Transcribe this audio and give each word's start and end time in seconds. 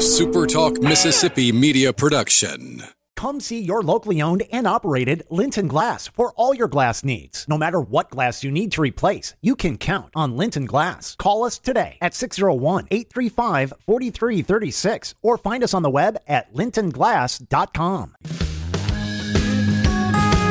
SuperTalk 0.00 0.82
Mississippi 0.82 1.52
media 1.52 1.92
production. 1.92 2.84
Come 3.16 3.38
see 3.38 3.60
your 3.60 3.82
locally 3.82 4.22
owned 4.22 4.44
and 4.50 4.66
operated 4.66 5.24
Linton 5.28 5.68
Glass 5.68 6.08
for 6.08 6.32
all 6.36 6.54
your 6.54 6.68
glass 6.68 7.04
needs. 7.04 7.44
No 7.46 7.58
matter 7.58 7.82
what 7.82 8.08
glass 8.08 8.42
you 8.42 8.50
need 8.50 8.72
to 8.72 8.80
replace, 8.80 9.34
you 9.42 9.54
can 9.54 9.76
count 9.76 10.08
on 10.16 10.38
Linton 10.38 10.64
Glass. 10.64 11.16
Call 11.16 11.44
us 11.44 11.58
today 11.58 11.98
at 12.00 12.14
601 12.14 12.88
835 12.90 13.74
4336 13.84 15.14
or 15.20 15.36
find 15.36 15.62
us 15.62 15.74
on 15.74 15.82
the 15.82 15.90
web 15.90 16.16
at 16.26 16.50
lintonglass.com. 16.54 18.16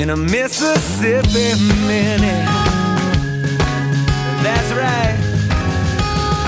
in 0.00 0.08
a 0.08 0.16
Mississippi 0.16 1.62
minute. 1.86 2.46
That's 4.42 4.72
right. 4.72 5.14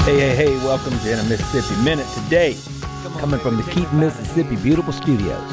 Hey, 0.06 0.20
hey, 0.20 0.34
hey, 0.34 0.56
welcome 0.64 0.98
to 0.98 1.12
In 1.12 1.18
a 1.18 1.24
Mississippi 1.24 1.78
Minute. 1.82 2.06
Today, 2.14 2.56
coming 3.18 3.38
from 3.40 3.58
the 3.58 3.62
Keep 3.64 3.92
Mississippi 3.92 4.56
Beautiful 4.56 4.94
Studios, 4.94 5.52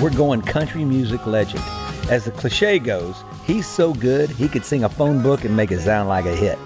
we're 0.00 0.14
going 0.14 0.42
country 0.42 0.84
music 0.84 1.26
legend. 1.26 1.64
As 2.08 2.24
the 2.24 2.30
cliche 2.30 2.78
goes, 2.78 3.16
he's 3.44 3.66
so 3.66 3.94
good 3.94 4.30
he 4.30 4.46
could 4.46 4.64
sing 4.64 4.84
a 4.84 4.88
phone 4.88 5.20
book 5.20 5.42
and 5.42 5.56
make 5.56 5.72
it 5.72 5.80
sound 5.80 6.08
like 6.08 6.26
a 6.26 6.36
hit. 6.36 6.56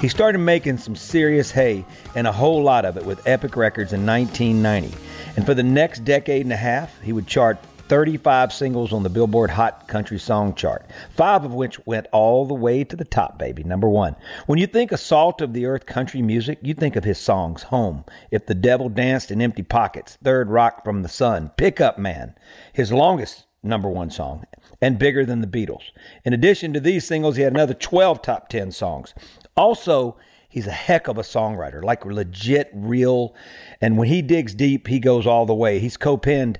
He 0.00 0.06
started 0.06 0.38
making 0.38 0.78
some 0.78 0.94
serious 0.94 1.50
hay 1.50 1.84
and 2.14 2.28
a 2.28 2.32
whole 2.32 2.62
lot 2.62 2.84
of 2.84 2.96
it 2.96 3.04
with 3.04 3.26
Epic 3.26 3.56
Records 3.56 3.92
in 3.92 4.06
1990. 4.06 4.96
And 5.36 5.44
for 5.44 5.54
the 5.54 5.64
next 5.64 6.04
decade 6.04 6.42
and 6.42 6.52
a 6.52 6.56
half, 6.56 7.00
he 7.00 7.12
would 7.12 7.26
chart 7.26 7.58
35 7.88 8.52
singles 8.52 8.92
on 8.92 9.02
the 9.02 9.08
Billboard 9.08 9.50
Hot 9.50 9.88
Country 9.88 10.18
Song 10.18 10.54
Chart, 10.54 10.84
five 11.10 11.44
of 11.44 11.54
which 11.54 11.84
went 11.86 12.06
all 12.12 12.44
the 12.44 12.54
way 12.54 12.84
to 12.84 12.94
the 12.94 13.04
top, 13.04 13.38
baby. 13.38 13.64
Number 13.64 13.88
one. 13.88 14.14
When 14.46 14.58
you 14.58 14.66
think 14.66 14.92
of 14.92 15.00
salt 15.00 15.40
of 15.40 15.54
the 15.54 15.64
earth 15.64 15.86
country 15.86 16.20
music, 16.20 16.58
you 16.60 16.74
think 16.74 16.96
of 16.96 17.04
his 17.04 17.18
songs 17.18 17.64
Home, 17.64 18.04
If 18.30 18.46
the 18.46 18.54
Devil 18.54 18.90
Danced 18.90 19.30
in 19.30 19.40
Empty 19.40 19.62
Pockets, 19.62 20.18
Third 20.22 20.50
Rock 20.50 20.84
from 20.84 21.02
the 21.02 21.08
Sun, 21.08 21.52
Pickup 21.56 21.98
Man, 21.98 22.34
his 22.72 22.92
longest 22.92 23.46
number 23.62 23.88
one 23.88 24.10
song, 24.10 24.44
and 24.82 24.98
Bigger 24.98 25.24
Than 25.24 25.40
the 25.40 25.46
Beatles. 25.46 25.90
In 26.24 26.32
addition 26.32 26.72
to 26.74 26.80
these 26.80 27.06
singles, 27.06 27.36
he 27.36 27.42
had 27.42 27.54
another 27.54 27.74
12 27.74 28.20
top 28.20 28.48
10 28.48 28.70
songs. 28.70 29.14
Also, 29.56 30.16
he's 30.48 30.66
a 30.66 30.72
heck 30.72 31.08
of 31.08 31.16
a 31.16 31.22
songwriter, 31.22 31.82
like 31.82 32.04
legit, 32.04 32.70
real. 32.74 33.34
And 33.80 33.96
when 33.96 34.08
he 34.08 34.20
digs 34.20 34.54
deep, 34.54 34.88
he 34.88 34.98
goes 34.98 35.26
all 35.26 35.46
the 35.46 35.54
way. 35.54 35.78
He's 35.78 35.96
co 35.96 36.16
penned 36.16 36.58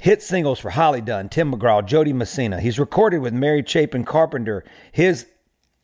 hit 0.00 0.22
singles 0.22 0.58
for 0.58 0.70
Holly 0.70 1.02
Dunn, 1.02 1.28
Tim 1.28 1.52
McGraw, 1.52 1.84
Jody 1.84 2.10
Dee 2.10 2.16
Messina. 2.16 2.58
He's 2.58 2.78
recorded 2.78 3.20
with 3.20 3.34
Mary 3.34 3.62
Chapin 3.64 4.04
Carpenter, 4.04 4.64
his 4.90 5.26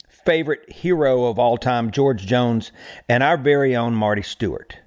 favorite 0.09 0.73
hero 0.73 1.27
of 1.27 1.39
all 1.39 1.59
time, 1.59 1.91
George 1.91 2.27
Jones, 2.27 2.73
and 3.11 3.23
our 3.23 3.37
very 3.37 3.77
own 3.77 3.95
Marty 3.95 4.23
Stuart. 4.23 4.79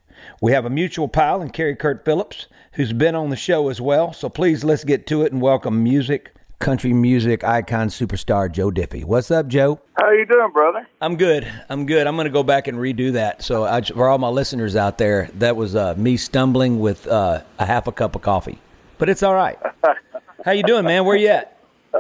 We 0.41 0.51
have 0.53 0.66
a 0.66 0.69
mutual 0.69 1.07
pal 1.07 1.44
in 1.44 1.51
Kerry 1.51 1.75
Kurt 1.75 2.03
Phillips, 2.03 2.47
who's 2.73 2.91
been 2.91 3.13
on 3.13 3.29
the 3.29 3.35
show 3.35 3.69
as 3.69 3.79
well. 3.79 4.13
So 4.13 4.29
please 4.29 4.63
let's 4.63 4.84
get 4.84 5.06
to 5.07 5.22
it 5.22 5.31
and 5.31 5.41
welcome 5.41 5.84
music, 5.84 6.34
country 6.57 6.91
music 6.91 7.44
icon 7.44 7.90
superstar 7.90 8.51
Joe 8.51 8.72
Diffie. 8.72 9.06
What's 9.06 9.29
up, 9.29 9.47
Joe? 9.47 9.79
How 10.00 10.09
you 10.09 10.25
doing, 10.25 10.51
brother? 10.51 10.88
I'm 11.01 11.17
good. 11.17 11.47
I'm 11.69 11.85
good. 11.85 12.07
I'm 12.07 12.16
going 12.16 12.25
to 12.25 12.31
go 12.31 12.44
back 12.44 12.67
and 12.67 12.79
redo 12.79 13.13
that. 13.13 13.44
So 13.44 13.63
I, 13.63 13.81
for 13.81 14.09
all 14.09 14.17
my 14.17 14.29
listeners 14.29 14.75
out 14.75 14.97
there, 14.97 15.29
that 15.35 15.56
was 15.56 15.75
uh, 15.75 15.94
me 15.97 16.17
stumbling 16.17 16.79
with 16.79 17.06
uh, 17.06 17.44
a 17.59 17.66
half 17.67 17.85
a 17.85 17.91
cup 17.91 18.16
of 18.16 18.23
coffee 18.23 18.59
but 18.99 19.09
it's 19.09 19.23
all 19.23 19.33
right. 19.33 19.57
How 20.45 20.51
you 20.51 20.61
doing, 20.63 20.85
man? 20.85 21.05
Where 21.05 21.17
you 21.17 21.29
at? 21.29 21.57
Uh, 21.93 21.99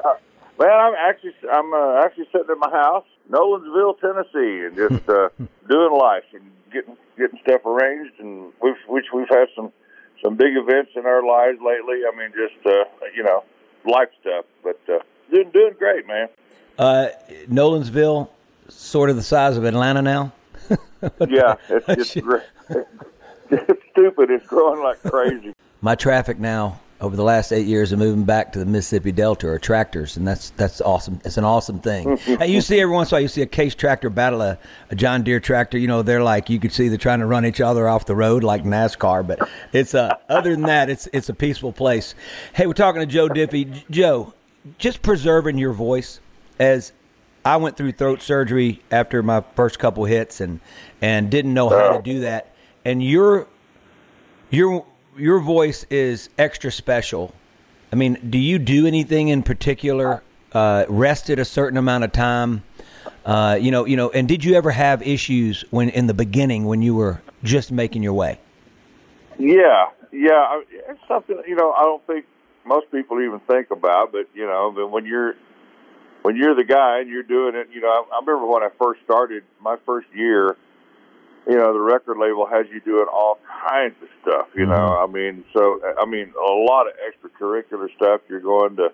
well, 0.57 0.77
I'm 0.77 0.93
actually 0.93 1.33
I'm 1.51 1.73
uh, 1.73 2.03
actually 2.03 2.27
sitting 2.31 2.49
in 2.51 2.59
my 2.59 2.69
house, 2.69 3.05
Nolensville, 3.31 3.99
Tennessee, 3.99 4.65
and 4.65 4.75
just 4.75 5.09
uh, 5.09 5.29
doing 5.69 5.97
life 5.97 6.25
and 6.33 6.43
getting 6.71 6.95
getting 7.17 7.39
stuff 7.41 7.65
arranged, 7.65 8.19
and 8.19 8.51
we've, 8.61 8.75
which 8.87 9.05
we've 9.13 9.29
had 9.29 9.47
some 9.55 9.71
some 10.23 10.35
big 10.35 10.55
events 10.55 10.91
in 10.95 11.05
our 11.05 11.25
lives 11.25 11.59
lately. 11.65 12.01
I 12.05 12.15
mean, 12.15 12.31
just 12.35 12.65
uh, 12.65 12.83
you 13.15 13.23
know, 13.23 13.43
life 13.85 14.09
stuff, 14.21 14.45
but 14.63 14.79
uh, 14.89 14.99
doing 15.31 15.49
doing 15.51 15.73
great, 15.79 16.05
man. 16.05 16.27
Uh, 16.77 17.07
Nolensville, 17.49 18.29
sort 18.67 19.09
of 19.09 19.15
the 19.15 19.23
size 19.23 19.57
of 19.57 19.63
Atlanta 19.63 20.01
now. 20.01 20.33
yeah, 21.27 21.55
it's 21.69 21.87
just 21.87 22.21
great. 22.21 22.43
It's 23.49 23.83
stupid. 23.91 24.29
It's 24.29 24.45
growing 24.45 24.83
like 24.83 25.01
crazy. 25.01 25.53
My 25.81 25.95
traffic 25.95 26.37
now 26.37 26.79
over 27.01 27.15
the 27.15 27.23
last 27.23 27.51
eight 27.53 27.65
years 27.65 27.91
of 27.91 27.99
moving 27.99 28.25
back 28.25 28.51
to 28.51 28.59
the 28.59 28.65
Mississippi 28.65 29.11
Delta 29.11 29.47
are 29.47 29.59
tractors, 29.59 30.17
and 30.17 30.27
that's 30.27 30.49
that's 30.51 30.81
awesome. 30.81 31.21
It's 31.23 31.37
an 31.37 31.45
awesome 31.45 31.79
thing. 31.79 32.19
and 32.27 32.51
you 32.51 32.61
see 32.61 32.79
every 32.79 32.93
once 32.93 33.09
in 33.09 33.13
a 33.13 33.15
while, 33.15 33.21
you 33.21 33.27
see 33.27 33.41
a 33.41 33.45
Case 33.45 33.73
tractor 33.75 34.09
battle 34.09 34.41
a, 34.41 34.57
a, 34.89 34.95
John 34.95 35.23
Deere 35.23 35.39
tractor. 35.39 35.77
You 35.77 35.87
know, 35.87 36.01
they're 36.01 36.23
like 36.23 36.49
you 36.49 36.59
could 36.59 36.73
see 36.73 36.89
they're 36.89 36.97
trying 36.97 37.19
to 37.19 37.25
run 37.25 37.45
each 37.45 37.61
other 37.61 37.87
off 37.87 38.05
the 38.05 38.15
road 38.15 38.43
like 38.43 38.63
NASCAR. 38.63 39.25
But 39.25 39.47
it's 39.71 39.95
uh, 39.95 40.15
other 40.27 40.51
than 40.51 40.63
that, 40.63 40.89
it's 40.89 41.07
it's 41.13 41.29
a 41.29 41.33
peaceful 41.33 41.71
place. 41.71 42.15
Hey, 42.53 42.67
we're 42.67 42.73
talking 42.73 43.01
to 43.01 43.05
Joe 43.05 43.29
Diffie. 43.29 43.83
Joe, 43.89 44.33
just 44.77 45.01
preserving 45.01 45.57
your 45.57 45.73
voice 45.73 46.19
as 46.59 46.91
I 47.45 47.55
went 47.57 47.77
through 47.77 47.93
throat 47.93 48.21
surgery 48.21 48.81
after 48.91 49.23
my 49.23 49.43
first 49.55 49.79
couple 49.79 50.03
hits 50.05 50.41
and 50.41 50.59
and 51.01 51.29
didn't 51.29 51.53
know 51.53 51.69
how 51.69 51.95
to 51.95 52.01
do 52.01 52.19
that. 52.21 52.53
And 52.83 53.01
your 53.01 53.47
your 54.49 54.85
your 55.19 55.39
voice 55.39 55.85
is 55.89 56.29
extra 56.37 56.71
special. 56.71 57.33
I 57.91 57.95
mean, 57.95 58.17
do 58.29 58.37
you 58.37 58.57
do 58.57 58.87
anything 58.87 59.27
in 59.27 59.43
particular? 59.43 60.23
Uh, 60.51 60.85
rested 60.89 61.37
a 61.37 61.45
certain 61.45 61.77
amount 61.77 62.03
of 62.03 62.11
time. 62.11 62.63
Uh, 63.25 63.57
you 63.59 63.69
know, 63.69 63.85
you 63.85 63.95
know, 63.95 64.09
and 64.09 64.27
did 64.27 64.43
you 64.43 64.55
ever 64.55 64.71
have 64.71 65.05
issues 65.05 65.63
when 65.69 65.89
in 65.89 66.07
the 66.07 66.13
beginning 66.13 66.65
when 66.65 66.81
you 66.81 66.95
were 66.95 67.21
just 67.43 67.71
making 67.71 68.01
your 68.01 68.13
way? 68.13 68.39
Yeah, 69.37 69.89
yeah, 70.11 70.61
it's 70.89 70.99
something 71.07 71.41
you 71.47 71.55
know. 71.55 71.71
I 71.73 71.81
don't 71.81 72.05
think 72.07 72.25
most 72.65 72.91
people 72.91 73.21
even 73.21 73.39
think 73.41 73.69
about, 73.69 74.11
but 74.11 74.27
you 74.33 74.45
know, 74.45 74.71
when 74.91 75.05
you're 75.05 75.35
when 76.23 76.35
you're 76.35 76.55
the 76.55 76.63
guy 76.63 76.99
and 76.99 77.09
you're 77.09 77.23
doing 77.23 77.55
it, 77.55 77.69
you 77.71 77.81
know, 77.81 77.89
I, 77.89 78.15
I 78.15 78.19
remember 78.21 78.47
when 78.47 78.63
I 78.63 78.69
first 78.79 79.01
started 79.03 79.43
my 79.61 79.77
first 79.85 80.07
year 80.15 80.57
you 81.49 81.57
know, 81.57 81.73
the 81.73 81.79
record 81.79 82.17
label 82.19 82.45
has 82.45 82.67
you 82.71 82.79
doing 82.81 83.07
all 83.11 83.39
kinds 83.67 83.95
of 84.03 84.07
stuff, 84.21 84.47
you 84.53 84.65
mm-hmm. 84.65 84.71
know. 84.71 84.97
I 84.97 85.07
mean, 85.07 85.43
so, 85.51 85.81
I 85.99 86.05
mean, 86.05 86.31
a 86.37 86.53
lot 86.53 86.85
of 86.85 86.93
extracurricular 87.01 87.87
stuff. 87.95 88.21
You're 88.29 88.39
going 88.39 88.75
to 88.75 88.89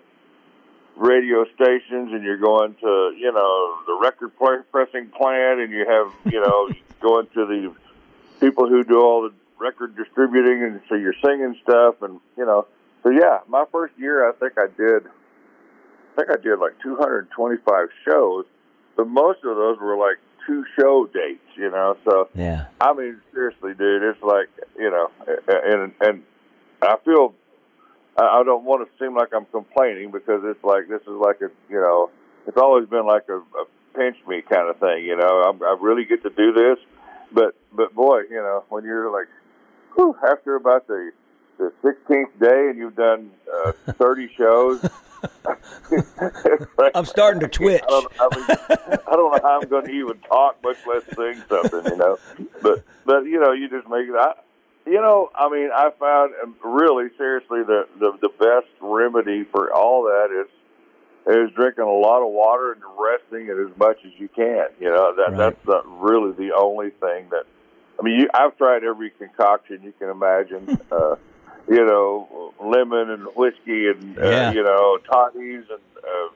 radio 0.96 1.44
stations 1.54 2.12
and 2.12 2.24
you're 2.24 2.38
going 2.38 2.74
to, 2.80 3.12
you 3.18 3.30
know, 3.30 3.76
the 3.86 3.98
record 4.00 4.32
pressing 4.72 5.10
plant 5.10 5.60
and 5.60 5.70
you 5.70 5.84
have, 5.86 6.32
you 6.32 6.40
know, 6.40 6.70
going 7.02 7.26
to 7.34 7.44
the 7.44 7.74
people 8.40 8.66
who 8.66 8.82
do 8.82 9.02
all 9.02 9.20
the 9.22 9.34
record 9.58 9.94
distributing 9.94 10.62
and 10.62 10.80
so 10.88 10.94
you're 10.94 11.14
singing 11.22 11.54
stuff 11.62 12.00
and, 12.00 12.18
you 12.38 12.46
know, 12.46 12.66
so 13.02 13.10
yeah, 13.10 13.40
my 13.46 13.64
first 13.70 13.92
year, 13.98 14.26
I 14.28 14.32
think 14.32 14.54
I 14.56 14.66
did, 14.66 15.06
I 15.06 16.16
think 16.16 16.30
I 16.30 16.42
did 16.42 16.58
like 16.58 16.72
225 16.82 17.88
shows, 18.08 18.46
but 18.96 19.06
most 19.06 19.44
of 19.44 19.56
those 19.56 19.78
were 19.78 19.98
like 19.98 20.16
two 20.46 20.64
show 20.78 21.06
dates, 21.12 21.44
you 21.56 21.70
know. 21.70 21.96
So 22.04 22.28
yeah, 22.34 22.66
I 22.80 22.94
mean, 22.94 23.20
seriously, 23.32 23.74
dude, 23.74 24.02
it's 24.02 24.22
like 24.22 24.48
you 24.78 24.90
know, 24.90 25.10
and 25.48 25.92
and 26.00 26.22
I 26.82 26.96
feel 27.04 27.34
I 28.18 28.42
don't 28.44 28.64
want 28.64 28.88
to 28.88 29.04
seem 29.04 29.14
like 29.14 29.28
I'm 29.34 29.46
complaining 29.46 30.10
because 30.10 30.42
it's 30.44 30.62
like 30.64 30.88
this 30.88 31.02
is 31.02 31.08
like 31.20 31.40
a 31.40 31.50
you 31.68 31.80
know, 31.80 32.10
it's 32.46 32.56
always 32.56 32.88
been 32.88 33.06
like 33.06 33.28
a, 33.28 33.38
a 33.38 33.64
pinch 33.94 34.16
me 34.26 34.42
kind 34.42 34.68
of 34.68 34.78
thing, 34.78 35.04
you 35.04 35.16
know. 35.16 35.42
I'm, 35.42 35.62
I 35.62 35.76
really 35.80 36.04
get 36.04 36.22
to 36.22 36.30
do 36.30 36.52
this, 36.52 36.78
but 37.32 37.54
but 37.72 37.94
boy, 37.94 38.20
you 38.30 38.36
know, 38.36 38.64
when 38.68 38.84
you're 38.84 39.10
like, 39.10 39.28
whew, 39.94 40.16
after 40.30 40.56
about 40.56 40.86
the 40.86 41.10
the 41.58 41.72
16th 41.82 42.38
day 42.38 42.68
and 42.68 42.78
you've 42.78 42.96
done 42.96 43.30
uh, 43.64 43.72
30 43.92 44.30
shows, 44.36 44.80
it's 45.22 46.66
I'm 46.94 47.04
starting 47.04 47.40
to 47.40 47.48
twitch. 47.48 47.82
I 47.82 47.86
don't, 47.86 48.12
I, 48.18 48.36
mean, 48.36 48.46
I 49.06 49.10
don't 49.12 49.32
know 49.32 49.40
how 49.42 49.60
I'm 49.62 49.68
going 49.68 49.86
to 49.86 49.92
even 49.92 50.18
talk, 50.20 50.62
much 50.62 50.76
less 50.86 51.02
sing 51.16 51.42
something, 51.48 51.84
you 51.92 51.96
know. 51.96 52.18
But 52.62 52.84
but 53.04 53.24
you 53.24 53.40
know, 53.40 53.52
you 53.52 53.68
just 53.68 53.88
make 53.88 54.08
it. 54.08 54.14
I, 54.18 54.34
you 54.86 55.00
know, 55.00 55.30
I 55.34 55.48
mean, 55.50 55.70
I 55.74 55.90
found 55.98 56.34
really 56.64 57.08
seriously 57.16 57.62
the, 57.66 57.86
the 57.98 58.12
the 58.20 58.28
best 58.28 58.68
remedy 58.80 59.44
for 59.44 59.72
all 59.72 60.04
that 60.04 60.28
is 60.32 60.48
is 61.26 61.50
drinking 61.56 61.84
a 61.84 61.90
lot 61.90 62.22
of 62.24 62.32
water 62.32 62.72
and 62.72 62.82
resting 62.98 63.48
it 63.48 63.58
as 63.58 63.76
much 63.78 63.98
as 64.04 64.12
you 64.18 64.28
can. 64.28 64.68
You 64.80 64.90
know, 64.90 65.14
that 65.16 65.30
Right. 65.32 65.36
that's 65.38 65.64
the, 65.66 65.82
really 65.88 66.32
the 66.32 66.54
only 66.56 66.90
thing 66.90 67.28
that. 67.30 67.44
I 67.98 68.02
mean, 68.02 68.20
you, 68.20 68.28
I've 68.34 68.56
tried 68.58 68.84
every 68.84 69.08
concoction 69.10 69.82
you 69.82 69.92
can 69.98 70.10
imagine. 70.10 70.78
uh, 70.92 71.16
you 71.68 71.84
know, 71.84 72.52
lemon 72.60 73.10
and 73.10 73.24
whiskey 73.36 73.88
and 73.88 74.18
uh, 74.18 74.22
Yeah. 74.28 74.52
you 74.52 74.62
know 74.62 74.98
toddies 75.10 75.64
and 75.70 75.80
uh, 75.98 76.28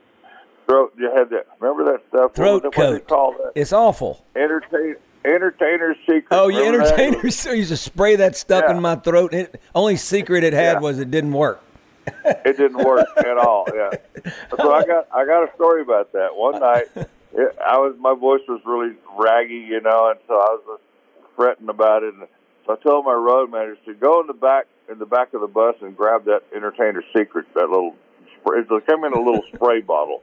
throat. 0.66 0.92
You 0.98 1.10
had 1.16 1.30
that. 1.30 1.46
Remember 1.60 1.92
that 1.92 2.02
stuff? 2.08 2.34
Throat 2.34 2.64
what, 2.64 2.74
coat. 2.74 2.92
they 2.92 3.00
call 3.00 3.32
that? 3.32 3.52
It's 3.54 3.72
awful. 3.72 4.24
Entertain, 4.36 4.96
entertainer's 5.24 5.96
secret. 6.00 6.26
Oh, 6.30 6.48
you 6.48 6.64
entertainers 6.64 7.36
so 7.38 7.52
used 7.52 7.70
to 7.70 7.76
spray 7.76 8.16
that 8.16 8.36
stuff 8.36 8.64
Yeah. 8.66 8.74
in 8.76 8.82
my 8.82 8.96
throat. 8.96 9.34
It, 9.34 9.60
only 9.74 9.96
secret 9.96 10.44
it 10.44 10.52
had 10.52 10.74
Yeah. 10.76 10.80
was 10.80 10.98
it 10.98 11.10
didn't 11.10 11.32
work. 11.32 11.62
it 12.24 12.56
didn't 12.56 12.84
work 12.84 13.06
at 13.18 13.36
all. 13.38 13.66
Yeah. 13.74 13.90
So 14.58 14.72
I 14.74 14.84
got 14.84 15.08
I 15.14 15.24
got 15.24 15.48
a 15.48 15.54
story 15.54 15.80
about 15.80 16.12
that. 16.12 16.34
One 16.34 16.60
night, 16.60 16.84
it, 16.94 17.56
I 17.64 17.78
was 17.78 17.94
my 17.98 18.14
voice 18.14 18.42
was 18.48 18.60
really 18.66 18.94
raggy, 19.16 19.54
you 19.54 19.80
know, 19.80 20.10
and 20.10 20.18
so 20.28 20.34
I 20.34 20.56
was 20.56 20.60
just 20.66 20.82
fretting 21.36 21.68
about 21.70 22.02
it. 22.02 22.12
And 22.14 22.24
so 22.66 22.72
I 22.74 22.76
told 22.76 23.06
my 23.06 23.14
road 23.14 23.50
manager 23.50 23.78
to 23.86 23.94
go 23.94 24.20
in 24.20 24.26
the 24.26 24.34
back 24.34 24.66
in 24.90 24.98
the 24.98 25.06
back 25.06 25.32
of 25.34 25.40
the 25.40 25.46
bus 25.46 25.76
and 25.80 25.96
grabbed 25.96 26.26
that 26.26 26.42
entertainer 26.54 27.02
secret, 27.16 27.46
that 27.54 27.68
little 27.70 27.94
spray. 28.40 28.60
It 28.60 28.86
came 28.86 29.04
in 29.04 29.12
a 29.12 29.18
little 29.20 29.42
spray 29.54 29.80
bottle, 29.80 30.22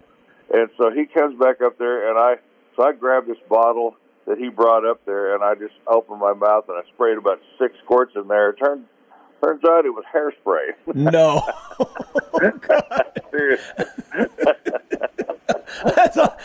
and 0.54 0.70
so 0.78 0.92
he 0.92 1.06
comes 1.06 1.38
back 1.40 1.62
up 1.62 1.78
there, 1.78 2.10
and 2.10 2.18
I 2.20 2.36
so 2.76 2.84
I 2.84 2.92
grabbed 2.94 3.28
this 3.28 3.38
bottle 3.50 3.96
that 4.28 4.38
he 4.38 4.50
brought 4.50 4.86
up 4.86 5.04
there, 5.06 5.34
and 5.36 5.44
I 5.44 5.56
just 5.56 5.74
opened 5.88 6.20
my 6.20 6.34
mouth 6.34 6.66
and 6.68 6.78
I 6.78 6.82
sprayed 6.94 7.18
about 7.18 7.40
six 7.58 7.74
quarts 7.86 8.12
in 8.16 8.28
there. 8.28 8.50
It 8.50 8.58
turned 8.58 8.86
turns 9.44 9.64
out 9.66 9.86
it 9.86 9.92
was 9.92 10.04
hairspray. 10.14 10.96
No. 10.96 11.42
Oh, 12.40 12.80
Seriously. 13.32 13.86
That's 15.96 16.18
all- 16.18 16.38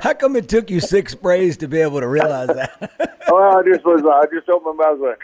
How 0.00 0.14
come 0.14 0.36
it 0.36 0.48
took 0.48 0.70
you 0.70 0.80
six 0.80 1.12
sprays 1.12 1.56
to 1.58 1.68
be 1.68 1.80
able 1.80 2.00
to 2.00 2.08
realize 2.08 2.48
that? 2.48 3.20
Well, 3.28 3.58
I 3.58 3.62
just 3.62 3.84
was, 3.84 4.02
I 4.04 4.26
just 4.34 4.48
opened 4.48 4.78
my 4.78 4.86
mouth 4.90 5.00
like, 5.00 5.18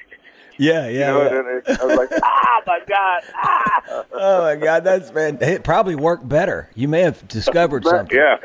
yeah, 0.59 0.89
you 0.89 0.99
yeah. 0.99 1.07
know, 1.07 1.61
yeah. 1.67 1.77
I 1.81 1.85
was 1.85 1.97
like, 1.97 2.11
ah, 2.23 2.63
my 2.67 2.81
God, 2.87 3.23
ah. 3.35 4.05
Oh 4.13 4.43
my 4.43 4.57
God, 4.57 4.85
that's 4.85 5.13
man. 5.13 5.39
It 5.41 5.65
probably 5.65 5.95
worked 5.95 6.29
better. 6.29 6.71
You 6.75 6.89
may 6.89 7.01
have 7.03 7.27
discovered 7.29 7.85
something. 7.85 8.17
Yeah. 8.17 8.39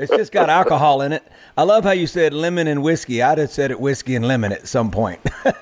It's 0.00 0.10
just 0.10 0.32
got 0.32 0.48
alcohol 0.48 1.02
in 1.02 1.12
it. 1.12 1.22
I 1.56 1.64
love 1.64 1.84
how 1.84 1.90
you 1.90 2.06
said 2.06 2.32
lemon 2.32 2.66
and 2.66 2.82
whiskey. 2.82 3.22
I'd 3.22 3.38
have 3.38 3.50
said 3.50 3.70
it 3.70 3.78
whiskey 3.78 4.14
and 4.16 4.26
lemon 4.26 4.52
at 4.52 4.66
some 4.66 4.90
point. 4.90 5.20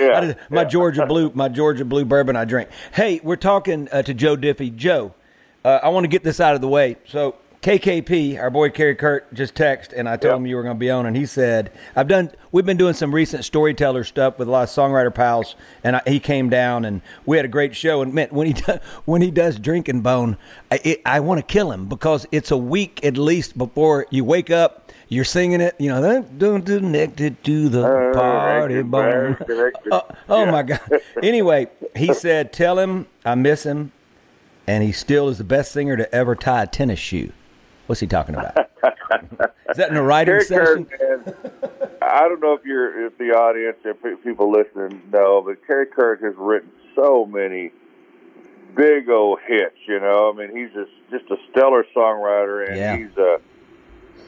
Yeah. 0.00 0.20
Did- 0.20 0.36
my 0.48 0.62
yeah. 0.62 0.68
Georgia 0.68 1.06
blue, 1.06 1.30
my 1.34 1.48
Georgia 1.48 1.84
blue 1.84 2.06
bourbon 2.06 2.34
I 2.34 2.46
drink. 2.46 2.70
Hey, 2.92 3.20
we're 3.22 3.36
talking 3.36 3.86
uh, 3.92 4.00
to 4.02 4.14
Joe 4.14 4.36
Diffie. 4.36 4.74
Joe, 4.74 5.14
uh, 5.62 5.80
I 5.82 5.90
want 5.90 6.04
to 6.04 6.08
get 6.08 6.24
this 6.24 6.40
out 6.40 6.54
of 6.54 6.62
the 6.62 6.68
way. 6.68 6.96
So 7.06 7.36
KKP, 7.62 8.40
our 8.40 8.48
boy 8.48 8.70
Kerry 8.70 8.94
Kurt, 8.94 9.34
just 9.34 9.54
texted, 9.54 9.92
and 9.94 10.08
I 10.08 10.16
told 10.16 10.32
Yeah. 10.32 10.36
him 10.36 10.46
you 10.46 10.56
were 10.56 10.62
going 10.62 10.76
to 10.76 10.78
be 10.80 10.90
on, 10.90 11.04
and 11.04 11.14
he 11.14 11.26
said, 11.26 11.70
"I've 11.94 12.08
done. 12.08 12.30
We've 12.52 12.64
been 12.64 12.78
doing 12.78 12.94
some 12.94 13.14
recent 13.14 13.44
storyteller 13.44 14.02
stuff 14.02 14.38
with 14.38 14.48
a 14.48 14.50
lot 14.50 14.62
of 14.62 14.70
songwriter 14.70 15.14
pals, 15.14 15.56
and 15.84 15.96
I, 15.96 16.02
he 16.06 16.20
came 16.20 16.48
down, 16.48 16.86
and 16.86 17.02
we 17.26 17.36
had 17.36 17.44
a 17.44 17.48
great 17.50 17.76
show. 17.76 18.00
And 18.00 18.14
man, 18.14 18.28
when 18.30 18.46
he 18.46 18.52
do, 18.66 18.78
when 19.04 19.20
he 19.20 19.30
does 19.30 19.58
drinking 19.58 20.00
bone, 20.00 20.38
I, 20.72 20.80
it, 20.82 21.02
I 21.04 21.20
want 21.20 21.38
to 21.38 21.42
kill 21.52 21.70
him 21.70 21.84
because 21.86 22.26
it's 22.32 22.50
a 22.50 22.56
week 22.56 23.04
at 23.04 23.18
least 23.18 23.58
before 23.58 24.06
you 24.10 24.24
wake 24.24 24.50
up." 24.50 24.90
You're 25.12 25.24
singing 25.24 25.60
it, 25.60 25.74
you 25.80 25.88
know, 25.88 26.22
don't 26.38 26.64
connected 26.64 27.42
to 27.42 27.68
the 27.68 27.84
Uh, 27.84 28.12
party 28.14 28.80
bone. 28.82 29.36
Oh, 29.90 30.02
oh 30.28 30.44
Yeah. 30.44 30.50
my 30.52 30.62
God. 30.62 30.80
Anyway, 31.20 31.66
he 31.96 32.14
said, 32.14 32.52
Tell 32.52 32.78
him 32.78 33.08
I 33.24 33.34
miss 33.34 33.64
him, 33.66 33.90
and 34.68 34.84
he 34.84 34.92
still 34.92 35.28
is 35.28 35.38
the 35.38 35.42
best 35.42 35.72
singer 35.72 35.96
to 35.96 36.14
ever 36.14 36.36
tie 36.36 36.62
a 36.62 36.66
tennis 36.68 37.00
shoe. 37.00 37.32
What's 37.90 37.98
he 37.98 38.06
talking 38.06 38.36
about? 38.36 38.56
is 39.68 39.76
that 39.76 39.90
in 39.90 39.96
a 39.96 40.02
writing 40.04 40.40
session? 40.42 40.86
I 42.00 42.20
don't 42.28 42.38
know 42.40 42.52
if 42.52 42.64
you're, 42.64 43.06
if 43.06 43.18
the 43.18 43.30
audience, 43.32 43.78
if 43.84 44.00
pe- 44.00 44.14
people 44.22 44.48
listening 44.52 45.02
know, 45.12 45.42
but 45.44 45.66
Kerry 45.66 45.86
Kurt 45.86 46.22
has 46.22 46.34
written 46.36 46.70
so 46.94 47.26
many 47.26 47.72
big 48.76 49.10
old 49.10 49.40
hits. 49.44 49.74
You 49.88 49.98
know, 49.98 50.32
I 50.32 50.36
mean, 50.38 50.56
he's 50.56 50.72
just 50.72 50.92
just 51.10 51.28
a 51.32 51.36
stellar 51.50 51.84
songwriter, 51.92 52.68
and 52.68 52.76
Yeah. 52.76 52.96
he's 52.96 53.16
a 53.16 53.40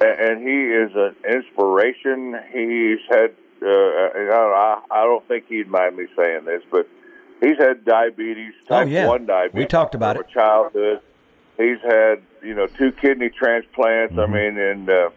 and 0.04 0.40
he 0.42 0.64
is 0.64 0.90
an 0.96 1.14
inspiration. 1.32 2.34
He's 2.52 2.98
had, 3.10 3.30
uh, 3.62 3.68
I, 3.68 4.26
don't, 4.26 4.82
I 4.90 5.04
don't 5.04 5.28
think 5.28 5.44
he'd 5.46 5.68
mind 5.68 5.96
me 5.98 6.06
saying 6.16 6.46
this, 6.46 6.64
but 6.68 6.88
he's 7.40 7.58
had 7.58 7.84
diabetes, 7.84 8.54
type 8.66 8.88
Oh, 8.88 8.90
yeah. 8.90 9.06
one 9.06 9.24
diabetes. 9.24 9.56
We 9.56 9.66
talked 9.66 9.94
about 9.94 10.16
it. 10.16 10.28
Childhood. 10.30 11.00
He's 11.62 11.80
had, 11.82 12.22
you 12.42 12.54
know, 12.54 12.66
two 12.66 12.92
kidney 12.92 13.30
transplants. 13.30 14.14
Mm-hmm. 14.14 14.34
I 14.34 14.38
mean, 14.38 14.58
and 14.58 14.90
uh, 14.90 15.10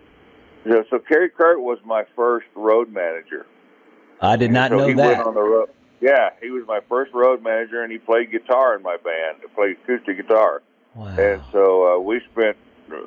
you 0.64 0.72
know, 0.72 0.84
so 0.90 1.00
Kerry 1.00 1.30
Kurt 1.30 1.62
was 1.62 1.80
my 1.86 2.04
first 2.16 2.48
road 2.56 2.92
manager. 2.92 3.46
I 4.22 4.36
did 4.36 4.52
not 4.52 4.72
so 4.72 4.78
know 4.78 4.88
he 4.88 4.96
went 4.96 5.18
that. 5.18 5.28
on 5.28 5.34
the 5.34 5.42
road. 5.42 5.70
Yeah, 6.02 6.30
he 6.42 6.50
was 6.50 6.64
my 6.68 6.82
first 6.90 7.14
road 7.14 7.42
manager, 7.42 7.82
and 7.82 7.92
he 7.92 7.98
played 7.98 8.32
guitar 8.32 8.76
in 8.76 8.84
my 8.84 8.98
band. 8.98 9.38
He 9.42 9.48
played 9.48 9.78
acoustic 9.84 10.18
guitar. 10.18 10.62
Wow. 10.94 11.08
And 11.18 11.42
so 11.52 11.96
uh, 11.96 12.00
we 12.00 12.22
spent 12.32 12.58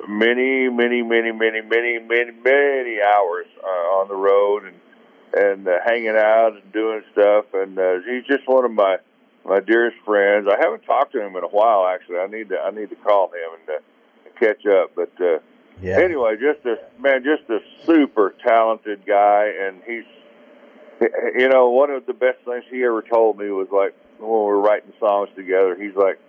many, 0.07 0.69
many, 0.69 1.01
many, 1.01 1.31
many, 1.31 1.61
many, 1.61 1.99
many, 1.99 2.31
many 2.31 3.01
hours 3.01 3.47
uh, 3.63 3.97
on 3.97 4.07
the 4.07 4.15
road 4.15 4.65
and 4.65 4.75
and 5.31 5.67
uh, 5.67 5.73
hanging 5.85 6.15
out 6.17 6.53
and 6.61 6.73
doing 6.73 7.03
stuff. 7.11 7.45
And 7.53 7.77
uh, 7.77 7.99
he's 8.05 8.25
just 8.25 8.47
one 8.47 8.65
of 8.65 8.71
my 8.71 8.97
my 9.45 9.59
dearest 9.59 9.97
friends. 10.05 10.47
I 10.51 10.57
haven't 10.61 10.83
talked 10.83 11.13
to 11.13 11.21
him 11.25 11.35
in 11.35 11.43
a 11.43 11.47
while. 11.47 11.85
Actually, 11.87 12.17
I 12.19 12.27
need 12.27 12.49
to 12.49 12.59
I 12.59 12.71
need 12.71 12.89
to 12.89 12.95
call 12.95 13.27
him 13.27 13.59
and 13.59 13.77
uh, 13.77 14.39
catch 14.39 14.65
up. 14.65 14.91
But 14.95 15.11
uh, 15.21 15.39
Yeah. 15.81 15.99
anyway, 15.99 16.35
just 16.39 16.65
a 16.65 16.77
man, 17.01 17.23
just 17.23 17.49
a 17.49 17.59
super 17.85 18.35
talented 18.45 19.05
guy, 19.05 19.51
and 19.61 19.81
he's 19.85 20.05
you 21.37 21.47
know 21.49 21.69
one 21.69 21.89
of 21.89 22.05
the 22.05 22.13
best 22.13 22.39
things 22.45 22.63
he 22.69 22.83
ever 22.83 23.01
told 23.01 23.37
me 23.37 23.49
was 23.49 23.67
like 23.71 23.93
when 24.19 24.29
we 24.29 24.35
were 24.35 24.59
writing 24.59 24.91
songs 24.99 25.29
together. 25.35 25.75
He's 25.79 25.95
like, 25.95 26.19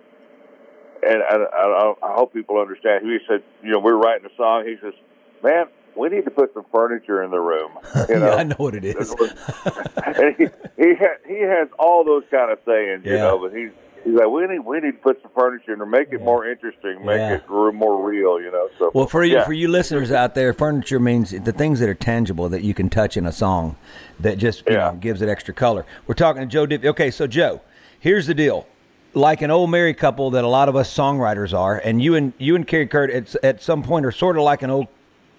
and 1.02 1.22
I, 1.22 1.36
I, 1.36 1.94
I 2.02 2.12
hope 2.14 2.32
people 2.32 2.58
understand. 2.58 3.04
He 3.04 3.18
said, 3.26 3.42
you 3.62 3.70
know, 3.70 3.80
we're 3.80 3.96
writing 3.96 4.26
a 4.30 4.36
song. 4.36 4.64
He 4.66 4.76
says, 4.80 4.94
man, 5.42 5.66
we 6.00 6.08
need 6.08 6.24
to 6.24 6.30
put 6.30 6.52
some 6.54 6.64
furniture 6.72 7.22
in 7.22 7.30
the 7.30 7.38
room. 7.40 7.70
You 8.08 8.16
know, 8.18 8.26
yeah, 8.30 8.34
I 8.36 8.42
know 8.44 8.56
what 8.56 8.74
it 8.74 8.84
is. 8.84 9.14
he 10.38 10.46
he, 10.76 10.94
ha, 10.94 11.08
he 11.26 11.40
has 11.40 11.68
all 11.78 12.04
those 12.04 12.24
kind 12.30 12.50
of 12.50 12.58
sayings, 12.66 13.04
you 13.04 13.12
know. 13.12 13.38
But 13.38 13.56
he's 13.56 13.70
he's 14.04 14.14
like, 14.14 14.28
we 14.28 14.46
need 14.46 14.60
we 14.60 14.80
need 14.80 14.92
to 14.92 14.98
put 14.98 15.20
some 15.22 15.30
furniture 15.34 15.72
in 15.72 15.78
there, 15.78 15.86
make 15.86 16.12
it 16.12 16.22
more 16.22 16.46
interesting, 16.48 17.04
make 17.04 17.18
Yeah. 17.18 17.34
it 17.34 17.48
more 17.48 18.02
real, 18.02 18.40
you 18.40 18.50
know. 18.50 18.68
So 18.78 18.90
Well, 18.94 19.06
for 19.06 19.22
you, 19.24 19.34
yeah. 19.36 19.44
for 19.44 19.52
you 19.52 19.68
listeners 19.68 20.10
out 20.10 20.34
there, 20.34 20.52
furniture 20.52 20.98
means 21.00 21.30
the 21.30 21.52
things 21.52 21.80
that 21.80 21.88
are 21.88 21.94
tangible 21.94 22.48
that 22.48 22.62
you 22.62 22.74
can 22.74 22.88
touch 22.88 23.16
in 23.16 23.26
a 23.26 23.32
song, 23.32 23.76
that 24.18 24.38
just 24.38 24.66
you 24.66 24.74
Yeah. 24.76 24.90
know 24.92 24.96
gives 24.96 25.22
it 25.22 25.28
extra 25.28 25.54
color. 25.54 25.84
We're 26.06 26.14
talking 26.14 26.40
to 26.42 26.46
Joe 26.48 26.66
Diffie. 26.66 26.86
Okay, 26.86 27.10
so 27.10 27.26
Joe, 27.26 27.60
here's 28.00 28.26
the 28.26 28.34
deal. 28.34 28.66
Like 29.12 29.42
an 29.42 29.50
old 29.50 29.70
married 29.70 29.98
couple 29.98 30.30
that 30.30 30.44
a 30.44 30.48
lot 30.48 30.68
of 30.68 30.76
us 30.76 30.92
songwriters 30.96 31.52
are, 31.56 31.76
and 31.84 32.00
you 32.00 32.14
and 32.14 32.32
you 32.38 32.54
and 32.54 32.64
Kerry 32.66 32.86
Kurt 32.86 33.10
at, 33.10 33.34
at 33.44 33.60
some 33.60 33.82
point 33.82 34.06
are 34.06 34.12
sort 34.12 34.36
of 34.36 34.44
like 34.44 34.62
an 34.62 34.70
old 34.70 34.86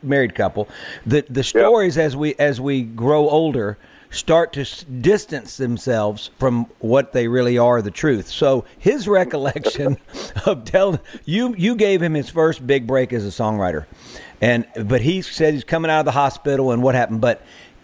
married 0.04 0.36
couple. 0.36 0.68
The 1.06 1.26
the 1.30 1.44
stories 1.44 1.98
as 1.98 2.16
we 2.16 2.36
as 2.36 2.60
we 2.62 2.84
grow 2.84 3.30
older 3.30 3.78
start 4.10 4.52
to 4.54 4.62
s- 4.62 4.84
distance 4.84 5.56
themselves 5.56 6.32
from 6.38 6.66
what 6.80 7.14
they 7.14 7.28
really 7.30 7.58
are 7.58 7.82
the 7.82 7.92
truth. 7.92 8.28
So 8.28 8.66
his 8.78 9.08
recollection 9.08 9.98
of 10.46 10.66
telling 10.66 11.00
you 11.26 11.56
you 11.58 11.76
gave 11.76 12.02
him 12.02 12.14
his 12.14 12.30
first 12.30 12.66
big 12.68 12.86
break 12.86 13.14
as 13.14 13.26
a 13.26 13.30
songwriter. 13.30 13.86
And 14.42 14.66
but 14.86 15.02
he 15.02 15.22
said 15.22 15.54
he's 15.54 15.64
coming 15.64 15.90
out 15.90 16.00
of 16.00 16.06
the 16.06 16.12
hospital 16.12 16.72
and 16.72 16.84
what 16.84 16.96
happened, 16.96 17.22
but 17.22 17.42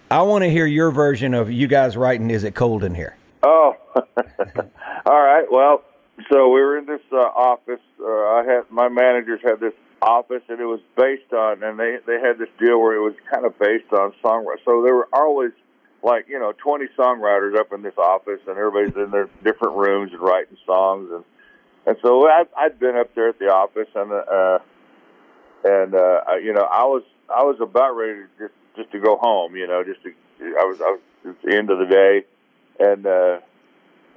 I 0.09 0.21
want 0.23 0.43
to 0.43 0.49
hear 0.49 0.65
your 0.65 0.91
version 0.91 1.33
of 1.33 1.51
you 1.51 1.67
guys 1.67 1.97
writing 1.97 2.29
Is 2.31 2.43
It 2.43 2.55
Cold 2.55 2.83
in 2.83 2.95
Here? 2.95 3.15
Oh, 3.43 3.75
all 3.95 5.21
right. 5.21 5.45
Well, 5.51 5.83
so 6.31 6.49
we 6.49 6.61
were 6.61 6.77
in 6.77 6.85
this 6.85 7.01
uh, 7.11 7.17
office. 7.17 7.79
Uh, 8.01 8.05
I 8.05 8.43
had 8.45 8.61
my 8.69 8.89
managers 8.89 9.39
had 9.43 9.59
this 9.59 9.73
office, 10.01 10.43
and 10.49 10.59
it 10.59 10.65
was 10.65 10.79
based 10.95 11.33
on, 11.33 11.63
and 11.63 11.79
they 11.79 11.97
they 12.05 12.19
had 12.19 12.37
this 12.37 12.49
deal 12.59 12.79
where 12.79 12.95
it 12.95 13.01
was 13.01 13.15
kind 13.31 13.45
of 13.45 13.57
based 13.59 13.91
on 13.91 14.13
songwriters. 14.23 14.63
So 14.65 14.81
there 14.83 14.95
were 14.95 15.09
always 15.13 15.51
like 16.03 16.27
you 16.27 16.39
know 16.39 16.53
twenty 16.57 16.85
songwriters 16.97 17.57
up 17.57 17.73
in 17.73 17.81
this 17.81 17.97
office, 17.97 18.39
and 18.47 18.57
everybody's 18.57 18.95
in 18.95 19.11
their 19.11 19.29
different 19.43 19.75
rooms 19.75 20.11
and 20.13 20.21
writing 20.21 20.57
songs, 20.65 21.09
and 21.11 21.23
and 21.85 21.97
so 22.01 22.27
I, 22.27 22.43
I'd 22.57 22.79
been 22.79 22.95
up 22.95 23.13
there 23.15 23.29
at 23.29 23.39
the 23.39 23.47
office, 23.47 23.87
and 23.95 24.11
uh, 24.11 24.59
and 25.63 25.95
uh, 25.95 26.35
you 26.43 26.53
know 26.53 26.67
I 26.69 26.83
was 26.83 27.03
I 27.29 27.43
was 27.43 27.57
about 27.61 27.95
ready 27.95 28.21
to 28.21 28.27
just 28.37 28.53
just 28.75 28.91
to 28.91 28.99
go 28.99 29.17
home, 29.17 29.55
you 29.55 29.67
know, 29.67 29.83
just 29.83 30.01
to 30.03 30.13
I 30.41 30.63
was 30.65 30.79
I 30.81 30.97
was 31.25 31.35
the 31.43 31.55
end 31.55 31.69
of 31.69 31.79
the 31.79 31.85
day, 31.85 32.25
and 32.79 33.05
uh, 33.05 33.39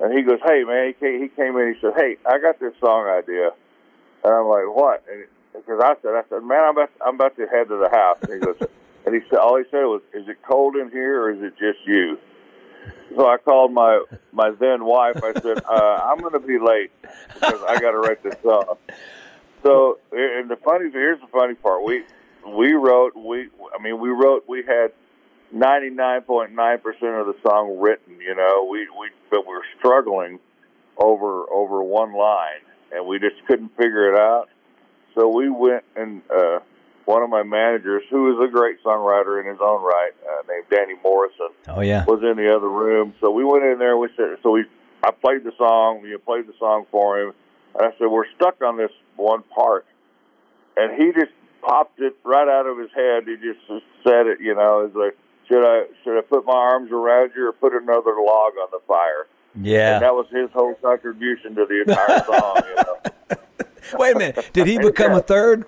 and 0.01 0.17
he 0.17 0.23
goes, 0.23 0.39
hey 0.45 0.65
man, 0.65 0.89
he 0.89 0.93
came, 0.93 1.23
he 1.23 1.29
came 1.29 1.57
in, 1.57 1.75
he 1.75 1.81
said, 1.81 1.93
hey, 1.97 2.17
I 2.27 2.39
got 2.39 2.61
this 2.61 2.75
song 2.81 3.07
idea, 3.07 3.51
and 4.25 4.33
I'm 4.33 4.47
like, 4.47 4.65
what? 4.69 5.05
And 5.11 5.25
because 5.53 5.81
I 5.83 5.95
said, 6.03 6.13
I 6.15 6.23
said, 6.29 6.43
man, 6.43 6.65
I'm 6.65 6.77
about, 6.77 6.91
I'm 7.05 7.15
about 7.15 7.37
to 7.37 7.47
head 7.47 7.69
to 7.69 7.77
the 7.77 7.91
house. 7.91 8.19
And 8.23 8.33
he 8.35 8.39
goes, 8.39 8.57
and 9.07 9.15
he 9.15 9.21
said, 9.29 9.39
all 9.39 9.57
he 9.59 9.65
said 9.71 9.85
was, 9.85 10.03
"Is 10.15 10.29
it 10.29 10.39
cold 10.49 10.77
in 10.77 10.91
here, 10.91 11.23
or 11.23 11.31
is 11.33 11.43
it 11.43 11.59
just 11.59 11.79
you?" 11.87 12.19
So 13.17 13.29
I 13.29 13.39
called 13.39 13.73
my 13.73 14.03
my 14.33 14.51
then 14.51 14.85
wife. 14.85 15.23
I 15.23 15.33
said, 15.41 15.63
uh, 15.69 16.01
"I'm 16.05 16.19
going 16.19 16.33
to 16.33 16.41
be 16.41 16.59
late 16.59 16.93
because 17.35 17.61
I 17.69 17.79
got 17.81 17.93
to 17.93 17.99
write 17.99 18.23
this 18.23 18.37
song." 18.43 18.77
So, 19.63 19.99
and 20.13 20.51
the 20.51 20.57
funny 20.57 20.91
here's 20.91 21.21
the 21.21 21.27
funny 21.27 21.55
part. 21.55 21.85
We 21.85 22.05
we 22.47 22.73
wrote 22.73 23.17
we 23.17 23.49
I 23.79 23.83
mean 23.83 24.01
we 24.01 24.11
wrote 24.11 24.45
we 24.49 24.63
had 24.65 24.93
99.9% 25.55 26.51
of 27.21 27.27
the 27.27 27.35
song 27.43 27.79
written, 27.81 28.21
you 28.21 28.35
know. 28.35 28.69
We 28.71 28.89
we 28.99 29.11
but 29.31 29.47
we 29.47 29.55
were 29.55 29.65
struggling 29.79 30.39
over 30.97 31.45
over 31.51 31.83
one 31.83 32.13
line 32.13 32.63
and 32.93 33.07
we 33.07 33.19
just 33.19 33.37
couldn't 33.47 33.77
figure 33.77 34.13
it 34.13 34.19
out. 34.19 34.49
So 35.15 35.29
we 35.29 35.49
went 35.51 35.85
and 35.97 36.23
uh 36.31 36.61
one 37.07 37.23
of 37.23 37.31
my 37.31 37.43
managers, 37.43 38.03
who 38.09 38.31
is 38.33 38.49
a 38.49 38.53
great 38.53 38.81
songwriter 38.85 39.41
in 39.41 39.47
his 39.49 39.59
own 39.61 39.83
right, 39.83 40.13
uh, 40.23 40.43
named 40.49 40.67
Danny 40.71 40.95
Morrison, 41.03 41.49
Oh 41.67 41.81
yeah. 41.81 42.05
was 42.05 42.23
in 42.23 42.37
the 42.37 42.55
other 42.55 42.69
room. 42.69 43.15
So 43.21 43.31
we 43.33 43.43
went 43.45 43.65
in 43.65 43.79
there. 43.81 43.97
We 43.97 44.09
said, 44.17 44.37
so 44.45 44.53
we, 44.53 44.65
I 45.03 45.11
played 45.11 45.43
the 45.43 45.51
song. 45.59 46.03
We 46.03 46.17
played 46.19 46.47
the 46.47 46.53
song 46.61 46.87
for 46.93 47.19
him, 47.21 47.33
and 47.75 47.83
I 47.87 47.91
said, 47.99 48.07
we're 48.07 48.31
stuck 48.37 48.63
on 48.63 48.77
this 48.77 48.93
one 49.17 49.43
part, 49.53 49.87
and 50.77 50.93
he 51.03 51.11
just 51.13 51.33
popped 51.63 51.99
it 52.01 52.15
right 52.25 52.47
out 52.49 52.67
of 52.67 52.79
his 52.79 52.91
head. 52.95 53.25
He 53.27 53.35
just 53.37 53.59
said 54.05 54.27
it, 54.29 54.41
you 54.41 54.55
know, 54.55 54.85
it's 54.87 54.95
like, 54.95 55.17
should 55.49 55.65
I 55.67 55.87
should 56.05 56.17
I 56.17 56.23
put 56.23 56.45
my 56.47 56.55
arms 56.55 56.93
around 56.93 57.33
you 57.35 57.49
or 57.49 57.53
put 57.53 57.73
another 57.73 58.15
log 58.25 58.53
on 58.63 58.69
the 58.71 58.81
fire? 58.87 59.27
And 59.55 59.67
Yeah. 59.67 59.99
that 59.99 60.15
was 60.15 60.27
his 60.31 60.49
whole 60.53 60.75
contribution 60.75 61.57
to 61.57 61.67
the 61.67 61.81
entire 61.83 62.25
song. 62.25 62.63
You 62.69 62.77
know. 62.77 62.97
Wait 63.99 64.15
a 64.15 64.19
minute. 64.19 64.51
Did 64.53 64.67
he 64.67 64.79
become 64.79 65.13
a 65.13 65.21
third? 65.21 65.67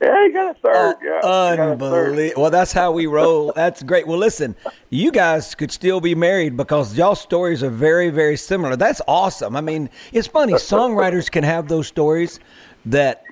Yeah, 0.00 0.26
he 0.26 0.32
got 0.32 0.50
a 0.50 0.54
third. 0.60 0.64
Oh, 0.74 0.94
yeah, 1.02 1.18
a 1.18 1.22
third. 1.22 1.60
Unbelievable. 1.72 2.42
Well, 2.42 2.50
that's 2.50 2.72
how 2.72 2.92
we 2.92 3.06
roll. 3.06 3.52
That's 3.56 3.82
great. 3.82 4.06
Well, 4.06 4.18
listen, 4.18 4.54
you 4.90 5.10
guys 5.10 5.54
could 5.56 5.72
still 5.72 6.00
be 6.00 6.14
married 6.14 6.56
because 6.56 6.96
y'all 6.96 7.16
stories 7.16 7.64
are 7.64 7.70
very, 7.70 8.10
very 8.10 8.36
similar. 8.36 8.76
That's 8.76 9.00
awesome. 9.08 9.56
I 9.56 9.60
mean, 9.60 9.90
it's 10.12 10.28
funny. 10.28 10.52
Songwriters 10.52 11.28
can 11.28 11.42
have 11.42 11.66
those 11.66 11.88
stories 11.88 12.38
that, 12.86 13.24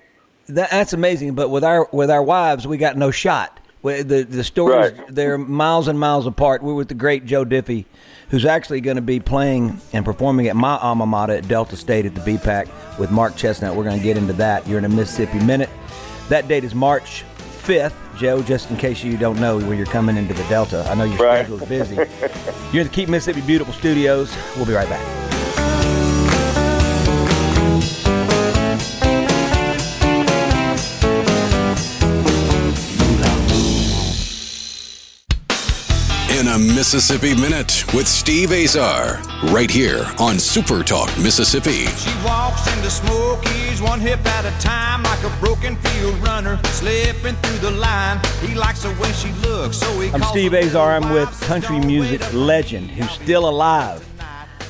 that 0.48 0.70
that's 0.70 0.92
amazing. 0.92 1.34
But 1.36 1.50
with 1.50 1.62
our 1.62 1.88
with 1.92 2.10
our 2.10 2.22
wives, 2.22 2.66
we 2.66 2.78
got 2.78 2.96
no 2.96 3.12
shot. 3.12 3.60
The 3.94 4.24
the 4.28 4.44
stories 4.44 4.92
Right. 4.92 5.06
they're 5.08 5.38
miles 5.38 5.88
and 5.88 5.98
miles 5.98 6.26
apart. 6.26 6.62
We're 6.62 6.74
with 6.74 6.88
the 6.88 6.94
great 6.94 7.24
Joe 7.24 7.44
Diffie, 7.44 7.84
who's 8.30 8.44
actually 8.44 8.80
going 8.80 8.96
to 8.96 9.02
be 9.02 9.20
playing 9.20 9.80
and 9.92 10.04
performing 10.04 10.48
at 10.48 10.56
my 10.56 10.76
alma 10.78 11.06
mater 11.06 11.34
at 11.34 11.46
Delta 11.48 11.76
State 11.76 12.04
at 12.06 12.14
the 12.14 12.20
BPAC 12.20 12.68
with 12.98 13.10
Mark 13.10 13.34
Chesnutt. 13.34 13.74
We're 13.74 13.84
going 13.84 13.98
to 13.98 14.02
get 14.02 14.16
into 14.16 14.32
that. 14.34 14.66
You're 14.66 14.78
in 14.78 14.84
a 14.84 14.88
Mississippi 14.88 15.38
minute. 15.40 15.70
That 16.28 16.48
date 16.48 16.64
is 16.64 16.74
March 16.74 17.24
5th, 17.62 17.94
Joe, 18.16 18.42
just 18.42 18.70
in 18.70 18.76
case 18.76 19.04
you 19.04 19.16
don't 19.16 19.38
know 19.40 19.58
where 19.58 19.74
you're 19.74 19.86
coming 19.86 20.16
into 20.16 20.34
the 20.34 20.44
Delta. 20.44 20.84
I 20.88 20.94
know 20.94 21.04
your 21.04 21.18
Right. 21.18 21.48
is 21.48 21.62
busy. 21.68 21.94
you're 22.72 22.82
in 22.82 22.88
the 22.88 22.92
Keep 22.92 23.08
Mississippi 23.08 23.40
Beautiful 23.46 23.72
Studios. 23.74 24.34
We'll 24.56 24.66
be 24.66 24.72
right 24.72 24.88
back. 24.88 25.35
Mississippi 36.76 37.34
Minute 37.34 37.90
with 37.94 38.06
Steve 38.06 38.52
Azar, 38.52 39.22
right 39.44 39.70
here 39.70 40.04
on 40.18 40.38
Super 40.38 40.82
Talk 40.82 41.08
Mississippi. 41.16 41.86
She 41.86 42.10
walks 42.22 42.66
into 42.76 42.90
Smokies 42.90 43.80
one 43.80 43.98
hip 43.98 44.20
at 44.26 44.44
a 44.44 44.60
time 44.62 45.02
like 45.02 45.24
a 45.24 45.34
broken 45.40 45.76
field 45.76 46.14
runner 46.16 46.62
slipping 46.64 47.34
through 47.36 47.58
the 47.60 47.70
line. 47.70 48.20
He 48.42 48.54
likes 48.54 48.82
the 48.82 48.90
way 49.00 49.10
she 49.12 49.32
looks, 49.48 49.78
so 49.78 49.98
he 50.00 50.10
I'm 50.10 50.22
Steve 50.24 50.52
Azar. 50.52 50.92
I'm 50.92 51.08
with 51.14 51.30
country 51.44 51.80
music 51.80 52.20
legend 52.34 52.90
who's 52.90 53.10
still 53.10 53.48
alive. 53.48 54.06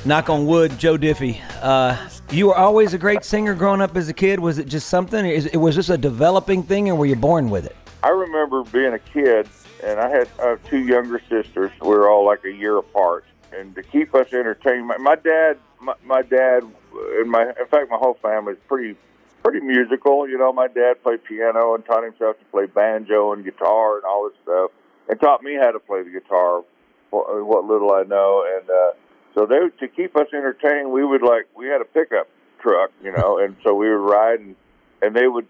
Knock 0.04 0.30
on 0.30 0.46
wood, 0.46 0.78
Joe 0.78 0.96
Diffie. 0.96 1.40
Uh, 1.60 1.96
you 2.30 2.46
were 2.46 2.56
always 2.56 2.94
a 2.94 2.98
great 2.98 3.24
singer 3.24 3.56
growing 3.56 3.80
up 3.80 3.96
as 3.96 4.08
a 4.08 4.14
kid. 4.14 4.38
Was 4.38 4.58
it 4.58 4.68
just 4.68 4.88
something? 4.88 5.26
Is, 5.26 5.50
was 5.54 5.74
this 5.74 5.88
a 5.88 5.98
developing 5.98 6.62
thing, 6.62 6.88
or 6.88 6.94
were 6.94 7.06
you 7.06 7.16
born 7.16 7.50
with 7.50 7.66
it? 7.66 7.74
I 8.04 8.10
remember 8.10 8.62
being 8.62 8.92
a 8.92 9.00
kid, 9.00 9.48
and 9.82 10.00
I 10.00 10.08
had 10.08 10.28
uh, 10.38 10.56
two 10.68 10.86
younger 10.86 11.20
sisters. 11.28 11.72
We 11.80 11.88
were 11.88 12.10
all 12.10 12.24
like 12.24 12.44
a 12.44 12.52
year 12.52 12.76
apart, 12.78 13.24
and 13.52 13.74
to 13.74 13.82
keep 13.82 14.14
us 14.14 14.32
entertained, 14.32 14.86
my, 14.86 14.96
my 14.98 15.16
dad, 15.16 15.58
my, 15.80 15.94
my 16.04 16.22
dad, 16.22 16.62
and 16.92 17.30
my 17.30 17.48
in 17.48 17.66
fact, 17.70 17.90
my 17.90 17.96
whole 17.96 18.18
family 18.22 18.54
is 18.54 18.58
pretty 18.68 18.96
pretty 19.42 19.60
musical. 19.60 20.28
You 20.28 20.38
know, 20.38 20.52
my 20.52 20.68
dad 20.68 21.02
played 21.02 21.24
piano 21.24 21.74
and 21.74 21.84
taught 21.84 22.04
himself 22.04 22.38
to 22.38 22.44
play 22.46 22.66
banjo 22.66 23.32
and 23.32 23.44
guitar 23.44 23.96
and 23.96 24.04
all 24.04 24.28
this 24.28 24.38
stuff, 24.42 24.70
and 25.08 25.20
taught 25.20 25.42
me 25.42 25.56
how 25.60 25.70
to 25.70 25.78
play 25.78 26.02
the 26.02 26.10
guitar. 26.10 26.62
What 27.10 27.64
little 27.64 27.92
I 27.92 28.02
know, 28.02 28.44
and 28.58 28.68
uh, 28.68 28.92
so 29.34 29.46
they 29.46 29.56
to 29.86 29.88
keep 29.88 30.16
us 30.16 30.26
entertained, 30.32 30.90
we 30.90 31.04
would 31.04 31.22
like 31.22 31.46
we 31.56 31.66
had 31.66 31.80
a 31.80 31.84
pickup 31.84 32.28
truck, 32.60 32.90
you 33.02 33.12
know, 33.12 33.38
and 33.38 33.56
so 33.62 33.74
we 33.74 33.88
would 33.88 33.94
ride 33.96 34.40
and 34.40 34.56
and 35.02 35.14
they 35.14 35.28
would 35.28 35.46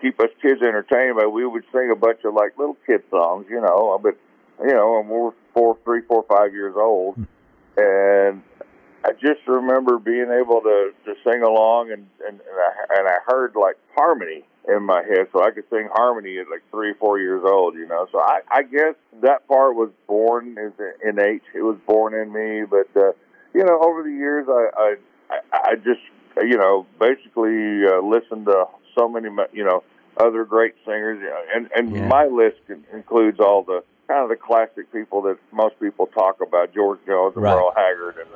keep 0.00 0.20
us 0.20 0.30
kids 0.40 0.62
entertained. 0.62 1.16
But 1.16 1.30
we 1.30 1.46
would 1.46 1.64
sing 1.72 1.90
a 1.92 1.96
bunch 1.96 2.20
of 2.24 2.34
like 2.34 2.58
little 2.58 2.76
kid 2.86 3.02
songs, 3.10 3.46
you 3.48 3.60
know. 3.60 3.98
But 4.02 4.16
you 4.60 4.74
know, 4.74 5.00
and 5.00 5.08
we 5.08 5.16
we're 5.16 5.30
four, 5.54 5.78
three, 5.84 6.02
four, 6.02 6.24
five 6.28 6.52
years 6.52 6.74
old, 6.76 7.16
and 7.76 8.42
I 9.04 9.12
just 9.12 9.46
remember 9.46 9.98
being 9.98 10.30
able 10.30 10.60
to 10.60 10.90
to 11.04 11.14
sing 11.24 11.42
along, 11.42 11.92
and 11.92 12.06
and 12.26 12.40
and 12.40 12.58
I, 12.58 12.98
and 12.98 13.08
I 13.08 13.18
heard 13.26 13.54
like 13.54 13.76
harmony 13.96 14.44
in 14.68 14.82
my 14.82 15.02
head, 15.02 15.28
so 15.32 15.42
I 15.42 15.50
could 15.50 15.64
sing 15.70 15.88
harmony 15.92 16.38
at 16.38 16.50
like 16.50 16.62
three, 16.70 16.92
four 16.94 17.18
years 17.18 17.42
old, 17.44 17.74
you 17.74 17.86
know. 17.86 18.06
So 18.12 18.20
I, 18.20 18.40
I 18.50 18.62
guess 18.62 18.94
that 19.22 19.48
part 19.48 19.74
was 19.74 19.90
born 20.06 20.56
is 20.58 20.72
innate. 21.02 21.42
It 21.54 21.62
was 21.62 21.78
born 21.86 22.14
in 22.14 22.32
me, 22.32 22.64
but 22.68 22.88
uh, 23.00 23.12
you 23.54 23.64
know, 23.64 23.80
over 23.82 24.02
the 24.02 24.10
years, 24.10 24.46
I 24.48 24.68
I 24.76 24.94
I, 25.30 25.58
I 25.70 25.74
just 25.76 26.00
you 26.42 26.56
know 26.56 26.86
basically 27.00 27.84
uh, 27.86 28.02
listened 28.02 28.46
to 28.46 28.66
so 28.98 29.08
many 29.08 29.28
you 29.52 29.64
know 29.64 29.82
other 30.18 30.44
great 30.44 30.74
singers, 30.84 31.18
and 31.54 31.68
and 31.74 31.94
Yeah. 31.94 32.08
my 32.08 32.26
list 32.26 32.58
includes 32.92 33.38
all 33.40 33.62
the 33.62 33.82
kind 34.08 34.22
of 34.22 34.28
the 34.30 34.36
classic 34.36 34.90
people 34.92 35.22
that 35.22 35.38
most 35.52 35.78
people 35.80 36.06
talk 36.06 36.40
about: 36.40 36.74
George 36.74 36.98
Jones, 37.06 37.34
and 37.36 37.44
Right. 37.44 37.54
Merle 37.54 37.72
Haggard, 37.76 38.16
and 38.18 38.28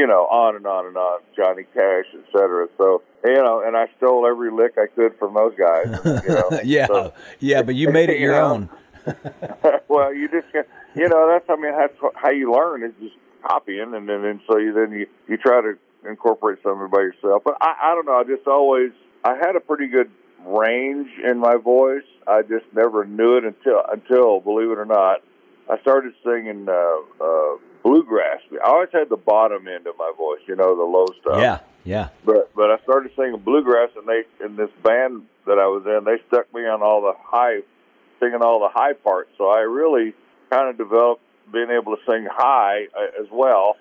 you 0.00 0.06
know, 0.06 0.26
on 0.26 0.54
and 0.56 0.66
on 0.66 0.86
and 0.86 0.96
on, 0.96 1.20
Johnny 1.36 1.64
Cash, 1.74 2.04
et 2.14 2.24
cetera. 2.32 2.68
So 2.76 3.02
you 3.24 3.34
know, 3.34 3.62
and 3.64 3.76
I 3.76 3.86
stole 3.96 4.26
every 4.26 4.50
lick 4.50 4.74
I 4.76 4.86
could 4.86 5.16
from 5.18 5.34
those 5.34 5.54
guys. 5.56 5.86
You 6.24 6.28
know, 6.34 6.60
yeah, 6.64 6.86
So- 6.86 7.12
yeah, 7.38 7.62
but 7.62 7.74
you 7.74 7.88
made 7.92 8.10
it 8.10 8.18
your 8.18 8.34
You 8.34 8.40
own. 8.40 8.68
well, 9.88 10.12
you 10.12 10.28
just 10.28 10.46
you 10.94 11.08
know 11.08 11.28
that's 11.28 11.48
I 11.48 11.56
mean 11.56 11.72
that's 11.76 11.94
how 12.16 12.30
you 12.30 12.52
learn 12.52 12.82
is 12.82 12.92
just 13.00 13.14
copying, 13.46 13.94
and 13.94 14.08
then 14.08 14.24
and 14.24 14.40
so 14.50 14.58
you 14.58 14.72
then 14.72 14.92
you 14.92 15.06
you 15.28 15.36
try 15.36 15.60
to 15.62 15.78
incorporate 16.08 16.58
some 16.62 16.80
of 16.80 16.86
it 16.86 16.90
by 16.90 17.00
yourself. 17.00 17.42
But 17.44 17.56
I 17.60 17.74
I 17.82 17.94
don't 17.94 18.04
know. 18.06 18.18
I 18.18 18.24
just 18.24 18.46
always 18.46 18.90
I 19.24 19.36
had 19.36 19.56
a 19.56 19.60
pretty 19.60 19.88
good 19.88 20.10
range 20.46 21.10
in 21.24 21.38
my 21.38 21.56
voice. 21.56 22.04
I 22.26 22.42
just 22.42 22.66
never 22.74 23.04
knew 23.04 23.36
it 23.36 23.44
until 23.44 23.82
until 23.90 24.40
believe 24.40 24.70
it 24.70 24.78
or 24.78 24.84
not, 24.84 25.22
I 25.68 25.78
started 25.80 26.14
singing 26.24 26.68
uh, 26.68 27.24
uh, 27.24 27.56
bluegrass. 27.82 28.40
I 28.64 28.68
always 28.68 28.90
had 28.92 29.08
the 29.08 29.16
bottom 29.16 29.66
end 29.68 29.86
of 29.86 29.94
my 29.98 30.12
voice, 30.16 30.40
you 30.46 30.56
know, 30.56 30.76
the 30.76 30.84
low 30.84 31.06
stuff. 31.20 31.40
Yeah, 31.40 31.60
yeah. 31.84 32.08
But 32.24 32.54
but 32.54 32.70
I 32.70 32.78
started 32.82 33.12
singing 33.16 33.40
bluegrass, 33.40 33.90
and 33.96 34.06
they 34.06 34.22
in 34.44 34.56
this 34.56 34.70
band 34.82 35.22
that 35.46 35.58
I 35.58 35.66
was 35.66 35.84
in, 35.86 36.04
they 36.04 36.22
stuck 36.28 36.52
me 36.54 36.62
on 36.62 36.82
all 36.82 37.02
the 37.02 37.14
high, 37.18 37.60
singing 38.20 38.42
all 38.42 38.60
the 38.60 38.70
high 38.72 38.92
parts. 38.92 39.30
So 39.38 39.48
I 39.48 39.60
really 39.60 40.14
kind 40.50 40.68
of 40.68 40.78
developed 40.78 41.22
being 41.52 41.70
able 41.70 41.96
to 41.96 42.02
sing 42.06 42.26
high 42.30 42.86
uh, 42.96 43.22
as 43.22 43.28
well 43.32 43.76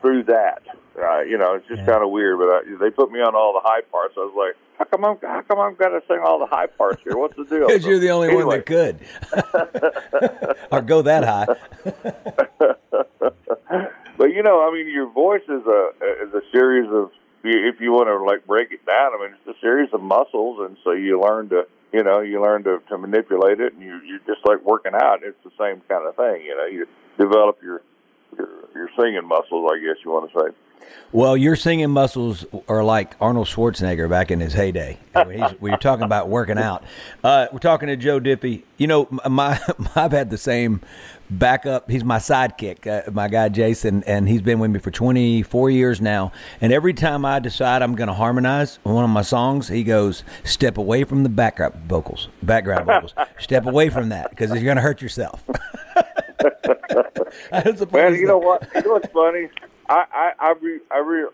through 0.00 0.24
that. 0.24 0.62
Uh, 1.00 1.20
you 1.20 1.38
know, 1.38 1.54
it's 1.54 1.66
just 1.68 1.80
Yeah. 1.80 1.86
kind 1.86 2.02
of 2.04 2.10
weird, 2.10 2.38
but 2.38 2.48
I, 2.48 2.60
they 2.80 2.90
put 2.90 3.10
me 3.12 3.20
on 3.20 3.34
all 3.34 3.52
the 3.52 3.60
high 3.62 3.82
parts. 3.82 4.14
I 4.16 4.20
was 4.20 4.34
like, 4.36 4.56
how 4.78 4.84
come 4.84 5.04
I'm 5.04 5.16
how 5.22 5.42
come 5.42 5.58
I've 5.60 5.78
got 5.78 5.88
to 5.90 6.02
sing 6.08 6.18
all 6.24 6.38
the 6.38 6.46
high 6.46 6.66
parts 6.66 7.02
here? 7.04 7.16
What's 7.16 7.36
the 7.36 7.44
deal? 7.44 7.66
Because 7.68 7.84
you're 7.84 7.98
the 7.98 8.10
only 8.10 8.34
one 8.34 8.48
that 8.48 8.66
could, 8.66 8.98
or 10.72 10.80
go 10.82 11.02
that 11.02 11.24
high. 11.24 11.46
but 14.18 14.32
you 14.32 14.42
know, 14.42 14.66
I 14.68 14.72
mean, 14.72 14.88
your 14.92 15.10
voice 15.10 15.42
is 15.48 15.66
a 15.66 15.90
is 16.26 16.34
a 16.34 16.42
series 16.52 16.88
of 16.90 17.10
if 17.44 17.80
you 17.80 17.92
want 17.92 18.08
to 18.08 18.16
like 18.24 18.46
break 18.46 18.72
it 18.72 18.84
down. 18.86 19.12
I 19.14 19.18
mean, 19.22 19.34
it's 19.46 19.56
a 19.56 19.60
series 19.60 19.90
of 19.92 20.00
muscles, 20.00 20.58
and 20.66 20.76
so 20.84 20.92
you 20.92 21.20
learn 21.20 21.48
to 21.50 21.66
you 21.92 22.02
know 22.02 22.20
you 22.20 22.42
learn 22.42 22.64
to, 22.64 22.78
to 22.88 22.98
manipulate 22.98 23.60
it, 23.60 23.72
and 23.74 23.82
you 23.82 24.00
you 24.04 24.18
just 24.26 24.44
like 24.44 24.64
working 24.64 24.92
out. 24.94 25.20
It's 25.22 25.38
the 25.44 25.50
same 25.58 25.80
kind 25.88 26.06
of 26.06 26.16
thing. 26.16 26.42
You 26.44 26.56
know, 26.56 26.66
you 26.66 26.86
develop 27.18 27.58
your 27.62 27.82
your 28.78 28.88
singing 28.96 29.26
muscles, 29.26 29.70
I 29.72 29.78
guess 29.78 29.96
you 30.04 30.12
want 30.12 30.30
to 30.32 30.38
say. 30.38 30.56
Well, 31.10 31.36
your 31.36 31.56
singing 31.56 31.90
muscles 31.90 32.46
are 32.68 32.84
like 32.84 33.16
Arnold 33.20 33.48
Schwarzenegger 33.48 34.08
back 34.08 34.30
in 34.30 34.40
his 34.40 34.52
heyday. 34.52 34.98
Were 35.58 35.76
talking 35.76 36.04
about 36.04 36.28
working 36.28 36.58
out. 36.58 36.84
Uh, 37.24 37.46
we're 37.52 37.58
talking 37.58 37.88
to 37.88 37.96
Joe 37.96 38.20
Diffie. 38.20 38.62
You 38.76 38.86
know, 38.86 39.08
my 39.28 39.58
I've 39.96 40.12
had 40.12 40.30
the 40.30 40.38
same 40.38 40.80
backup. 41.28 41.90
He's 41.90 42.04
my 42.04 42.18
sidekick, 42.18 42.86
uh, 42.86 43.10
my 43.10 43.28
guy 43.28 43.48
Jason, 43.48 44.04
and 44.04 44.28
he's 44.28 44.42
been 44.42 44.60
with 44.60 44.70
me 44.70 44.78
for 44.78 44.90
24 44.90 45.70
years 45.70 46.00
now. 46.00 46.32
And 46.60 46.72
every 46.72 46.94
time 46.94 47.24
I 47.24 47.38
decide 47.38 47.82
I'm 47.82 47.94
going 47.94 48.08
to 48.08 48.14
harmonize 48.14 48.78
one 48.84 49.04
of 49.04 49.10
my 49.10 49.22
songs, 49.22 49.68
he 49.68 49.84
goes, 49.84 50.24
"Step 50.44 50.78
away 50.78 51.04
from 51.04 51.22
the 51.22 51.28
background 51.30 51.74
vocals, 51.86 52.28
background 52.42 52.86
vocals. 52.86 53.14
Step 53.38 53.66
away 53.66 53.88
from 53.88 54.10
that 54.10 54.30
because 54.30 54.50
you're 54.52 54.64
going 54.64 54.76
to 54.76 54.82
hurt 54.82 55.02
yourself." 55.02 55.42
Man, 57.92 58.14
you 58.14 58.26
know 58.26 58.38
what? 58.38 58.68
You 58.74 58.82
know 58.82 58.92
what's 58.92 59.12
funny? 59.12 59.48
I 59.88 60.04
I 60.12 60.32
I, 60.38 60.54
re, 60.60 60.80
I 60.90 60.98
re, 60.98 61.26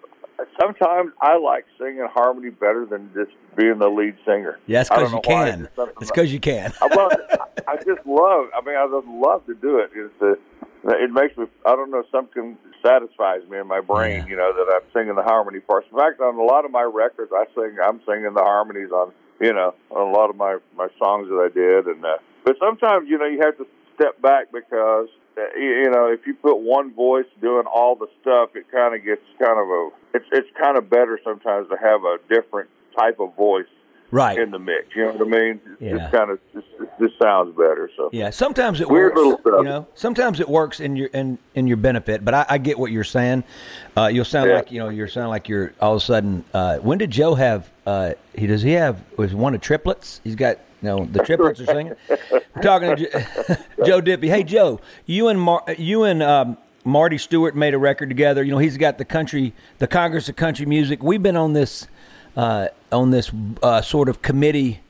sometimes 0.61 1.13
I 1.21 1.37
like 1.39 1.67
singing 1.79 2.07
harmony 2.13 2.51
better 2.51 2.87
than 2.87 3.11
just 3.15 3.33
being 3.57 3.79
the 3.79 3.89
lead 3.89 4.17
singer. 4.25 4.59
Yes, 4.67 4.89
because 4.89 5.13
you 5.13 5.21
can. 5.21 5.69
It's 6.01 6.11
because 6.11 6.33
you 6.33 6.41
can. 6.41 6.73
I, 6.81 6.95
love, 6.95 7.13
I 7.69 7.77
just 7.77 8.07
love. 8.07 8.47
I 8.55 8.61
mean, 8.65 8.77
I 8.77 8.87
just 8.91 9.07
love 9.07 9.47
to 9.47 9.55
do 9.55 9.79
it. 9.79 9.91
It's 9.95 10.15
the, 10.21 10.39
it 10.85 11.11
makes 11.13 11.37
me. 11.37 11.47
I 11.67 11.77
don't 11.77 11.91
know. 11.91 12.05
Something 12.11 12.57
satisfies 12.85 13.49
me 13.49 13.59
in 13.59 13.67
my 13.67 13.81
brain. 13.81 14.21
Yeah. 14.21 14.27
You 14.27 14.37
know 14.37 14.53
that 14.53 14.73
I'm 14.75 14.89
singing 14.93 15.17
the 15.17 15.23
harmony 15.23 15.61
parts. 15.61 15.87
In 15.93 15.99
fact, 15.99 16.21
on 16.21 16.37
a 16.37 16.43
lot 16.43 16.65
of 16.65 16.71
my 16.71 16.83
records, 16.83 17.33
I 17.35 17.45
sing. 17.55 17.77
I'm 17.85 18.01
singing 18.07 18.35
the 18.35 18.43
harmonies 18.43 18.91
on. 18.91 19.13
You 19.41 19.53
know, 19.53 19.75
on 19.91 20.09
a 20.09 20.13
lot 20.13 20.31
of 20.31 20.37
my 20.37 20.59
my 20.77 20.87
songs 20.99 21.29
that 21.29 21.43
I 21.43 21.53
did, 21.53 21.87
and 21.87 22.05
uh, 22.05 22.19
but 22.45 22.57
sometimes 22.61 23.09
you 23.09 23.19
know 23.19 23.27
you 23.27 23.41
have 23.43 23.59
to 23.59 23.67
step 23.95 24.21
back 24.23 24.53
because 24.53 25.09
uh, 25.37 25.43
you 25.59 25.91
know, 25.91 26.07
if 26.07 26.27
you 26.27 26.35
put 26.35 26.59
one 26.59 26.95
voice 26.95 27.27
doing 27.41 27.65
all 27.67 27.97
the 27.97 28.07
stuff, 28.21 28.51
it 28.55 28.71
kind 28.71 28.95
of 28.95 29.05
gets 29.05 29.23
kind 29.39 29.59
of 29.59 29.67
a. 29.69 29.91
It's 30.15 30.27
it's 30.33 30.49
kind 30.61 30.79
of 30.79 30.89
better 30.89 31.19
sometimes 31.25 31.69
to 31.71 31.77
have 31.77 32.03
a 32.05 32.19
different 32.29 32.71
type 32.97 33.19
of 33.19 33.35
voice 33.35 33.67
right 34.11 34.39
in 34.39 34.51
the 34.51 34.59
mix. 34.59 34.95
You 34.95 35.05
know 35.05 35.13
what 35.13 35.27
I 35.27 35.41
mean? 35.41 35.61
Yeah. 35.81 36.11
Kind 36.11 36.31
of 36.31 36.39
just 36.55 37.19
sounds 37.23 37.57
better. 37.57 37.91
So 37.97 38.11
yeah, 38.13 38.31
sometimes 38.31 38.81
it 38.81 38.89
Weird 38.89 39.15
works. 39.15 39.43
You 39.45 39.63
know, 39.65 39.87
sometimes 39.95 40.41
it 40.41 40.49
works 40.49 40.81
in 40.81 40.97
your 40.97 41.09
in 41.09 41.39
in 41.55 41.67
your 41.67 41.77
benefit. 41.77 42.25
But 42.25 42.35
I, 42.35 42.47
I 42.51 42.59
get 42.59 42.79
what 42.79 42.93
you're 42.93 43.05
saying. 43.05 43.45
Uh, 43.97 44.07
you'll 44.07 44.25
sound 44.25 44.51
yeah. 44.51 44.57
like 44.57 44.73
you 44.73 44.79
know 44.79 44.89
you're 44.89 45.09
sounding 45.09 45.31
like 45.31 45.49
you're 45.49 45.73
all 45.81 45.97
of 45.97 46.03
a 46.03 46.05
sudden. 46.05 46.45
Uh, 46.53 46.79
when 46.79 46.99
did 46.99 47.11
Joe 47.11 47.35
have? 47.35 47.71
Uh, 47.87 48.15
he 48.35 48.47
does 48.47 48.63
he 48.63 48.73
have 48.73 49.03
was 49.17 49.35
one 49.35 49.55
of 49.55 49.61
triplets? 49.61 50.21
He's 50.25 50.37
got 50.37 50.59
no, 50.83 51.07
the 51.07 51.21
triplets 51.21 51.61
are 51.61 51.67
singing. 51.67 51.95
We're 52.09 52.63
talking 52.63 52.97
to 52.97 53.59
Joe 53.87 54.03
Diffie. 54.03 54.29
Hey, 54.29 54.43
Joe, 54.45 54.81
you 55.07 55.29
and 55.29 55.41
Mar- 55.41 55.65
you 55.79 56.05
and 56.05 56.23
um, 56.23 56.59
Marty 56.85 57.17
Stuart 57.17 57.57
made 57.57 57.73
a 57.73 57.79
record 57.79 58.11
together. 58.11 58.43
You 58.43 58.53
know, 58.53 58.59
he's 58.59 58.77
got 58.77 58.99
the 58.99 59.05
country, 59.05 59.55
the 59.79 59.87
Congress 59.87 60.29
of 60.29 60.37
Country 60.37 60.67
Music. 60.67 61.03
We've 61.03 61.23
been 61.23 61.37
on 61.37 61.55
this 61.55 61.89
uh, 62.37 62.69
on 62.93 63.11
this 63.11 63.31
uh, 63.63 63.83
sort 63.83 64.09
of 64.09 64.23
committee 64.23 64.81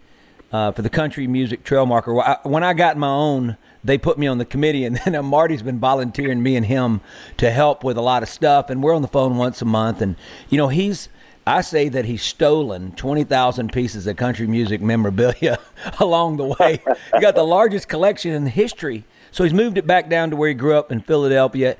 uh, 0.52 0.72
for 0.72 0.82
the 0.82 0.90
country 0.90 1.26
music 1.26 1.64
trail 1.64 1.86
marker. 1.86 2.14
When 2.44 2.62
I 2.62 2.74
got 2.74 2.96
my 2.96 3.08
own, 3.08 3.56
they 3.82 3.98
put 3.98 4.18
me 4.18 4.26
on 4.26 4.38
the 4.38 4.44
committee, 4.44 4.84
and 4.84 4.96
then 5.04 5.14
uh, 5.14 5.22
Marty's 5.22 5.62
been 5.62 5.80
volunteering 5.80 6.42
me 6.42 6.56
and 6.56 6.66
him 6.66 7.00
to 7.38 7.50
help 7.50 7.84
with 7.84 7.96
a 7.96 8.02
lot 8.02 8.22
of 8.22 8.28
stuff. 8.28 8.70
And 8.70 8.82
we're 8.82 8.94
on 8.94 9.02
the 9.02 9.08
phone 9.08 9.36
once 9.36 9.60
a 9.62 9.66
month, 9.66 10.00
and 10.00 10.16
you 10.48 10.56
know 10.56 10.68
he's 10.68 11.08
I 11.46 11.60
say 11.60 11.90
that 11.90 12.06
he's 12.06 12.22
stolen 12.22 12.92
20,000 12.92 13.70
pieces 13.72 14.06
of 14.06 14.16
country 14.16 14.46
music 14.46 14.80
memorabilia 14.80 15.58
along 16.00 16.38
the 16.38 16.44
way. 16.44 16.80
he 17.12 17.20
got 17.20 17.34
the 17.34 17.44
largest 17.44 17.86
collection 17.88 18.32
in 18.32 18.46
history. 18.46 19.04
So 19.30 19.44
he's 19.44 19.52
moved 19.52 19.76
it 19.76 19.86
back 19.86 20.08
down 20.08 20.30
to 20.30 20.36
where 20.36 20.48
he 20.48 20.54
grew 20.54 20.74
up 20.74 20.90
in 20.90 21.00
Philadelphia. 21.00 21.76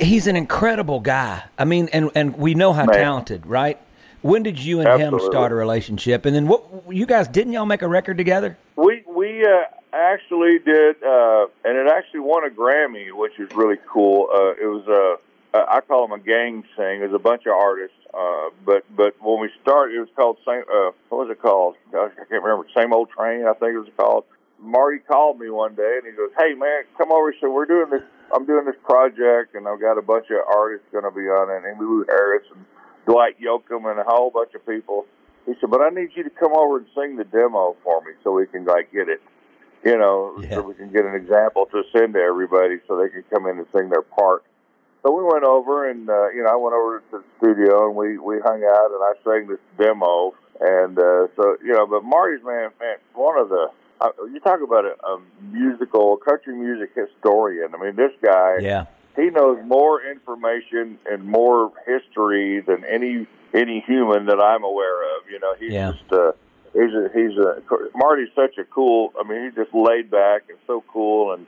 He's 0.00 0.26
an 0.26 0.36
incredible 0.36 1.00
guy. 1.00 1.42
I 1.58 1.64
mean, 1.64 1.88
and, 1.92 2.10
and 2.14 2.36
we 2.36 2.54
know 2.54 2.72
how 2.72 2.86
Man. 2.86 2.94
talented, 2.94 3.44
right? 3.44 3.78
When 4.24 4.42
did 4.42 4.58
you 4.58 4.80
and 4.80 4.88
Absolutely. 4.88 5.22
him 5.22 5.30
start 5.30 5.52
a 5.52 5.54
relationship? 5.54 6.24
And 6.24 6.34
then 6.34 6.48
what 6.48 6.64
you 6.88 7.04
guys 7.04 7.28
didn't 7.28 7.52
y'all 7.52 7.66
make 7.66 7.82
a 7.82 7.88
record 7.88 8.16
together? 8.16 8.56
We 8.74 9.04
we 9.06 9.44
uh, 9.44 9.64
actually 9.92 10.60
did, 10.60 10.96
uh, 11.04 11.44
and 11.62 11.76
it 11.76 11.92
actually 11.92 12.20
won 12.20 12.42
a 12.42 12.48
Grammy, 12.48 13.12
which 13.12 13.38
is 13.38 13.54
really 13.54 13.76
cool. 13.86 14.28
Uh, 14.34 14.52
it 14.52 14.66
was 14.66 14.88
a 14.88 15.58
uh, 15.58 15.66
I 15.68 15.82
call 15.82 16.08
them 16.08 16.18
a 16.18 16.24
gang 16.24 16.64
sing. 16.74 17.00
There's 17.00 17.12
a 17.12 17.18
bunch 17.18 17.44
of 17.44 17.52
artists, 17.52 17.98
uh, 18.14 18.48
but 18.64 18.84
but 18.96 19.14
when 19.20 19.42
we 19.42 19.50
started, 19.60 19.94
it 19.94 20.00
was 20.00 20.08
called 20.16 20.38
same. 20.48 20.62
Uh, 20.72 20.92
what 21.10 21.28
was 21.28 21.30
it 21.30 21.42
called? 21.42 21.76
Gosh, 21.92 22.12
I 22.12 22.24
can't 22.24 22.42
remember. 22.42 22.66
Same 22.74 22.94
old 22.94 23.10
train, 23.10 23.44
I 23.44 23.52
think 23.52 23.74
it 23.74 23.78
was 23.78 23.92
called. 23.94 24.24
Marty 24.58 25.00
called 25.00 25.38
me 25.38 25.50
one 25.50 25.74
day 25.74 25.98
and 25.98 26.06
he 26.06 26.16
goes, 26.16 26.30
"Hey 26.38 26.54
man, 26.54 26.84
come 26.96 27.12
over." 27.12 27.34
So 27.42 27.52
we're 27.52 27.66
doing 27.66 27.90
this. 27.90 28.02
I'm 28.34 28.46
doing 28.46 28.64
this 28.64 28.80
project, 28.84 29.54
and 29.54 29.68
I've 29.68 29.82
got 29.82 29.98
a 29.98 30.02
bunch 30.02 30.30
of 30.30 30.38
artists 30.48 30.86
going 30.92 31.04
to 31.04 31.10
be 31.10 31.28
on 31.28 31.50
it. 31.52 31.76
Emmylou 31.76 32.08
Harris 32.08 32.46
and 32.56 32.64
Dwight 33.06 33.40
Yoakam 33.40 33.90
and 33.90 34.00
a 34.00 34.04
whole 34.04 34.30
bunch 34.30 34.54
of 34.54 34.66
people. 34.66 35.06
He 35.46 35.52
said, 35.60 35.70
"But 35.70 35.82
I 35.82 35.90
need 35.90 36.10
you 36.14 36.24
to 36.24 36.30
come 36.30 36.52
over 36.54 36.78
and 36.78 36.86
sing 36.94 37.16
the 37.16 37.24
demo 37.24 37.76
for 37.84 38.00
me, 38.02 38.12
so 38.22 38.32
we 38.32 38.46
can 38.46 38.64
like 38.64 38.92
get 38.92 39.08
it." 39.08 39.20
You 39.84 39.98
know, 39.98 40.38
yeah. 40.40 40.54
so 40.54 40.62
we 40.62 40.74
can 40.74 40.90
get 40.90 41.04
an 41.04 41.14
example 41.14 41.66
to 41.66 41.82
send 41.92 42.14
to 42.14 42.20
everybody, 42.20 42.80
so 42.88 42.96
they 42.96 43.10
can 43.10 43.22
come 43.30 43.46
in 43.46 43.58
and 43.58 43.66
sing 43.72 43.90
their 43.90 44.02
part 44.02 44.44
so 45.04 45.12
we 45.12 45.22
went 45.22 45.44
over, 45.44 45.88
and 45.90 46.08
uh, 46.08 46.30
you 46.30 46.42
know, 46.42 46.48
I 46.50 46.56
went 46.56 46.74
over 46.74 47.02
to 47.10 47.18
the 47.18 47.24
studio, 47.36 47.86
and 47.86 47.94
we 47.94 48.16
we 48.16 48.40
hung 48.40 48.64
out, 48.64 48.90
and 48.90 49.02
I 49.04 49.12
sang 49.22 49.48
this 49.48 49.60
demo, 49.76 50.32
and 50.60 50.98
uh, 50.98 51.28
so 51.36 51.56
you 51.62 51.74
know, 51.74 51.86
but 51.86 52.04
Marty's 52.04 52.42
man, 52.42 52.70
man, 52.80 52.96
one 53.12 53.38
of 53.38 53.50
the 53.50 53.68
uh, 54.00 54.08
you 54.32 54.40
talk 54.40 54.60
about 54.62 54.86
a, 54.86 54.96
a 55.06 55.20
musical 55.52 56.16
country 56.16 56.56
music 56.56 56.92
historian. 56.96 57.74
I 57.74 57.84
mean, 57.84 57.96
this 57.96 58.12
guy, 58.24 58.58
yeah, 58.62 58.86
he 59.16 59.30
knows 59.30 59.58
more 59.64 60.02
information 60.02 60.98
and 61.10 61.24
more 61.24 61.72
history 61.86 62.60
than 62.60 62.84
any 62.84 63.26
any 63.52 63.80
human 63.86 64.26
that 64.26 64.40
I'm 64.40 64.64
aware 64.64 65.02
of. 65.16 65.30
You 65.30 65.38
know, 65.40 65.54
he's 65.58 65.72
yeah. 65.72 65.92
just. 65.92 66.12
Uh, 66.12 66.32
He's 66.74 66.92
a, 66.92 67.08
he's 67.14 67.38
a 67.38 67.62
Marty's 67.94 68.30
such 68.34 68.58
a 68.58 68.64
cool. 68.64 69.12
I 69.16 69.22
mean, 69.22 69.44
he's 69.44 69.54
just 69.54 69.72
laid 69.72 70.10
back 70.10 70.42
and 70.48 70.58
so 70.66 70.82
cool, 70.88 71.32
and 71.32 71.46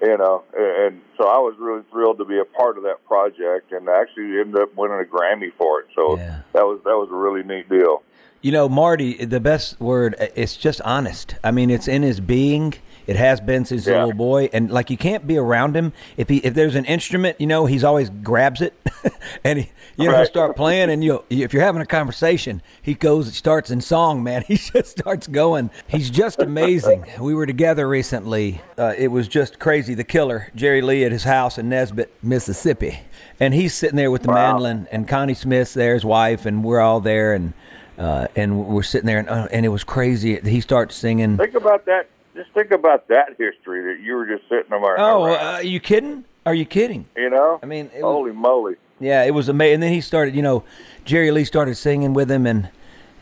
you 0.00 0.16
know, 0.16 0.44
and 0.56 1.00
so 1.16 1.26
I 1.26 1.38
was 1.38 1.56
really 1.58 1.82
thrilled 1.90 2.18
to 2.18 2.24
be 2.24 2.38
a 2.38 2.44
part 2.44 2.76
of 2.76 2.84
that 2.84 3.04
project, 3.04 3.72
and 3.72 3.88
actually 3.88 4.38
ended 4.38 4.62
up 4.62 4.76
winning 4.76 5.00
a 5.00 5.04
Grammy 5.04 5.52
for 5.58 5.80
it. 5.80 5.86
So 5.96 6.16
yeah. 6.16 6.42
that 6.52 6.64
was 6.64 6.80
that 6.84 6.96
was 6.96 7.08
a 7.10 7.14
really 7.14 7.42
neat 7.42 7.68
deal. 7.68 8.04
You 8.40 8.52
know, 8.52 8.68
Marty, 8.68 9.24
the 9.24 9.40
best 9.40 9.80
word 9.80 10.14
it's 10.36 10.56
just 10.56 10.80
honest. 10.82 11.34
I 11.42 11.50
mean, 11.50 11.70
it's 11.70 11.88
in 11.88 12.02
his 12.02 12.20
being. 12.20 12.74
It 13.08 13.16
has 13.16 13.40
been 13.40 13.64
since 13.64 13.86
yeah. 13.86 13.94
a 13.94 13.96
little 14.00 14.12
boy, 14.12 14.50
and 14.52 14.70
like 14.70 14.90
you 14.90 14.98
can't 14.98 15.26
be 15.26 15.38
around 15.38 15.74
him 15.74 15.94
if 16.18 16.28
he 16.28 16.36
if 16.38 16.52
there's 16.52 16.74
an 16.74 16.84
instrument, 16.84 17.40
you 17.40 17.46
know, 17.46 17.64
he's 17.64 17.82
always 17.82 18.10
grabs 18.10 18.60
it, 18.60 18.74
and 19.44 19.60
he 19.60 19.72
you 19.96 20.04
know 20.04 20.12
right. 20.12 20.26
start 20.26 20.56
playing, 20.56 20.90
and 20.90 21.02
you 21.02 21.24
if 21.30 21.54
you're 21.54 21.62
having 21.62 21.80
a 21.80 21.86
conversation, 21.86 22.60
he 22.82 22.92
goes 22.92 23.26
it 23.26 23.32
starts 23.32 23.70
in 23.70 23.80
song, 23.80 24.22
man. 24.22 24.44
He 24.48 24.56
just 24.56 24.98
starts 24.98 25.26
going. 25.26 25.70
He's 25.86 26.10
just 26.10 26.40
amazing. 26.40 27.06
we 27.20 27.34
were 27.34 27.46
together 27.46 27.88
recently. 27.88 28.60
Uh, 28.76 28.92
it 28.96 29.08
was 29.08 29.26
just 29.26 29.58
crazy. 29.58 29.94
The 29.94 30.04
Killer, 30.04 30.48
Jerry 30.54 30.82
Lee, 30.82 31.04
at 31.04 31.12
his 31.12 31.24
house 31.24 31.56
in 31.56 31.70
Nesbit, 31.70 32.12
Mississippi, 32.22 33.00
and 33.40 33.54
he's 33.54 33.72
sitting 33.72 33.96
there 33.96 34.10
with 34.10 34.24
the 34.24 34.28
wow. 34.28 34.52
mandolin, 34.52 34.86
and 34.92 35.08
Connie 35.08 35.32
Smith's 35.32 35.72
there, 35.72 35.94
his 35.94 36.04
wife, 36.04 36.44
and 36.44 36.62
we're 36.62 36.80
all 36.80 37.00
there, 37.00 37.32
and. 37.32 37.54
Uh, 37.98 38.28
and 38.36 38.64
we're 38.64 38.80
sitting 38.80 39.08
there, 39.08 39.18
and, 39.18 39.28
uh, 39.28 39.48
and 39.50 39.66
it 39.66 39.70
was 39.70 39.82
crazy. 39.82 40.38
He 40.38 40.60
starts 40.60 40.94
singing. 40.94 41.36
Think 41.36 41.54
about 41.54 41.84
that 41.86 42.08
just 42.38 42.52
think 42.52 42.70
about 42.70 43.08
that 43.08 43.30
history 43.30 43.82
that 43.92 44.00
you 44.00 44.14
were 44.14 44.26
just 44.26 44.48
sitting 44.48 44.70
there. 44.70 45.00
Oh, 45.00 45.24
uh, 45.24 45.36
are 45.56 45.62
you 45.62 45.80
kidding? 45.80 46.24
Are 46.46 46.54
you 46.54 46.64
kidding? 46.64 47.06
You 47.16 47.30
know, 47.30 47.58
I 47.62 47.66
mean, 47.66 47.90
holy 48.00 48.30
was, 48.30 48.40
moly! 48.40 48.74
Yeah, 49.00 49.24
it 49.24 49.32
was 49.32 49.48
amazing. 49.48 49.74
And 49.74 49.82
then 49.82 49.92
he 49.92 50.00
started, 50.00 50.34
you 50.36 50.42
know, 50.42 50.62
Jerry 51.04 51.30
Lee 51.30 51.44
started 51.44 51.74
singing 51.74 52.14
with 52.14 52.30
him, 52.30 52.46
and 52.46 52.70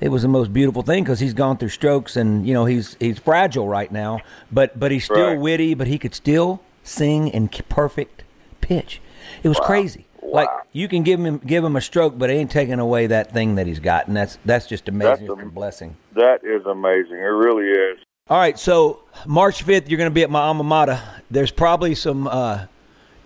it 0.00 0.10
was 0.10 0.22
the 0.22 0.28
most 0.28 0.52
beautiful 0.52 0.82
thing 0.82 1.02
because 1.02 1.18
he's 1.18 1.34
gone 1.34 1.56
through 1.56 1.70
strokes, 1.70 2.16
and 2.16 2.46
you 2.46 2.52
know, 2.52 2.66
he's 2.66 2.96
he's 3.00 3.18
fragile 3.18 3.68
right 3.68 3.90
now, 3.90 4.20
but 4.52 4.78
but 4.78 4.90
he's 4.90 5.04
still 5.04 5.30
right. 5.30 5.40
witty, 5.40 5.74
but 5.74 5.86
he 5.86 5.98
could 5.98 6.14
still 6.14 6.62
sing 6.84 7.28
in 7.28 7.48
perfect 7.48 8.22
pitch. 8.60 9.00
It 9.42 9.48
was 9.48 9.58
wow. 9.60 9.66
crazy. 9.66 10.06
Wow. 10.20 10.32
Like 10.32 10.48
you 10.72 10.88
can 10.88 11.02
give 11.02 11.20
him 11.20 11.38
give 11.38 11.64
him 11.64 11.76
a 11.76 11.80
stroke, 11.80 12.18
but 12.18 12.30
it 12.30 12.34
ain't 12.34 12.50
taking 12.50 12.78
away 12.78 13.06
that 13.06 13.32
thing 13.32 13.54
that 13.54 13.66
he's 13.66 13.80
got, 13.80 14.08
and 14.08 14.16
that's 14.16 14.38
that's 14.44 14.66
just 14.66 14.88
amazing. 14.88 15.26
That's 15.26 15.40
a, 15.40 15.46
blessing. 15.46 15.96
That 16.14 16.44
is 16.44 16.66
amazing. 16.66 17.16
It 17.16 17.22
really 17.22 17.70
is. 17.70 17.98
All 18.28 18.36
right, 18.36 18.58
so 18.58 19.04
March 19.24 19.62
fifth, 19.62 19.88
you're 19.88 19.98
going 19.98 20.10
to 20.10 20.14
be 20.14 20.24
at 20.24 20.30
my 20.30 20.40
alma 20.40 20.64
mater. 20.64 21.00
There's 21.30 21.52
probably 21.52 21.94
some, 21.94 22.26
uh, 22.26 22.66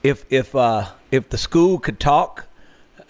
if 0.02 0.26
if 0.28 0.54
uh, 0.54 0.90
if 1.10 1.30
the 1.30 1.38
school 1.38 1.78
could 1.78 1.98
talk, 1.98 2.46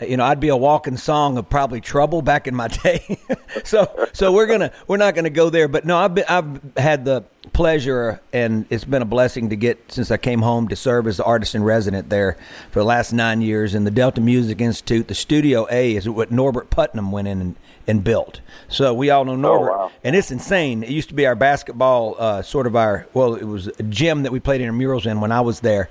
you 0.01 0.17
know, 0.17 0.25
I'd 0.25 0.39
be 0.39 0.51
a 0.51 0.57
walking 0.57 0.97
song 0.97 1.37
of 1.37 1.51
probably 1.51 1.81
trouble 1.81 2.23
back 2.23 2.47
in 2.47 2.55
my 2.55 2.69
day. 2.85 3.19
so 3.65 4.09
so 4.13 4.31
we're 4.31 4.47
gonna 4.47 4.71
we're 4.87 4.99
not 4.99 5.17
gonna 5.17 5.31
go 5.31 5.51
there, 5.51 5.67
but 5.67 5.85
no, 5.85 5.99
I've 5.99 6.15
been, 6.15 6.27
I've 6.29 6.61
had 6.77 7.05
the 7.05 7.25
pleasure 7.53 8.21
and 8.33 8.67
it's 8.71 8.85
been 8.85 9.03
a 9.03 9.07
blessing 9.07 9.51
to 9.51 9.57
get 9.57 9.91
since 9.91 10.13
I 10.13 10.17
came 10.17 10.43
home 10.43 10.69
to 10.69 10.77
serve 10.77 11.09
as 11.09 11.17
the 11.17 11.25
artist 11.25 11.57
in 11.57 11.65
resident 11.65 12.09
there 12.09 12.37
for 12.71 12.79
the 12.79 12.85
last 12.85 13.13
nine 13.13 13.43
years 13.43 13.75
in 13.75 13.83
the 13.83 13.91
Delta 13.91 14.21
Music 14.21 14.61
Institute. 14.61 15.09
The 15.09 15.17
Studio 15.17 15.67
A 15.73 15.97
is 15.97 16.09
what 16.09 16.31
Norbert 16.31 16.71
Putnam 16.71 17.11
went 17.11 17.27
in 17.27 17.41
and 17.41 17.57
and 17.87 18.05
built. 18.05 18.41
So 18.69 18.95
we 18.95 19.11
all 19.11 19.25
know 19.25 19.37
Norbert, 19.37 19.71
Oh, 19.73 19.77
wow. 19.79 19.91
and 20.05 20.15
it's 20.15 20.31
insane. 20.31 20.83
It 20.83 20.91
used 20.91 21.09
to 21.09 21.15
be 21.15 21.27
our 21.27 21.35
basketball, 21.35 22.15
uh, 22.19 22.43
sort 22.43 22.67
of 22.67 22.77
our 22.77 23.07
well, 23.15 23.35
it 23.35 23.45
was 23.45 23.67
a 23.67 23.83
gym 23.85 24.23
that 24.23 24.33
we 24.33 24.39
played 24.41 24.61
intramurals 24.61 25.07
in 25.07 25.21
when 25.21 25.33
I 25.33 25.41
was 25.41 25.61
there, 25.61 25.91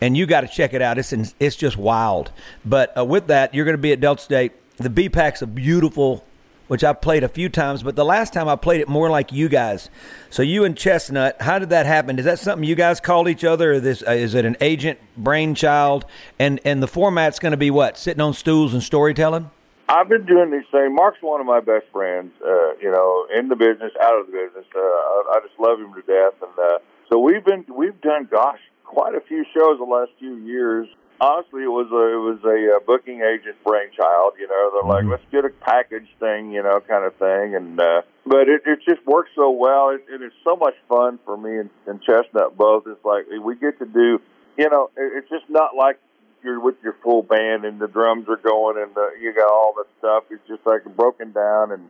and 0.00 0.16
you 0.16 0.26
got 0.26 0.42
to 0.42 0.48
check 0.48 0.74
it 0.74 0.82
out. 0.82 0.98
It's 0.98 1.12
in, 1.12 1.26
it's 1.40 1.56
just 1.56 1.76
wild. 1.76 2.30
But 2.64 2.96
uh, 2.96 3.04
with 3.04 3.26
that, 3.28 3.54
you're 3.54 3.64
going 3.64 3.76
to 3.76 3.82
be 3.82 3.92
at 3.92 4.00
Delta 4.00 4.22
State. 4.22 4.52
The 4.76 4.90
BPAC's 4.90 5.42
a 5.42 5.46
beautiful 5.46 6.24
which 6.68 6.84
I've 6.84 7.00
played 7.00 7.24
a 7.24 7.28
few 7.28 7.48
times, 7.48 7.82
but 7.82 7.96
the 7.96 8.04
last 8.04 8.32
time 8.32 8.46
I 8.48 8.54
played 8.54 8.80
it 8.80 8.88
more 8.88 9.10
like 9.10 9.32
you 9.32 9.48
guys. 9.48 9.90
So 10.30 10.40
you 10.42 10.62
and 10.62 10.76
Chesnutt, 10.76 11.40
how 11.40 11.58
did 11.58 11.70
that 11.70 11.84
happen? 11.84 12.16
Is 12.16 12.24
that 12.26 12.38
something 12.38 12.62
you 12.62 12.76
guys 12.76 13.00
called 13.00 13.28
each 13.28 13.42
other, 13.42 13.72
or 13.72 13.80
this 13.80 14.04
uh, 14.06 14.12
is 14.12 14.34
it 14.34 14.44
an 14.44 14.56
agent 14.60 15.00
brainchild? 15.16 16.04
And 16.38 16.60
and 16.64 16.80
the 16.80 16.86
format's 16.86 17.40
going 17.40 17.50
to 17.50 17.56
be 17.58 17.72
what? 17.72 17.98
Sitting 17.98 18.20
on 18.20 18.34
stools 18.34 18.72
and 18.72 18.82
storytelling. 18.84 19.50
I've 19.90 20.08
been 20.08 20.24
doing 20.24 20.52
these 20.52 20.70
things. 20.70 20.86
Mark's 20.94 21.18
one 21.20 21.40
of 21.40 21.48
my 21.48 21.58
best 21.58 21.86
friends, 21.90 22.30
uh, 22.46 22.78
you 22.80 22.90
know, 22.92 23.26
in 23.36 23.48
the 23.48 23.56
business, 23.56 23.90
out 24.00 24.20
of 24.20 24.26
the 24.26 24.32
business. 24.32 24.64
Uh, 24.70 24.78
I, 24.78 25.34
I 25.34 25.40
just 25.42 25.58
love 25.58 25.80
him 25.80 25.92
to 25.94 26.02
death, 26.02 26.38
and 26.40 26.54
uh, 26.56 26.78
so 27.10 27.18
we've 27.18 27.44
been 27.44 27.64
we've 27.74 28.00
done, 28.00 28.28
gosh, 28.30 28.60
quite 28.84 29.16
a 29.16 29.20
few 29.20 29.44
shows 29.52 29.78
the 29.78 29.84
last 29.84 30.12
few 30.20 30.36
years. 30.36 30.86
Honestly, 31.20 31.64
it 31.64 31.74
was 31.74 31.90
a 31.90 32.04
it 32.14 32.22
was 32.22 32.38
a 32.46 32.76
uh, 32.76 32.78
booking 32.86 33.22
agent 33.26 33.56
brainchild. 33.66 34.34
You 34.38 34.46
know, 34.46 34.70
they're 34.72 34.88
like, 34.88 35.04
let's 35.10 35.26
get 35.32 35.44
a 35.44 35.50
package 35.50 36.06
thing, 36.20 36.52
you 36.52 36.62
know, 36.62 36.78
kind 36.86 37.04
of 37.04 37.16
thing, 37.16 37.56
and 37.56 37.80
uh, 37.80 38.02
but 38.24 38.48
it, 38.48 38.62
it 38.66 38.78
just 38.88 39.04
works 39.06 39.30
so 39.34 39.50
well. 39.50 39.90
It, 39.90 40.06
it 40.06 40.22
is 40.22 40.32
so 40.44 40.54
much 40.54 40.74
fun 40.88 41.18
for 41.24 41.36
me 41.36 41.58
and, 41.58 41.70
and 41.88 42.00
Chesnutt 42.06 42.56
both. 42.56 42.84
It's 42.86 43.04
like 43.04 43.26
we 43.42 43.56
get 43.56 43.80
to 43.80 43.86
do, 43.86 44.22
you 44.56 44.70
know, 44.70 44.90
it, 44.96 45.18
it's 45.18 45.28
just 45.28 45.50
not 45.50 45.74
like 45.74 45.98
you're 46.42 46.60
with 46.60 46.76
your 46.82 46.96
full 47.02 47.22
band 47.22 47.64
and 47.64 47.78
the 47.80 47.88
drums 47.88 48.26
are 48.28 48.36
going 48.36 48.76
and 48.82 48.94
the, 48.94 49.10
you 49.20 49.32
got 49.34 49.50
all 49.50 49.74
the 49.76 49.84
stuff. 49.98 50.24
It's 50.30 50.46
just 50.48 50.64
like 50.66 50.84
broken 50.96 51.32
down 51.32 51.72
and 51.72 51.88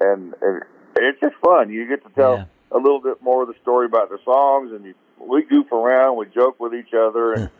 and, 0.00 0.34
and 0.40 0.62
it's 0.96 1.20
just 1.20 1.34
fun. 1.44 1.70
You 1.70 1.86
get 1.86 2.02
to 2.04 2.10
tell 2.14 2.34
Yeah. 2.36 2.44
a 2.72 2.78
little 2.78 3.00
bit 3.00 3.22
more 3.22 3.42
of 3.42 3.48
the 3.48 3.54
story 3.62 3.86
about 3.86 4.08
the 4.08 4.18
songs, 4.24 4.72
and 4.72 4.84
you, 4.84 4.94
we 5.18 5.42
goof 5.44 5.70
around, 5.72 6.16
we 6.16 6.26
joke 6.26 6.58
with 6.58 6.72
each 6.74 6.94
other, 6.94 7.34
and 7.34 7.50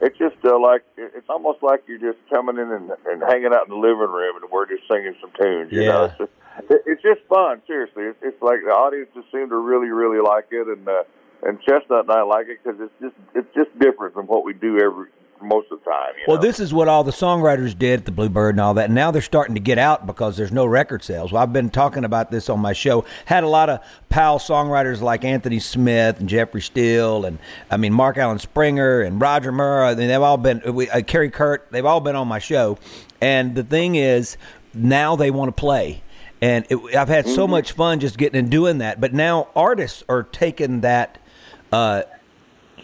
it's 0.00 0.16
just 0.16 0.36
uh, 0.44 0.58
like 0.60 0.84
it's 0.96 1.28
almost 1.28 1.60
like 1.62 1.82
you're 1.88 1.98
just 1.98 2.18
coming 2.30 2.56
in 2.56 2.70
and, 2.70 2.90
and 3.06 3.22
hanging 3.28 3.50
out 3.52 3.64
in 3.66 3.70
the 3.70 3.76
living 3.76 4.10
room, 4.10 4.36
and 4.40 4.50
we're 4.52 4.66
just 4.66 4.86
singing 4.88 5.14
some 5.20 5.32
tunes. 5.40 5.72
You 5.72 5.86
know, 5.86 6.04
Yeah. 6.04 6.04
it's 6.06 6.18
just, 6.18 6.30
it, 6.70 6.82
it's 6.86 7.02
just 7.02 7.20
fun. 7.28 7.60
Seriously, 7.66 8.04
it's, 8.04 8.18
it's 8.22 8.40
like 8.42 8.60
the 8.64 8.70
audience 8.70 9.08
just 9.14 9.30
seem 9.32 9.48
to 9.48 9.56
really, 9.56 9.88
really 9.88 10.20
like 10.22 10.46
it, 10.52 10.68
and 10.68 10.86
uh, 10.88 11.02
and 11.42 11.58
Chesnutt 11.62 12.02
and 12.02 12.10
I 12.12 12.22
like 12.22 12.46
it 12.46 12.58
because 12.62 12.78
it's 12.80 12.94
just 13.02 13.16
it's 13.34 13.52
just 13.54 13.76
different 13.80 14.14
from 14.14 14.26
what 14.26 14.44
we 14.44 14.52
do 14.54 14.78
every 14.78 15.08
most 15.42 15.70
of 15.70 15.78
the 15.78 15.84
time. 15.84 16.14
Well, 16.26 16.36
know? 16.36 16.42
this 16.42 16.60
is 16.60 16.72
what 16.72 16.88
all 16.88 17.04
the 17.04 17.12
songwriters 17.12 17.78
did 17.78 18.00
at 18.00 18.04
the 18.06 18.12
Bluebird 18.12 18.54
and 18.54 18.60
all 18.60 18.74
that. 18.74 18.86
And 18.86 18.94
now 18.94 19.10
they're 19.10 19.22
starting 19.22 19.54
to 19.54 19.60
get 19.60 19.78
out 19.78 20.06
because 20.06 20.36
there's 20.36 20.52
no 20.52 20.66
record 20.66 21.02
sales. 21.02 21.32
Well, 21.32 21.42
I've 21.42 21.52
been 21.52 21.70
talking 21.70 22.04
about 22.04 22.30
this 22.30 22.48
on 22.48 22.60
my 22.60 22.72
show. 22.72 23.04
Had 23.26 23.44
a 23.44 23.48
lot 23.48 23.70
of 23.70 23.80
pal 24.08 24.38
songwriters 24.38 25.00
like 25.00 25.24
Anthony 25.24 25.58
Smith 25.58 26.20
and 26.20 26.28
Jeffrey 26.28 26.60
Steele, 26.60 27.24
and 27.24 27.38
I 27.70 27.76
mean 27.76 27.92
Mark 27.92 28.18
Allen 28.18 28.38
Springer 28.38 29.00
and 29.00 29.20
Roger 29.20 29.52
Murrah. 29.52 29.92
I 29.92 29.94
mean, 29.94 30.08
they've 30.08 30.20
all 30.20 30.36
been 30.36 30.62
we, 30.74 30.90
uh, 30.90 31.02
Kerry 31.02 31.30
Kurt. 31.30 31.68
They've 31.70 31.86
all 31.86 32.00
been 32.00 32.16
on 32.16 32.28
my 32.28 32.38
show. 32.38 32.78
And 33.20 33.54
the 33.54 33.64
thing 33.64 33.94
is, 33.94 34.36
now 34.74 35.16
they 35.16 35.30
want 35.30 35.48
to 35.48 35.60
play. 35.60 36.02
And 36.40 36.66
it, 36.68 36.96
I've 36.96 37.08
had 37.08 37.26
so 37.26 37.48
much 37.48 37.72
fun 37.72 37.98
just 38.00 38.16
getting 38.16 38.38
and 38.38 38.50
doing 38.50 38.78
that. 38.78 39.00
But 39.00 39.12
now 39.12 39.48
artists 39.56 40.04
are 40.08 40.22
taking 40.22 40.80
that. 40.82 41.18
Uh, 41.70 42.02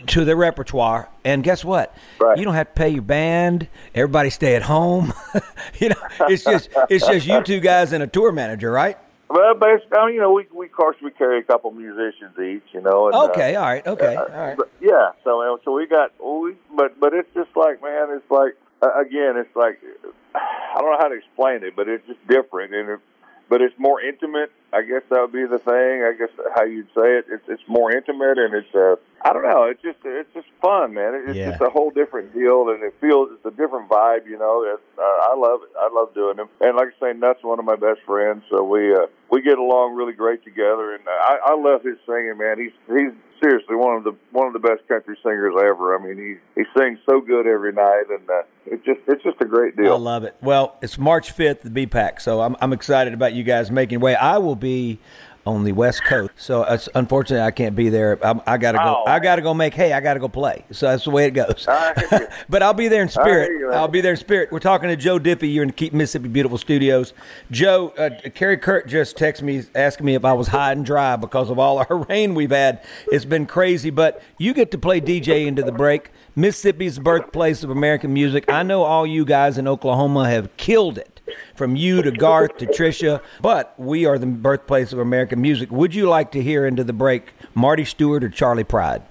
to 0.08 0.24
their 0.24 0.36
repertoire. 0.36 1.08
And 1.24 1.42
guess 1.42 1.64
what? 1.64 1.96
Right. 2.20 2.38
You 2.38 2.44
don't 2.44 2.54
have 2.54 2.68
to 2.68 2.72
pay 2.74 2.90
your 2.90 3.02
band. 3.02 3.68
Everybody 3.94 4.30
stay 4.30 4.54
at 4.56 4.62
home. 4.62 5.12
you 5.78 5.90
know, 5.90 6.02
it's 6.28 6.44
just 6.44 6.70
it's 6.88 7.06
just 7.06 7.26
you 7.26 7.42
two 7.42 7.60
guys 7.60 7.92
and 7.92 8.02
a 8.02 8.06
tour 8.06 8.32
manager, 8.32 8.70
right? 8.70 8.98
Well, 9.30 9.54
basically, 9.54 9.98
I 9.98 10.06
mean, 10.06 10.14
you 10.16 10.20
know, 10.20 10.32
we 10.32 10.46
we 10.52 10.66
of 10.66 10.72
course 10.72 10.96
we 11.02 11.10
carry 11.10 11.40
a 11.40 11.42
couple 11.42 11.70
musicians 11.70 12.38
each, 12.38 12.62
you 12.72 12.80
know. 12.80 13.06
And, 13.06 13.14
uh, 13.14 13.24
Okay, 13.30 13.56
all 13.56 13.64
right, 13.64 13.86
okay, 13.86 14.14
all 14.16 14.26
right. 14.28 14.56
But, 14.56 14.70
yeah, 14.80 15.10
so 15.24 15.40
uh, 15.40 15.56
so 15.64 15.72
we 15.72 15.86
got 15.86 16.12
we, 16.22 16.54
but 16.76 17.00
but 17.00 17.14
it's 17.14 17.32
just 17.34 17.50
like 17.56 17.82
man, 17.82 18.08
it's 18.10 18.30
like 18.30 18.56
uh, 18.82 19.00
again, 19.00 19.36
it's 19.36 19.54
like 19.56 19.80
I 20.34 20.78
don't 20.78 20.90
know 20.90 20.98
how 20.98 21.08
to 21.08 21.16
explain 21.16 21.64
it, 21.64 21.74
but 21.74 21.88
it's 21.88 22.06
just 22.06 22.24
different, 22.28 22.74
and 22.74 22.88
it, 22.90 23.00
but 23.48 23.62
it's 23.62 23.74
more 23.78 24.00
intimate. 24.00 24.52
I 24.74 24.82
guess 24.82 25.02
that 25.10 25.20
would 25.20 25.32
be 25.32 25.46
the 25.46 25.58
thing. 25.58 26.02
I 26.02 26.12
guess 26.18 26.30
how 26.56 26.64
you'd 26.64 26.88
say 26.88 27.18
it. 27.18 27.26
It's 27.30 27.44
it's 27.48 27.62
more 27.68 27.92
intimate, 27.92 28.38
and 28.38 28.54
it's 28.54 28.74
uh, 28.74 28.96
I 29.24 29.32
don't 29.32 29.44
know. 29.44 29.64
It's 29.64 29.80
just 29.82 29.98
it's 30.04 30.32
just 30.34 30.48
fun, 30.60 30.94
man. 30.94 31.14
It's 31.14 31.36
Yeah. 31.36 31.50
just 31.50 31.62
a 31.62 31.70
whole 31.70 31.90
different 31.90 32.34
deal, 32.34 32.68
and 32.70 32.82
it 32.82 32.94
feels 33.00 33.30
it's 33.32 33.44
a 33.46 33.50
different 33.56 33.88
vibe. 33.88 34.26
You 34.26 34.38
know, 34.38 34.64
it's, 34.66 34.82
uh, 34.98 35.02
I 35.30 35.34
love 35.36 35.60
it. 35.62 35.70
I 35.78 35.88
love 35.94 36.12
doing 36.14 36.36
them, 36.36 36.48
and 36.60 36.76
like 36.76 36.88
I 37.00 37.12
say, 37.12 37.18
Nutt's 37.18 37.42
one 37.42 37.58
of 37.58 37.64
my 37.64 37.76
best 37.76 38.00
friends, 38.06 38.42
so 38.50 38.64
we 38.64 38.92
uh, 38.94 39.06
we 39.30 39.42
get 39.42 39.58
along 39.58 39.94
really 39.94 40.12
great 40.12 40.42
together, 40.44 40.94
and 40.94 41.04
I, 41.08 41.38
I 41.46 41.54
love 41.54 41.82
his 41.82 41.96
singing, 42.06 42.36
man. 42.38 42.58
He's 42.58 42.72
he's 42.88 43.12
seriously 43.42 43.76
one 43.76 43.96
of 43.96 44.04
the 44.04 44.14
one 44.32 44.46
of 44.46 44.52
the 44.52 44.58
best 44.58 44.86
country 44.88 45.16
singers 45.22 45.54
ever. 45.58 45.96
I 45.96 46.02
mean, 46.04 46.16
he 46.16 46.60
he 46.60 46.66
sings 46.76 46.98
so 47.08 47.20
good 47.20 47.46
every 47.46 47.72
night, 47.72 48.04
and 48.10 48.28
uh, 48.28 48.42
it's 48.66 48.84
just 48.84 49.00
it's 49.06 49.22
just 49.22 49.40
a 49.40 49.44
great 49.44 49.76
deal. 49.76 49.94
I 49.94 49.96
love 49.96 50.24
it. 50.24 50.36
Well, 50.40 50.76
it's 50.82 50.98
March 50.98 51.30
fifth, 51.32 51.62
the 51.62 51.70
BPAC, 51.86 52.20
so 52.20 52.40
I'm 52.40 52.56
I'm 52.60 52.72
excited 52.72 53.12
about 53.14 53.32
you 53.34 53.42
guys 53.44 53.70
making 53.70 54.00
way. 54.00 54.14
I 54.14 54.38
will 54.38 54.54
be 54.64 54.98
on 55.46 55.62
the 55.62 55.72
West 55.72 56.02
Coast, 56.04 56.30
so 56.36 56.64
it's 56.64 56.88
unfortunately 56.94 57.44
I 57.44 57.50
can't 57.50 57.76
be 57.76 57.90
there. 57.90 58.18
I, 58.24 58.40
I 58.46 58.56
gotta 58.56 58.78
go. 58.78 59.02
Oh, 59.06 59.10
I 59.10 59.18
gotta 59.18 59.42
go 59.42 59.52
make 59.52 59.74
hay. 59.74 59.92
I 59.92 60.00
gotta 60.00 60.18
go 60.18 60.26
play. 60.26 60.64
So 60.70 60.86
that's 60.86 61.04
the 61.04 61.10
way 61.10 61.26
it 61.26 61.32
goes. 61.32 61.66
But 62.48 62.62
I'll 62.62 62.72
be 62.74 62.88
there 62.88 63.02
in 63.02 63.08
spirit. 63.08 63.74
I'll 63.74 63.88
be 63.88 64.00
there 64.00 64.12
in 64.12 64.16
spirit. 64.16 64.50
We're 64.52 64.58
talking 64.58 64.88
to 64.88 64.96
Joe 64.96 65.18
Diffie. 65.18 65.52
You're 65.52 65.64
in 65.64 65.72
Keep 65.72 65.92
Mississippi 65.92 66.28
Beautiful 66.28 66.56
Studios. 66.58 67.12
Joe, 67.50 67.88
uh, 67.98 68.10
Kerry 68.30 68.56
Kurt 68.56 68.86
just 68.88 69.16
texted 69.16 69.42
me 69.42 69.64
asking 69.74 70.06
me 70.06 70.14
if 70.14 70.24
I 70.24 70.32
was 70.32 70.48
high 70.48 70.72
and 70.72 70.84
dry 70.84 71.16
because 71.16 71.50
of 71.50 71.58
all 71.58 71.78
our 71.90 71.96
rain 72.08 72.34
we've 72.34 72.50
had. 72.50 72.82
It's 73.12 73.24
been 73.26 73.46
crazy, 73.46 73.90
but 73.90 74.22
you 74.38 74.54
get 74.54 74.70
to 74.70 74.78
play 74.78 75.00
DJ 75.00 75.46
into 75.46 75.62
the 75.62 75.72
break. 75.72 76.10
Mississippi's 76.36 76.98
birthplace 76.98 77.62
of 77.62 77.70
American 77.70 78.12
music. 78.12 78.50
I 78.50 78.62
know 78.62 78.82
all 78.82 79.06
you 79.06 79.24
guys 79.24 79.58
in 79.58 79.68
Oklahoma 79.68 80.28
have 80.30 80.56
killed 80.56 80.98
it, 80.98 81.13
from 81.54 81.76
you 81.76 82.02
to 82.02 82.10
Garth 82.10 82.58
to 82.58 82.66
Trisha, 82.66 83.20
but 83.40 83.74
we 83.78 84.06
are 84.06 84.18
the 84.18 84.26
birthplace 84.26 84.92
of 84.92 84.98
American 84.98 85.40
music. 85.40 85.70
Would 85.70 85.94
you 85.94 86.08
like 86.08 86.32
to 86.32 86.42
hear 86.42 86.66
into 86.66 86.84
the 86.84 86.92
break 86.92 87.32
Marty 87.54 87.84
Stuart 87.84 88.24
or 88.24 88.28
Charley 88.28 88.64
Pride? 88.64 89.02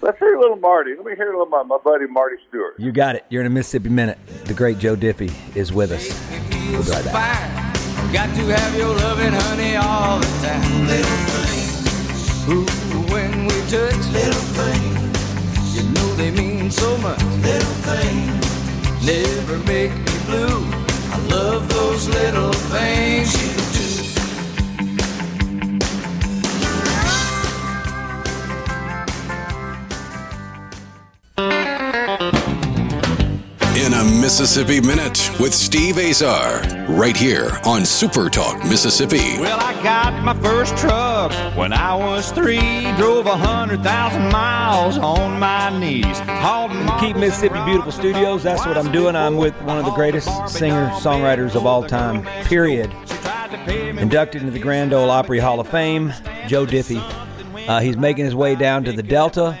Let's 0.00 0.18
hear 0.18 0.34
a 0.34 0.40
little 0.40 0.56
Marty. 0.56 0.96
Let 0.96 1.06
me 1.06 1.14
hear 1.14 1.32
a 1.32 1.38
little 1.38 1.46
my, 1.46 1.62
my 1.62 1.78
buddy 1.78 2.06
Marty 2.06 2.36
Stuart. 2.48 2.74
You 2.78 2.90
got 2.90 3.14
it. 3.14 3.24
You're 3.28 3.42
in 3.42 3.46
a 3.46 3.50
Mississippi 3.50 3.88
Minute. 3.88 4.18
The 4.44 4.54
great 4.54 4.78
Joe 4.78 4.96
Diffie 4.96 5.32
is 5.56 5.72
with 5.72 5.92
us. 5.92 6.08
We'll 6.70 6.82
be 6.82 6.90
right 6.90 7.04
back. 7.04 7.74
Got 8.12 8.34
to 8.34 8.42
have 8.42 8.76
your 8.76 8.94
loving, 8.96 9.32
honey, 9.32 9.76
all 9.76 10.18
the 10.18 10.26
time. 10.42 10.86
Little 10.86 11.16
things. 11.28 12.48
Ooh, 12.48 13.12
when 13.12 13.44
we 13.44 13.54
touch 13.70 14.06
little 14.12 14.42
things, 14.58 15.76
you 15.76 15.88
know 15.90 16.14
they 16.16 16.30
mean 16.32 16.70
so 16.70 16.98
much. 16.98 17.22
Little 17.22 17.72
things 17.86 19.06
never 19.06 19.58
make 19.64 19.92
me 19.94 20.18
blue. 20.26 20.91
I 21.12 21.18
love 21.26 21.68
those 21.68 22.08
little 22.08 22.52
things 22.52 23.61
Mississippi 34.22 34.80
Minute 34.80 35.32
with 35.40 35.52
Steve 35.52 35.98
Azar, 35.98 36.62
right 36.86 37.16
here 37.16 37.58
on 37.64 37.84
Super 37.84 38.30
Talk 38.30 38.56
Mississippi. 38.58 39.40
Well, 39.40 39.58
I 39.58 39.74
got 39.82 40.22
my 40.22 40.32
first 40.40 40.76
truck 40.76 41.32
when 41.56 41.72
I 41.72 41.92
was 41.96 42.30
three. 42.30 42.82
Drove 42.96 43.26
a 43.26 43.36
hundred 43.36 43.82
thousand 43.82 44.30
miles 44.30 44.96
on 44.96 45.40
my 45.40 45.76
knees. 45.76 46.20
Hauled 46.20 46.70
Keep 47.00 47.16
Mississippi 47.16 47.60
Beautiful 47.64 47.90
Studios. 47.90 48.44
That's 48.44 48.64
what 48.64 48.78
I'm 48.78 48.92
doing. 48.92 49.16
I'm 49.16 49.38
with 49.38 49.60
one 49.62 49.76
of 49.76 49.84
the 49.84 49.90
greatest 49.90 50.28
singer 50.48 50.88
songwriters 51.00 51.56
of 51.56 51.66
all 51.66 51.82
time, 51.82 52.22
period. 52.44 52.94
Inducted 53.66 54.42
into 54.42 54.52
the 54.52 54.60
Grand 54.60 54.92
Ole 54.92 55.10
Opry 55.10 55.40
Hall 55.40 55.58
of 55.58 55.66
Fame, 55.66 56.14
Joe 56.46 56.64
Diffie. 56.64 57.02
Uh, 57.68 57.80
he's 57.80 57.96
making 57.96 58.24
his 58.24 58.36
way 58.36 58.54
down 58.54 58.84
to 58.84 58.92
the 58.92 59.02
Delta. 59.02 59.58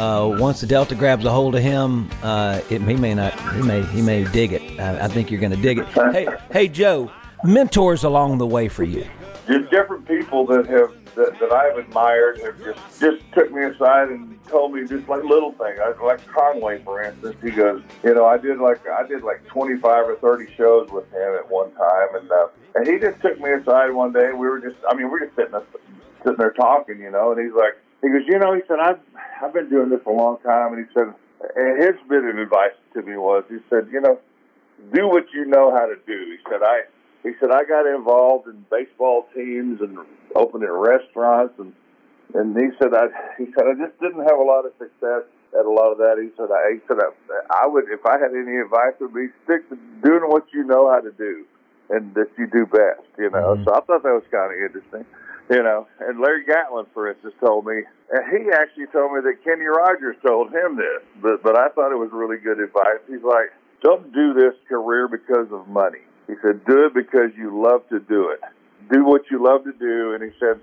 Uh, 0.00 0.34
once 0.40 0.62
the 0.62 0.66
Delta 0.66 0.94
grabs 0.94 1.26
a 1.26 1.30
hold 1.30 1.54
of 1.54 1.62
him, 1.62 2.08
uh, 2.22 2.60
it, 2.70 2.80
he 2.80 2.96
may 2.96 3.14
not. 3.14 3.38
He 3.54 3.62
may. 3.62 3.82
He 3.86 4.00
may 4.00 4.24
dig 4.24 4.52
it. 4.54 4.80
I, 4.80 5.04
I 5.04 5.08
think 5.08 5.30
you're 5.30 5.40
going 5.40 5.52
to 5.52 5.60
dig 5.60 5.78
it. 5.78 5.86
Hey, 5.88 6.26
hey, 6.50 6.68
Joe. 6.68 7.10
Mentors 7.44 8.04
along 8.04 8.38
the 8.38 8.46
way 8.46 8.68
for 8.68 8.84
you. 8.84 9.04
just 9.46 9.70
different 9.70 10.06
people 10.06 10.46
that 10.46 10.66
have 10.66 10.92
that, 11.16 11.38
that 11.40 11.52
I've 11.52 11.76
admired 11.76 12.40
have 12.40 12.58
just 12.62 13.00
just 13.00 13.32
took 13.32 13.50
me 13.50 13.64
aside 13.64 14.08
and 14.08 14.38
told 14.46 14.72
me 14.72 14.86
just 14.86 15.08
like 15.08 15.24
little 15.24 15.52
things. 15.52 15.78
Like 16.02 16.26
Conway, 16.26 16.82
for 16.82 17.02
instance, 17.02 17.36
he 17.42 17.50
goes, 17.50 17.82
you 18.04 18.14
know, 18.14 18.26
I 18.26 18.38
did 18.38 18.58
like 18.58 18.86
I 18.86 19.06
did 19.06 19.22
like 19.22 19.44
twenty 19.46 19.76
five 19.78 20.06
or 20.06 20.16
thirty 20.16 20.52
shows 20.56 20.88
with 20.90 21.10
him 21.12 21.34
at 21.34 21.50
one 21.50 21.72
time, 21.72 22.14
and 22.14 22.30
uh, 22.30 22.46
and 22.76 22.86
he 22.86 22.98
just 22.98 23.20
took 23.20 23.40
me 23.40 23.50
aside 23.52 23.90
one 23.90 24.12
day, 24.12 24.30
we 24.32 24.48
were 24.48 24.60
just, 24.60 24.76
I 24.88 24.94
mean, 24.94 25.06
we 25.06 25.12
we're 25.12 25.24
just 25.26 25.36
sitting 25.36 25.54
sitting 26.22 26.38
there 26.38 26.52
talking, 26.52 27.00
you 27.00 27.10
know, 27.10 27.32
and 27.32 27.40
he's 27.40 27.54
like, 27.54 27.76
he 28.02 28.08
goes, 28.08 28.22
you 28.26 28.38
know, 28.38 28.54
he 28.54 28.62
said, 28.68 28.78
I've 28.80 29.00
I've 29.42 29.52
been 29.52 29.68
doing 29.68 29.90
this 29.90 30.00
a 30.06 30.10
long 30.10 30.38
time, 30.44 30.74
and 30.74 30.86
he 30.86 30.92
said, 30.94 31.12
and 31.56 31.82
his 31.82 31.96
bit 32.08 32.24
of 32.24 32.38
advice 32.38 32.76
to 32.94 33.02
me 33.02 33.16
was, 33.16 33.44
he 33.48 33.58
said, 33.68 33.88
you 33.92 34.00
know, 34.00 34.18
do 34.92 35.08
what 35.08 35.24
you 35.32 35.44
know 35.44 35.70
how 35.70 35.86
to 35.86 35.96
do. 36.06 36.36
He 36.36 36.38
said, 36.50 36.62
I 36.62 36.82
he 37.22 37.32
said 37.38 37.50
I 37.50 37.64
got 37.64 37.86
involved 37.86 38.48
in 38.48 38.64
baseball 38.70 39.26
teams 39.34 39.80
and 39.80 39.98
opening 40.34 40.70
restaurants 40.70 41.54
and 41.58 41.72
and 42.32 42.56
he 42.56 42.70
said 42.80 42.94
I 42.94 43.08
he 43.36 43.46
said 43.52 43.66
I 43.68 43.74
just 43.74 43.98
didn't 44.00 44.24
have 44.24 44.38
a 44.38 44.42
lot 44.42 44.64
of 44.64 44.72
success 44.78 45.28
at 45.52 45.66
a 45.66 45.70
lot 45.70 45.92
of 45.92 45.98
that. 45.98 46.16
He 46.22 46.30
said 46.36 46.48
I 46.50 46.74
he 46.74 46.80
said 46.88 46.96
I, 46.96 47.64
I 47.64 47.66
would 47.66 47.84
if 47.90 48.04
I 48.06 48.18
had 48.18 48.32
any 48.32 48.56
advice 48.56 48.94
would 49.00 49.14
be 49.14 49.28
stick 49.44 49.68
to 49.68 49.76
doing 50.02 50.24
what 50.30 50.46
you 50.52 50.64
know 50.64 50.90
how 50.90 51.00
to 51.00 51.12
do 51.12 51.44
and 51.90 52.14
that 52.14 52.30
you 52.38 52.46
do 52.46 52.66
best. 52.66 53.04
You 53.18 53.30
know, 53.30 53.58
mm-hmm. 53.58 53.64
so 53.64 53.74
I 53.74 53.80
thought 53.80 54.02
that 54.02 54.14
was 54.14 54.24
kind 54.30 54.52
of 54.54 54.58
interesting. 54.58 55.04
You 55.50 55.64
know, 55.64 55.88
and 55.98 56.20
Larry 56.20 56.44
Gatlin, 56.44 56.86
for 56.94 57.10
instance, 57.10 57.34
told 57.44 57.66
me, 57.66 57.82
and 58.12 58.22
he 58.30 58.52
actually 58.52 58.86
told 58.92 59.12
me 59.12 59.20
that 59.22 59.42
Kenny 59.42 59.66
Rogers 59.66 60.14
told 60.24 60.54
him 60.54 60.76
this, 60.76 61.02
but 61.20 61.42
but 61.42 61.58
I 61.58 61.68
thought 61.70 61.90
it 61.90 61.98
was 61.98 62.10
really 62.12 62.38
good 62.38 62.60
advice. 62.60 63.02
He's 63.08 63.24
like, 63.24 63.50
don't 63.82 64.12
do 64.12 64.32
this 64.32 64.54
career 64.68 65.08
because 65.08 65.50
of 65.50 65.66
money. 65.66 66.06
He 66.28 66.34
said, 66.40 66.64
do 66.66 66.86
it 66.86 66.94
because 66.94 67.34
you 67.36 67.60
love 67.60 67.82
to 67.88 67.98
do 67.98 68.28
it. 68.30 68.38
Do 68.92 69.04
what 69.04 69.22
you 69.28 69.42
love 69.42 69.64
to 69.64 69.72
do. 69.72 70.14
And 70.14 70.22
he 70.22 70.30
said, 70.38 70.60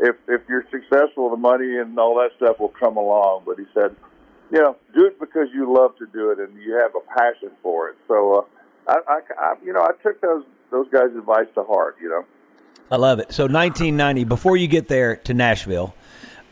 if 0.00 0.16
if 0.26 0.42
you're 0.48 0.66
successful, 0.68 1.30
the 1.30 1.36
money 1.36 1.78
and 1.78 1.96
all 1.96 2.16
that 2.16 2.30
stuff 2.36 2.58
will 2.58 2.74
come 2.74 2.96
along. 2.96 3.44
But 3.46 3.60
he 3.60 3.66
said, 3.72 3.94
you 4.50 4.60
know, 4.60 4.74
do 4.96 5.06
it 5.06 5.20
because 5.20 5.46
you 5.54 5.72
love 5.72 5.96
to 5.98 6.06
do 6.12 6.32
it 6.32 6.40
and 6.40 6.60
you 6.60 6.74
have 6.82 6.90
a 6.96 7.06
passion 7.16 7.52
for 7.62 7.90
it. 7.90 7.96
So, 8.08 8.40
uh, 8.88 8.90
I, 8.90 8.98
I, 9.06 9.20
I, 9.38 9.54
you 9.64 9.72
know, 9.72 9.82
I 9.82 9.92
took 10.02 10.20
those 10.20 10.42
those 10.72 10.88
guys' 10.90 11.14
advice 11.16 11.46
to 11.54 11.62
heart. 11.62 11.98
You 12.02 12.08
know. 12.08 12.24
I 12.90 12.96
love 12.96 13.18
it. 13.18 13.32
So 13.32 13.44
1990, 13.44 14.24
before 14.24 14.56
you 14.56 14.68
get 14.68 14.88
there 14.88 15.16
to 15.16 15.34
Nashville, 15.34 15.94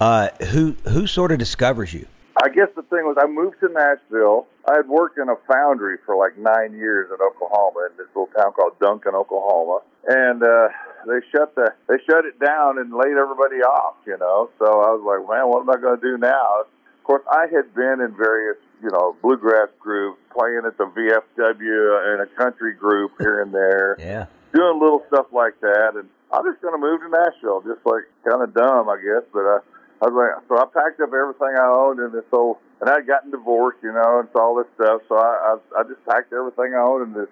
uh, 0.00 0.28
who 0.50 0.76
who 0.88 1.06
sort 1.06 1.30
of 1.32 1.38
discovers 1.38 1.92
you? 1.92 2.06
I 2.42 2.48
guess 2.48 2.68
the 2.74 2.82
thing 2.82 3.04
was, 3.04 3.16
I 3.20 3.26
moved 3.26 3.60
to 3.60 3.68
Nashville. 3.68 4.46
I 4.66 4.76
had 4.76 4.88
worked 4.88 5.18
in 5.18 5.28
a 5.28 5.36
foundry 5.46 5.98
for 6.04 6.16
like 6.16 6.36
nine 6.38 6.72
years 6.72 7.10
in 7.10 7.20
Oklahoma, 7.20 7.88
in 7.90 7.96
this 7.98 8.06
little 8.14 8.30
town 8.34 8.52
called 8.52 8.78
Duncan, 8.80 9.14
Oklahoma, 9.14 9.80
and 10.08 10.42
uh, 10.42 10.68
they 11.06 11.20
shut 11.30 11.54
the 11.54 11.72
they 11.88 11.96
shut 12.08 12.24
it 12.24 12.40
down 12.40 12.78
and 12.78 12.92
laid 12.92 13.16
everybody 13.16 13.62
off. 13.62 13.96
You 14.06 14.16
know, 14.18 14.50
so 14.58 14.64
I 14.64 14.90
was 14.90 15.02
like, 15.04 15.28
man, 15.28 15.48
what 15.48 15.60
am 15.60 15.70
I 15.70 15.80
going 15.80 16.00
to 16.00 16.02
do 16.02 16.18
now? 16.18 16.62
Of 16.62 17.04
course, 17.04 17.22
I 17.30 17.46
had 17.52 17.74
been 17.74 18.00
in 18.00 18.14
various, 18.16 18.56
you 18.82 18.90
know, 18.90 19.16
bluegrass 19.22 19.68
groups, 19.78 20.18
playing 20.32 20.62
at 20.66 20.78
the 20.78 20.84
VFW 20.84 22.12
and 22.12 22.22
a 22.22 22.26
country 22.36 22.72
group 22.74 23.12
here 23.18 23.42
and 23.42 23.52
there. 23.52 23.96
yeah. 23.98 24.26
Doing 24.54 24.80
little 24.80 25.02
stuff 25.08 25.26
like 25.32 25.58
that, 25.60 25.92
and 25.96 26.08
I'm 26.32 26.44
just 26.48 26.62
going 26.64 26.72
to 26.72 26.80
move 26.80 27.00
to 27.04 27.10
Nashville, 27.12 27.60
just 27.60 27.84
like 27.84 28.08
kind 28.24 28.42
of 28.42 28.54
dumb, 28.56 28.88
I 28.88 28.96
guess. 28.96 29.28
But 29.32 29.44
uh, 29.44 29.60
I 30.00 30.08
was 30.08 30.16
like, 30.16 30.32
so 30.48 30.56
I 30.56 30.64
packed 30.72 31.00
up 31.04 31.12
everything 31.12 31.52
I 31.60 31.68
owned 31.68 32.00
in 32.00 32.10
this 32.10 32.24
old, 32.32 32.56
and 32.80 32.88
I'd 32.88 33.06
gotten 33.06 33.30
divorced, 33.30 33.84
you 33.84 33.92
know, 33.92 34.24
and 34.24 34.28
all 34.34 34.56
this 34.56 34.66
stuff. 34.74 35.04
So 35.08 35.20
I, 35.20 35.56
I, 35.76 35.80
I 35.80 35.82
just 35.84 36.00
packed 36.08 36.32
everything 36.32 36.72
I 36.72 36.80
owned 36.80 37.12
in 37.12 37.12
this, 37.12 37.28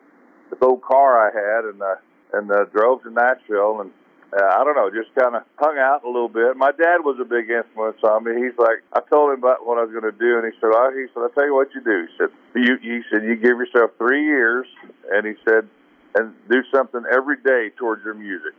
this 0.53 0.61
old 0.61 0.85
car 0.85 1.17
I 1.17 1.33
had, 1.33 1.65
and 1.65 1.81
uh, 1.81 1.97
and 2.37 2.53
uh, 2.53 2.69
drove 2.71 3.03
to 3.03 3.11
Nashville, 3.11 3.81
and 3.81 3.91
uh, 4.37 4.45
I 4.45 4.63
don't 4.63 4.77
know, 4.77 4.93
just 4.93 5.11
kind 5.17 5.35
of 5.35 5.43
hung 5.57 5.81
out 5.81 6.05
a 6.05 6.07
little 6.07 6.29
bit. 6.29 6.55
My 6.55 6.71
dad 6.71 7.03
was 7.03 7.19
a 7.19 7.25
big 7.25 7.51
influence 7.51 7.99
on 8.05 8.23
me. 8.23 8.37
He's 8.37 8.57
like, 8.61 8.85
I 8.93 9.01
told 9.09 9.33
him 9.33 9.41
about 9.41 9.67
what 9.67 9.79
I 9.79 9.83
was 9.83 9.91
going 9.91 10.07
to 10.07 10.15
do, 10.15 10.39
and 10.39 10.45
he 10.47 10.55
said, 10.61 10.71
oh, 10.71 10.93
he 10.95 11.11
said, 11.11 11.27
I 11.27 11.35
tell 11.35 11.49
you 11.49 11.57
what 11.57 11.75
you 11.75 11.83
do. 11.83 12.07
He 12.07 12.13
said, 12.15 12.31
you, 12.55 12.77
he 12.79 13.01
said, 13.11 13.25
you 13.25 13.35
give 13.35 13.59
yourself 13.59 13.91
three 13.99 14.23
years, 14.23 14.69
and 15.11 15.27
he 15.27 15.35
said, 15.43 15.67
and 16.15 16.35
do 16.49 16.63
something 16.71 17.03
every 17.11 17.43
day 17.43 17.75
towards 17.75 18.05
your 18.05 18.15
music 18.15 18.55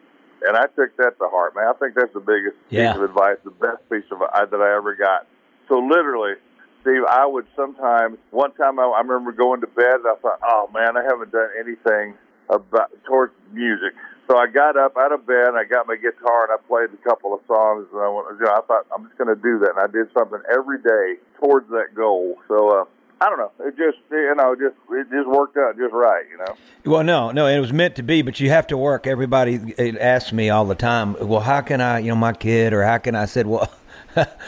and 0.47 0.57
I 0.57 0.65
took 0.75 0.95
that 0.97 1.17
to 1.19 1.27
heart, 1.29 1.55
man. 1.55 1.65
I 1.67 1.73
think 1.73 1.95
that's 1.95 2.13
the 2.13 2.19
biggest 2.19 2.57
yeah. 2.69 2.93
piece 2.93 2.97
of 2.97 3.03
advice, 3.03 3.37
the 3.43 3.51
best 3.51 3.81
piece 3.89 4.05
of 4.11 4.21
uh, 4.21 4.45
that 4.45 4.61
I 4.61 4.75
ever 4.75 4.95
got. 4.95 5.27
So 5.69 5.79
literally, 5.79 6.33
Steve, 6.81 7.03
I 7.07 7.25
would 7.25 7.47
sometimes. 7.55 8.17
One 8.31 8.51
time, 8.53 8.79
I, 8.79 8.83
I 8.83 9.01
remember 9.01 9.31
going 9.31 9.61
to 9.61 9.67
bed, 9.67 10.01
and 10.01 10.07
I 10.07 10.15
thought, 10.21 10.39
"Oh 10.43 10.69
man, 10.73 10.97
I 10.97 11.03
haven't 11.03 11.31
done 11.31 11.49
anything 11.59 12.15
about 12.49 12.91
towards 13.05 13.33
music." 13.51 13.93
So 14.29 14.37
I 14.37 14.47
got 14.47 14.77
up 14.77 14.95
out 14.97 15.11
of 15.11 15.27
bed, 15.27 15.53
and 15.53 15.57
I 15.57 15.63
got 15.65 15.87
my 15.87 15.95
guitar, 15.95 16.49
and 16.49 16.53
I 16.55 16.59
played 16.67 16.89
a 16.93 17.01
couple 17.03 17.33
of 17.33 17.41
songs, 17.47 17.87
and 17.91 17.99
I, 18.01 18.07
you 18.07 18.45
know, 18.45 18.53
I 18.53 18.61
thought 18.65 18.87
I'm 18.95 19.05
just 19.05 19.17
going 19.17 19.33
to 19.33 19.41
do 19.41 19.59
that, 19.59 19.75
and 19.75 19.79
I 19.79 19.87
did 19.87 20.07
something 20.17 20.39
every 20.51 20.81
day 20.81 21.21
towards 21.39 21.69
that 21.69 21.93
goal. 21.95 22.37
So. 22.47 22.81
uh 22.81 22.85
I 23.21 23.29
don't 23.29 23.37
know. 23.37 23.51
It 23.59 23.77
just 23.77 23.99
you 24.09 24.33
know 24.35 24.55
just 24.55 24.75
it 24.89 25.07
just 25.11 25.27
worked 25.27 25.55
out 25.55 25.77
just 25.77 25.93
right. 25.93 26.25
You 26.29 26.39
know. 26.39 26.57
Well, 26.91 27.03
no, 27.03 27.29
no, 27.29 27.45
it 27.45 27.59
was 27.59 27.71
meant 27.71 27.95
to 27.97 28.03
be, 28.03 28.23
but 28.23 28.39
you 28.39 28.49
have 28.49 28.65
to 28.67 28.77
work. 28.77 29.05
Everybody 29.05 29.75
asks 29.99 30.33
me 30.33 30.49
all 30.49 30.65
the 30.65 30.73
time. 30.73 31.15
Well, 31.21 31.41
how 31.41 31.61
can 31.61 31.81
I, 31.81 31.99
you 31.99 32.07
know, 32.07 32.15
my 32.15 32.33
kid, 32.33 32.73
or 32.73 32.83
how 32.83 32.97
can 32.97 33.15
I? 33.15 33.21
I 33.21 33.25
said, 33.25 33.45
well. 33.47 33.71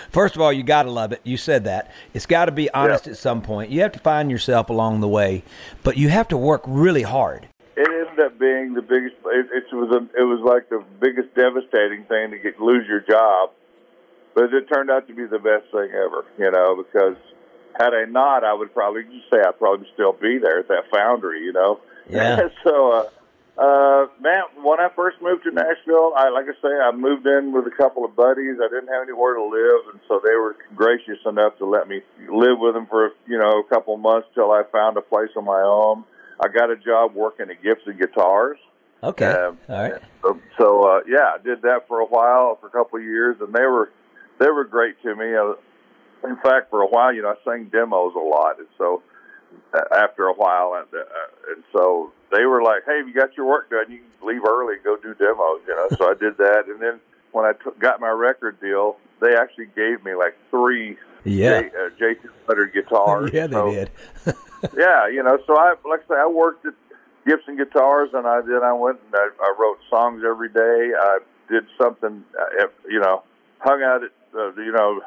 First 0.10 0.36
of 0.36 0.42
all, 0.42 0.52
you 0.52 0.62
got 0.62 0.84
to 0.84 0.92
love 0.92 1.14
it. 1.14 1.22
You 1.24 1.38
said 1.38 1.64
that. 1.66 1.90
It's 2.14 2.26
got 2.26 2.46
to 2.46 2.52
be 2.52 2.70
honest 2.72 3.08
at 3.08 3.16
some 3.16 3.42
point. 3.42 3.72
You 3.72 3.80
have 3.82 3.94
to 3.94 4.00
find 4.00 4.30
yourself 4.30 4.70
along 4.70 5.00
the 5.00 5.08
way, 5.08 5.44
but 5.84 5.96
you 5.96 6.10
have 6.10 6.28
to 6.30 6.38
work 6.38 6.64
really 6.68 7.04
hard. 7.04 7.48
It 7.78 7.88
ended 7.88 8.26
up 8.26 8.38
being 8.38 8.74
the 8.74 8.82
biggest. 8.82 9.16
It, 9.26 9.48
it 9.54 9.74
was 9.74 9.90
a, 9.92 10.04
it 10.20 10.26
was 10.26 10.42
like 10.44 10.70
the 10.70 10.84
biggest 11.00 11.34
devastating 11.36 12.04
thing 12.06 12.32
to 12.32 12.40
get 12.40 12.60
lose 12.60 12.86
your 12.90 13.00
job, 13.02 13.52
but 14.36 14.54
it 14.54 14.68
turned 14.68 14.92
out 14.92 15.08
to 15.08 15.14
be 15.14 15.26
the 15.26 15.40
best 15.40 15.72
thing 15.72 15.92
ever. 15.96 16.26
You 16.38 16.52
know, 16.52 16.84
because 16.84 17.16
had 17.80 17.94
I 17.94 18.06
not, 18.06 18.44
I 18.44 18.54
would 18.54 18.74
probably 18.74 19.04
just 19.04 19.30
say 19.32 19.40
I'd 19.40 19.58
probably 19.58 19.88
still 19.94 20.14
be 20.14 20.38
there 20.38 20.60
at 20.60 20.68
that 20.68 20.86
foundry, 20.94 21.44
you 21.44 21.54
know. 21.54 21.80
Yeah. 22.10 22.50
so, 22.64 22.92
uh, 22.92 23.10
uh, 23.56 24.08
man, 24.20 24.44
when 24.64 24.80
I 24.80 24.90
first 24.96 25.22
moved 25.22 25.44
to 25.44 25.52
Nashville, 25.52 26.14
I 26.18 26.30
like 26.30 26.46
I 26.46 26.54
say, 26.62 26.74
I 26.74 26.92
moved 26.92 27.28
in 27.28 27.52
with 27.52 27.68
a 27.68 27.76
couple 27.76 28.04
of 28.04 28.16
buddies. 28.16 28.58
I 28.60 28.68
didn't 28.68 28.90
have 28.90 29.04
anywhere 29.04 29.36
to 29.36 29.44
live, 29.44 29.94
and 29.94 30.00
so 30.08 30.20
they 30.24 30.34
were 30.36 30.56
gracious 30.76 31.20
enough 31.26 31.58
to 31.60 31.66
let 31.66 31.88
me 31.88 32.02
live 32.32 32.58
with 32.58 32.74
them 32.74 32.88
for 32.88 33.12
you 33.28 33.38
know 33.38 33.60
a 33.60 33.64
couple 33.70 33.94
of 33.94 34.00
months 34.00 34.28
till 34.34 34.52
I 34.52 34.64
found 34.72 34.98
a 34.98 35.02
place 35.02 35.30
on 35.38 35.46
my 35.46 35.62
own. 35.62 36.04
I 36.40 36.48
got 36.48 36.72
a 36.72 36.76
job 36.76 37.14
working 37.14 37.52
at 37.52 37.62
Gibson 37.62 37.96
Guitars. 37.98 38.58
Okay. 39.04 39.28
Um, 39.28 39.60
All 39.70 39.82
right. 39.82 40.02
So, 40.24 40.40
so 40.58 40.84
uh, 40.88 41.00
yeah, 41.08 41.36
I 41.36 41.44
did 41.44 41.62
that 41.62 41.88
for 41.88 42.00
a 42.00 42.06
while, 42.06 42.58
for 42.60 42.68
a 42.68 42.72
couple 42.72 42.98
of 42.98 43.06
years, 43.06 43.38
and 43.40 43.54
they 43.54 43.66
were 43.66 43.92
they 44.40 44.50
were 44.50 44.64
great 44.64 45.00
to 45.04 45.16
me. 45.16 45.28
In 46.24 46.38
fact, 46.38 46.70
for 46.70 46.82
a 46.82 46.88
while, 46.88 47.14
you 47.14 47.22
know, 47.22 47.30
I 47.30 47.36
sang 47.44 47.66
demos 47.66 48.14
a 48.16 48.20
lot, 48.20 48.60
and 48.60 48.68
so 48.78 49.04
after 49.96 50.26
a 50.28 50.34
while, 50.34 50.76
and, 50.76 50.88
uh, 50.94 51.54
and 51.54 51.64
so 51.72 52.12
they 52.32 52.46
were 52.46 52.62
like, 52.62 52.84
"Hey, 52.86 53.00
if 53.00 53.08
you 53.08 53.14
got 53.14 53.36
your 53.36 53.46
work 53.46 53.70
done, 53.70 53.92
you 53.92 54.00
can 54.00 54.28
leave 54.28 54.44
early 54.46 54.76
and 54.76 54.84
go 54.84 54.98
do 54.98 55.14
demos." 55.14 55.62
You 55.68 55.76
know, 55.76 55.88
so 55.98 56.10
I 56.10 56.14
did 56.14 56.38
that, 56.38 56.66
and 56.68 56.80
then 56.80 57.00
when 57.32 57.46
I 57.46 57.54
t- 57.54 57.78
got 57.80 58.00
my 58.00 58.10
record 58.10 58.60
deal, 58.60 58.98
they 59.20 59.36
actually 59.36 59.68
gave 59.76 60.04
me 60.04 60.16
like 60.16 60.36
three 60.50 60.98
yeah 61.24 61.62
J, 61.62 61.68
uh, 61.68 61.90
J 61.98 62.16
two 62.16 62.32
hundred 62.48 62.74
guitars. 62.74 63.32
yeah, 63.34 63.48
they 63.48 63.54
so, 63.54 63.72
did. 63.72 63.92
yeah, 64.78 65.08
you 65.08 65.24
know, 65.24 65.38
so 65.46 65.58
I 65.58 65.76
like 65.88 66.04
I 66.10 66.16
say, 66.16 66.20
I 66.20 66.28
worked 66.28 66.66
at 66.66 66.74
Gibson 67.26 67.58
Guitars, 67.58 68.10
and 68.14 68.28
I 68.28 68.42
then 68.42 68.64
I 68.64 68.74
went 68.74 69.00
and 69.06 69.16
I, 69.16 69.30
I 69.42 69.56
wrote 69.60 69.80
songs 69.90 70.24
every 70.26 70.50
day. 70.50 70.92
I 70.98 71.20
did 71.50 71.66
something, 71.80 72.24
uh, 72.40 72.68
you 72.90 73.00
know, 73.00 73.24
hung 73.60 73.82
out 73.82 74.04
at 74.04 74.12
uh, 74.36 74.54
you 74.62 74.72
know 74.72 75.02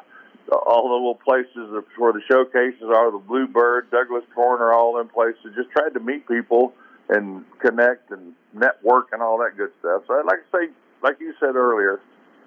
all 0.49 0.87
the 0.87 0.93
little 0.93 1.15
places 1.15 1.83
where 1.97 2.13
the 2.13 2.21
showcases 2.29 2.83
are, 2.83 3.11
the 3.11 3.17
Bluebird, 3.19 3.91
Douglas 3.91 4.23
Corner, 4.33 4.73
all 4.73 4.97
them 4.97 5.09
places. 5.09 5.53
Just 5.55 5.71
tried 5.71 5.93
to 5.93 5.99
meet 5.99 6.27
people 6.27 6.73
and 7.09 7.45
connect 7.59 8.11
and 8.11 8.33
network 8.53 9.09
and 9.11 9.21
all 9.21 9.37
that 9.39 9.57
good 9.57 9.71
stuff. 9.79 10.03
So 10.07 10.13
like 10.25 10.39
to 10.51 10.57
say, 10.57 10.73
like 11.01 11.19
you 11.19 11.33
said 11.39 11.55
earlier, 11.55 11.99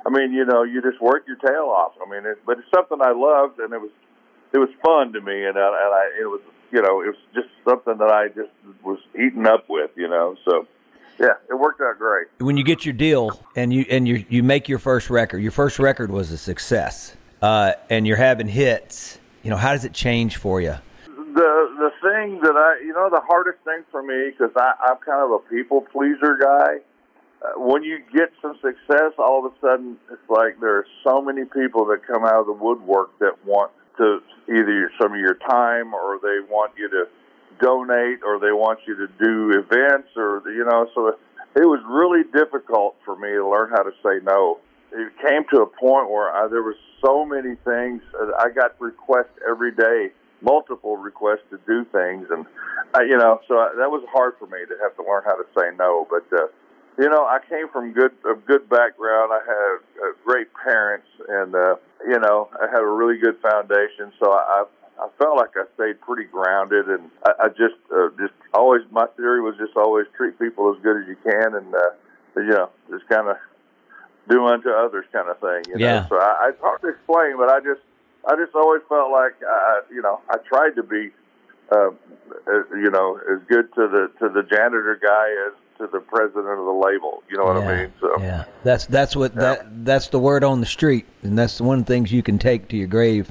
I 0.07 0.11
mean, 0.11 0.33
you 0.33 0.45
know, 0.45 0.63
you 0.63 0.81
just 0.83 1.01
work 1.01 1.25
your 1.27 1.37
tail 1.37 1.69
off. 1.69 1.93
I 2.05 2.11
mean, 2.11 2.25
it, 2.27 2.39
but 2.47 2.59
it's 2.59 2.69
something 2.75 2.99
I 3.01 3.13
loved, 3.13 3.59
and 3.59 3.73
it 3.73 3.81
was 3.81 3.91
it 4.53 4.59
was 4.59 4.71
fun 4.85 5.13
to 5.13 5.21
me, 5.21 5.45
and 5.45 5.59
I, 5.59 5.67
and 5.67 5.95
I 5.95 6.11
it 6.21 6.27
was 6.27 6.41
you 6.71 6.81
know 6.81 7.03
it 7.03 7.09
was 7.09 7.23
just 7.35 7.49
something 7.69 7.99
that 7.99 8.11
I 8.11 8.29
just 8.29 8.51
was 8.83 8.99
eating 9.15 9.47
up 9.47 9.69
with, 9.69 9.91
you 9.97 10.09
know. 10.09 10.37
So 10.45 10.67
yeah, 11.19 11.35
it 11.51 11.55
worked 11.55 11.81
out 11.83 11.99
great. 11.99 12.29
When 12.39 12.57
you 12.57 12.65
get 12.65 12.85
your 12.87 12.95
deal 12.95 13.39
and 13.57 13.73
you 13.73 13.85
and 13.91 14.09
you 14.09 14.25
you 14.29 14.43
make 14.43 14.69
your 14.69 14.79
first 14.79 15.11
record, 15.11 15.43
your 15.43 15.53
first 15.53 15.79
record 15.79 16.11
was 16.11 16.31
a 16.33 16.39
success 16.39 17.17
uh, 17.43 17.73
and 17.89 18.07
you're 18.07 18.17
having 18.17 18.49
hits, 18.49 19.19
you 19.43 19.51
know, 19.51 19.57
how 19.57 19.73
does 19.73 19.85
it 19.85 19.93
change 19.93 20.37
for 20.37 20.61
you? 20.61 20.75
The 21.07 21.71
the 21.79 21.91
thing 22.03 22.41
that 22.43 22.57
I, 22.57 22.85
you 22.85 22.93
know, 22.93 23.09
the 23.11 23.21
hardest 23.21 23.59
thing 23.65 23.85
for 23.91 24.03
me 24.03 24.31
because 24.31 24.53
I'm 24.57 24.97
kind 24.99 25.23
of 25.23 25.31
a 25.33 25.39
people 25.51 25.83
pleaser 25.93 26.39
guy. 26.41 26.79
Uh, 27.43 27.59
when 27.59 27.83
you 27.83 27.99
get 28.13 28.29
some 28.43 28.55
success, 28.61 29.13
all 29.17 29.47
of 29.47 29.53
a 29.53 29.57
sudden 29.61 29.97
it's 30.13 30.29
like 30.29 30.61
there 30.61 30.77
are 30.77 30.87
so 31.03 31.23
many 31.23 31.45
people 31.45 31.87
that 31.87 32.07
come 32.07 32.25
out 32.25 32.41
of 32.41 32.47
the 32.47 32.53
woodwork 32.53 33.19
that 33.19 33.33
want 33.47 33.73
to 33.97 34.21
either 34.49 34.93
some 35.01 35.15
of 35.15 35.19
your 35.19 35.35
time 35.49 35.95
or 35.95 36.19
they 36.23 36.41
want 36.53 36.73
you 36.77 36.91
to 36.91 37.05
donate 37.63 38.21
or 38.25 38.39
they 38.39 38.53
want 38.53 38.79
you 38.87 38.95
to 38.97 39.07
do 39.19 39.59
events 39.59 40.09
or 40.17 40.43
you 40.47 40.65
know. 40.65 40.87
So 40.95 41.17
it 41.57 41.65
was 41.65 41.81
really 41.89 42.25
difficult 42.33 42.97
for 43.05 43.17
me 43.17 43.31
to 43.31 43.49
learn 43.49 43.71
how 43.71 43.83
to 43.83 43.93
say 44.03 44.23
no 44.23 44.59
it 44.93 45.13
came 45.23 45.45
to 45.55 45.63
a 45.63 45.67
point 45.67 46.11
where 46.11 46.31
I, 46.31 46.49
there 46.49 46.63
were 46.63 46.77
so 47.05 47.25
many 47.25 47.55
things. 47.65 48.03
I 48.39 48.51
got 48.51 48.81
requests 48.81 49.37
every 49.49 49.73
day, 49.73 50.11
multiple 50.43 50.97
requests 50.97 51.47
to 51.51 51.59
do 51.67 51.85
things, 51.93 52.27
and 52.31 52.47
I, 52.95 53.03
you 53.03 53.17
know, 53.17 53.41
so 53.49 53.55
I, 53.55 53.73
that 53.79 53.91
was 53.91 54.05
hard 54.13 54.35
for 54.39 54.47
me 54.47 54.59
to 54.69 54.75
have 54.83 54.97
to 54.97 55.03
learn 55.03 55.23
how 55.25 55.37
to 55.37 55.45
say 55.57 55.77
no. 55.79 56.07
But 56.11 56.27
uh, 56.37 56.47
you 56.99 57.09
know, 57.09 57.25
I 57.25 57.39
came 57.49 57.69
from 57.69 57.93
good 57.93 58.13
a 58.29 58.35
good 58.35 58.69
background. 58.69 59.33
I 59.33 59.41
had 59.47 59.77
uh, 60.03 60.13
great 60.25 60.49
parents, 60.55 61.07
and 61.29 61.55
uh, 61.55 61.77
you 62.07 62.19
know, 62.19 62.49
I 62.61 62.67
had 62.67 62.81
a 62.81 62.87
really 62.87 63.19
good 63.19 63.39
foundation. 63.41 64.13
So 64.19 64.33
I, 64.33 64.65
I 65.01 65.09
felt 65.19 65.37
like 65.37 65.57
I 65.57 65.65
stayed 65.75 66.01
pretty 66.01 66.29
grounded, 66.31 66.89
and 66.89 67.11
I, 67.25 67.47
I 67.47 67.49
just 67.49 67.79
uh, 67.95 68.09
just 68.19 68.35
always 68.53 68.83
my 68.91 69.07
theory 69.17 69.41
was 69.41 69.55
just 69.57 69.77
always 69.77 70.07
treat 70.17 70.39
people 70.39 70.75
as 70.75 70.83
good 70.83 71.01
as 71.03 71.09
you 71.09 71.17
can, 71.23 71.55
and 71.55 71.75
uh, 71.75 71.91
you 72.37 72.51
know, 72.51 72.71
just 72.91 73.09
kind 73.09 73.29
of 73.29 73.37
do 74.31 74.47
unto 74.47 74.71
others 74.71 75.05
kind 75.13 75.29
of 75.29 75.39
thing. 75.41 75.65
You 75.73 75.79
Yeah. 75.79 76.01
know? 76.01 76.07
So 76.11 76.17
I, 76.17 76.51
it's 76.51 76.61
hard 76.61 76.81
to 76.83 76.89
explain, 76.89 77.37
but 77.37 77.51
I 77.51 77.61
just 77.61 77.81
I 78.27 78.37
just 78.37 78.55
always 78.55 78.83
felt 78.89 79.11
like 79.11 79.35
uh, 79.43 79.81
you 79.91 80.01
know 80.03 80.21
I 80.31 80.37
tried 80.49 80.75
to 80.77 80.83
be 80.83 81.11
uh, 81.73 81.91
you 82.73 82.91
know 82.91 83.19
as 83.31 83.41
good 83.49 83.73
to 83.75 83.89
the 83.89 84.11
to 84.21 84.29
the 84.33 84.43
janitor 84.43 84.99
guy 85.03 85.29
as 85.49 85.53
to 85.79 85.87
the 85.91 86.01
president 86.01 86.47
of 86.47 86.65
the 86.67 86.73
label. 86.87 87.23
You 87.31 87.39
know 87.39 87.45
what 87.47 87.63
yeah, 87.63 87.71
I 87.71 87.83
mean? 87.83 87.93
So 88.01 88.21
yeah, 88.21 88.45
that's 88.63 88.87
that's 88.87 89.17
what 89.17 89.35
that 89.37 89.85
that's 89.85 90.09
the 90.09 90.19
word 90.19 90.45
on 90.45 90.61
the 90.61 90.67
street, 90.67 91.07
and 91.23 91.39
that's 91.39 91.61
one 91.61 91.79
of 91.81 91.87
the 91.87 91.93
things 91.93 92.13
you 92.13 92.23
can 92.23 92.39
take 92.39 92.69
to 92.69 92.77
your 92.77 92.87
grave 92.89 93.31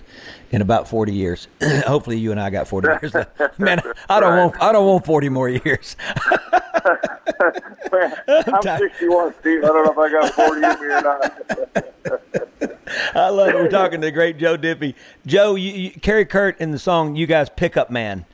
in 0.51 0.61
about 0.61 0.87
forty 0.87 1.13
years. 1.13 1.47
Hopefully, 1.85 2.17
you 2.17 2.31
and 2.31 2.39
I 2.39 2.49
got 2.49 2.67
forty 2.67 2.87
years. 2.87 3.13
Man, 3.57 3.79
I 4.09 4.19
don't 4.19 4.31
Right. 4.33 4.39
want 4.39 4.61
I 4.61 4.71
don't 4.71 4.87
want 4.87 5.05
forty 5.05 5.29
more 5.29 5.49
years. 5.49 5.95
Man, 7.39 8.13
I'm 8.27 8.61
tired. 8.61 8.79
61, 8.91 9.33
Steve. 9.39 9.63
I 9.63 9.67
don't 9.67 9.85
know 9.85 9.91
if 9.91 9.97
I 9.97 10.09
got 10.11 10.33
40 10.33 10.55
in 10.55 10.61
me 10.61 10.93
or 10.93 11.01
not. 11.01 12.75
I 13.15 13.29
love 13.29 13.49
it. 13.49 13.55
We're 13.55 13.69
talking 13.69 14.01
to 14.01 14.07
the 14.07 14.11
great 14.11 14.37
Joe 14.37 14.57
Diffie. 14.57 14.95
Joe, 15.25 15.55
you, 15.55 15.71
you, 15.71 15.91
Kerry 15.91 16.25
Kurt 16.25 16.59
in 16.59 16.71
the 16.71 16.79
song 16.79 17.15
"You 17.15 17.27
Guys 17.27 17.49
Pickup 17.49 17.89
Man." 17.89 18.25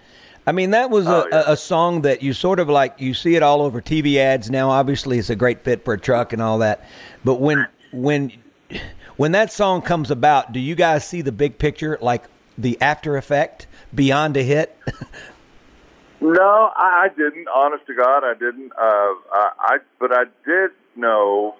I 0.47 0.51
mean, 0.51 0.71
that 0.71 0.89
was 0.89 1.07
a, 1.07 1.09
Oh, 1.25 1.27
yeah. 1.31 1.43
a, 1.47 1.53
a 1.53 1.57
song 1.57 2.01
that 2.03 2.21
you 2.21 2.33
sort 2.33 2.59
of 2.59 2.69
like. 2.69 2.99
You 2.99 3.13
see 3.13 3.35
it 3.35 3.43
all 3.43 3.61
over 3.61 3.81
TV 3.81 4.17
ads 4.17 4.49
now. 4.49 4.69
Obviously, 4.69 5.17
it's 5.19 5.29
a 5.29 5.35
great 5.35 5.61
fit 5.61 5.83
for 5.83 5.93
a 5.93 5.99
truck 5.99 6.33
and 6.33 6.41
all 6.41 6.59
that. 6.59 6.85
But 7.23 7.35
when 7.41 7.67
when 7.91 8.31
when 9.17 9.31
that 9.33 9.51
song 9.51 9.81
comes 9.81 10.09
about, 10.11 10.51
do 10.53 10.59
you 10.59 10.75
guys 10.75 11.05
see 11.05 11.21
the 11.21 11.31
big 11.31 11.57
picture, 11.57 11.97
like 12.01 12.23
the 12.57 12.79
after 12.81 13.17
effect 13.17 13.67
beyond 13.93 14.37
a 14.37 14.43
hit? 14.43 14.77
No, 16.21 16.71
I, 16.75 17.05
I 17.05 17.07
didn't. 17.09 17.47
Honest 17.53 17.85
to 17.87 17.93
God, 17.93 18.23
I 18.23 18.33
didn't. 18.33 18.71
Uh, 18.71 18.81
I, 18.81 19.49
I, 19.59 19.77
but 19.99 20.11
I 20.11 20.23
did 20.45 20.71
know. 20.95 21.55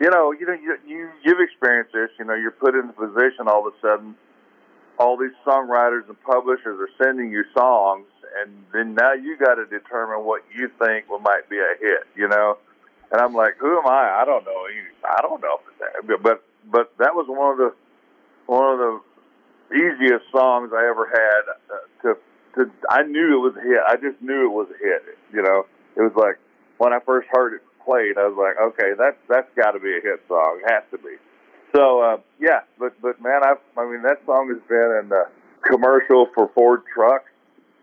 You 0.00 0.10
know, 0.10 0.32
you 0.32 0.46
know, 0.46 0.52
you, 0.54 0.76
you 0.86 1.08
you've 1.24 1.40
experienced 1.40 1.92
this. 1.92 2.10
You 2.18 2.24
know, 2.24 2.34
you're 2.34 2.50
put 2.50 2.74
in 2.74 2.88
the 2.88 2.92
position 2.92 3.46
all 3.46 3.66
of 3.66 3.72
a 3.72 3.76
sudden. 3.80 4.16
All 4.98 5.16
these 5.16 5.34
songwriters 5.46 6.06
and 6.08 6.20
publishers 6.22 6.78
are 6.78 7.04
sending 7.04 7.30
you 7.30 7.44
songs, 7.56 8.06
and 8.40 8.52
then 8.72 8.94
now 8.94 9.12
you 9.12 9.36
got 9.36 9.56
to 9.56 9.66
determine 9.66 10.24
what 10.24 10.42
you 10.54 10.70
think 10.78 11.08
will 11.08 11.18
might 11.20 11.48
be 11.48 11.58
a 11.58 11.74
hit. 11.80 12.04
You 12.16 12.28
know, 12.28 12.58
and 13.12 13.20
I'm 13.20 13.34
like, 13.34 13.56
who 13.58 13.78
am 13.78 13.86
I? 13.86 14.20
I 14.20 14.24
don't 14.24 14.44
know. 14.44 14.66
I 15.04 15.22
don't 15.22 15.40
know. 15.40 15.60
But 16.06 16.22
but 16.22 16.44
but 16.70 16.92
that 16.98 17.14
was 17.14 17.26
one 17.28 17.52
of 17.52 17.58
the 17.58 17.74
one 18.46 18.72
of 18.72 18.78
the 18.78 19.76
easiest 19.76 20.30
songs 20.30 20.70
I 20.74 20.86
ever 20.88 21.06
had 21.06 21.74
uh, 21.74 21.78
to 22.02 22.18
I 22.90 23.02
knew 23.02 23.38
it 23.38 23.42
was 23.42 23.56
a 23.56 23.62
hit. 23.62 23.80
I 23.86 23.96
just 23.96 24.20
knew 24.22 24.46
it 24.46 24.54
was 24.54 24.68
a 24.70 24.78
hit. 24.78 25.18
You 25.32 25.42
know, 25.42 25.66
it 25.96 26.02
was 26.02 26.12
like 26.16 26.38
when 26.78 26.92
I 26.92 26.98
first 27.04 27.28
heard 27.30 27.54
it 27.54 27.62
played, 27.84 28.18
I 28.18 28.26
was 28.26 28.38
like, 28.38 28.56
okay, 28.58 28.92
that's 28.98 29.18
that's 29.28 29.48
got 29.56 29.72
to 29.72 29.80
be 29.80 29.90
a 29.96 30.00
hit 30.00 30.22
song. 30.28 30.60
It 30.62 30.70
has 30.72 30.84
to 30.90 30.98
be. 30.98 31.16
So 31.74 32.00
uh, 32.00 32.16
yeah, 32.40 32.60
but 32.78 32.94
but 33.02 33.20
man, 33.20 33.42
I 33.42 33.54
I 33.78 33.84
mean 33.90 34.02
that 34.02 34.22
song 34.26 34.48
has 34.48 34.62
been 34.68 35.02
in 35.02 35.08
the 35.08 35.26
commercial 35.66 36.28
for 36.34 36.50
Ford 36.54 36.82
trucks, 36.92 37.30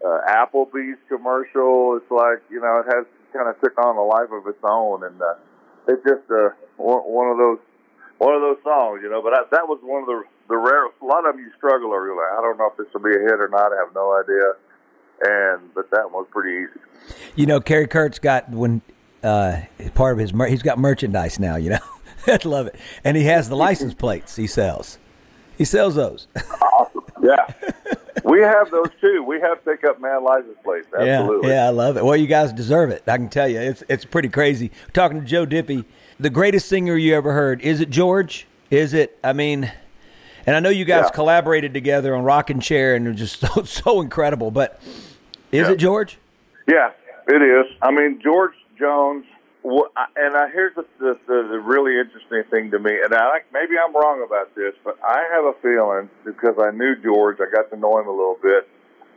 uh, 0.05 0.19
Applebee's 0.29 0.99
commercial. 1.07 1.97
It's 1.97 2.11
like 2.11 2.39
you 2.49 2.61
know 2.61 2.83
it 2.85 2.87
has 2.93 3.05
kind 3.33 3.49
of 3.49 3.59
took 3.61 3.77
on 3.77 3.97
a 3.97 4.03
life 4.03 4.31
of 4.31 4.47
its 4.47 4.63
own, 4.63 5.03
and 5.03 5.21
uh, 5.21 5.35
it's 5.87 6.03
just 6.03 6.29
uh, 6.31 6.49
one, 6.77 7.03
one 7.03 7.27
of 7.27 7.37
those 7.37 7.59
one 8.17 8.35
of 8.35 8.41
those 8.41 8.61
songs, 8.63 9.01
you 9.03 9.09
know. 9.09 9.21
But 9.21 9.33
I, 9.33 9.39
that 9.51 9.67
was 9.67 9.79
one 9.81 10.03
of 10.03 10.07
the 10.07 10.23
the 10.51 10.57
rare. 10.57 10.85
A 10.85 11.05
lot 11.05 11.25
of 11.25 11.35
them 11.35 11.43
you 11.43 11.51
struggle 11.57 11.93
over. 11.93 12.05
You're 12.05 12.15
like, 12.15 12.37
I 12.37 12.41
don't 12.41 12.57
know 12.57 12.69
if 12.69 12.77
this 12.77 12.93
will 12.93 13.01
be 13.01 13.15
a 13.15 13.21
hit 13.21 13.39
or 13.39 13.47
not. 13.47 13.71
I 13.71 13.77
have 13.77 13.95
no 13.95 14.19
idea. 14.21 14.53
And 15.23 15.73
but 15.73 15.89
that 15.91 16.11
one 16.11 16.23
was 16.23 16.27
pretty 16.29 16.65
easy. 16.65 17.15
You 17.35 17.45
know, 17.45 17.59
Kerry 17.61 17.87
Kurt's 17.87 18.19
got 18.19 18.49
when 18.49 18.81
uh, 19.23 19.61
part 19.95 20.13
of 20.13 20.19
his 20.19 20.33
mer- 20.33 20.47
he's 20.47 20.61
got 20.61 20.77
merchandise 20.77 21.39
now. 21.39 21.55
You 21.55 21.71
know, 21.71 21.79
I 22.27 22.39
love 22.43 22.67
it, 22.67 22.75
and 23.03 23.15
he 23.15 23.23
has 23.23 23.49
the 23.49 23.55
license 23.55 23.93
plates 23.93 24.35
he 24.35 24.47
sells. 24.47 24.97
He 25.57 25.65
sells 25.65 25.95
those. 25.95 26.27
Awesome. 26.61 27.03
Yeah. 27.23 27.45
we 28.23 28.41
have 28.41 28.71
those 28.71 28.89
too. 28.99 29.23
We 29.23 29.39
have 29.41 29.63
pickup 29.63 30.01
man 30.01 30.23
license 30.23 30.57
plates. 30.63 30.87
Absolutely. 30.97 31.49
Yeah, 31.49 31.63
yeah, 31.63 31.67
I 31.67 31.69
love 31.69 31.97
it. 31.97 32.03
Well, 32.03 32.17
you 32.17 32.27
guys 32.27 32.51
deserve 32.51 32.89
it. 32.89 33.03
I 33.07 33.17
can 33.17 33.29
tell 33.29 33.47
you, 33.47 33.59
it's 33.59 33.83
it's 33.87 34.05
pretty 34.05 34.29
crazy. 34.29 34.71
We're 34.87 34.93
talking 34.93 35.19
to 35.19 35.25
Joe 35.25 35.45
Diffie, 35.45 35.85
the 36.19 36.31
greatest 36.31 36.67
singer 36.67 36.97
you 36.97 37.13
ever 37.15 37.31
heard. 37.33 37.61
Is 37.61 37.79
it 37.79 37.89
George? 37.89 38.47
Is 38.71 38.93
it? 38.93 39.19
I 39.23 39.33
mean, 39.33 39.71
and 40.45 40.55
I 40.55 40.59
know 40.59 40.69
you 40.69 40.85
guys 40.85 41.05
Yeah. 41.05 41.11
collaborated 41.11 41.73
together 41.73 42.15
on 42.15 42.23
Rockin' 42.23 42.59
Chair, 42.59 42.95
and 42.95 43.15
just 43.15 43.39
so, 43.53 43.63
so 43.63 44.01
incredible. 44.01 44.51
But 44.51 44.79
is 45.51 45.67
Yeah. 45.67 45.71
it 45.71 45.77
George? 45.77 46.17
Yeah, 46.67 46.91
it 47.27 47.41
is. 47.41 47.65
I 47.81 47.91
mean, 47.91 48.19
George 48.23 48.53
Jones, 48.77 49.25
and 49.63 50.35
I, 50.35 50.49
here's 50.51 50.73
the, 50.75 50.85
the, 50.99 51.17
the, 51.27 51.47
the 51.51 51.59
really 51.59 51.99
interesting 51.99 52.43
thing 52.49 52.71
to 52.71 52.79
me, 52.79 52.91
and 53.03 53.13
I, 53.13 53.39
maybe 53.53 53.73
I'm 53.83 53.93
wrong 53.95 54.23
about 54.25 54.55
this, 54.55 54.73
but 54.83 54.97
I 55.03 55.23
have 55.33 55.45
a 55.45 55.53
feeling 55.61 56.09
because 56.25 56.55
I 56.61 56.71
knew 56.71 56.95
George, 57.03 57.37
I 57.39 57.49
got 57.53 57.69
to 57.71 57.77
know 57.77 57.99
him 57.99 58.07
a 58.07 58.11
little 58.11 58.37
bit. 58.41 58.67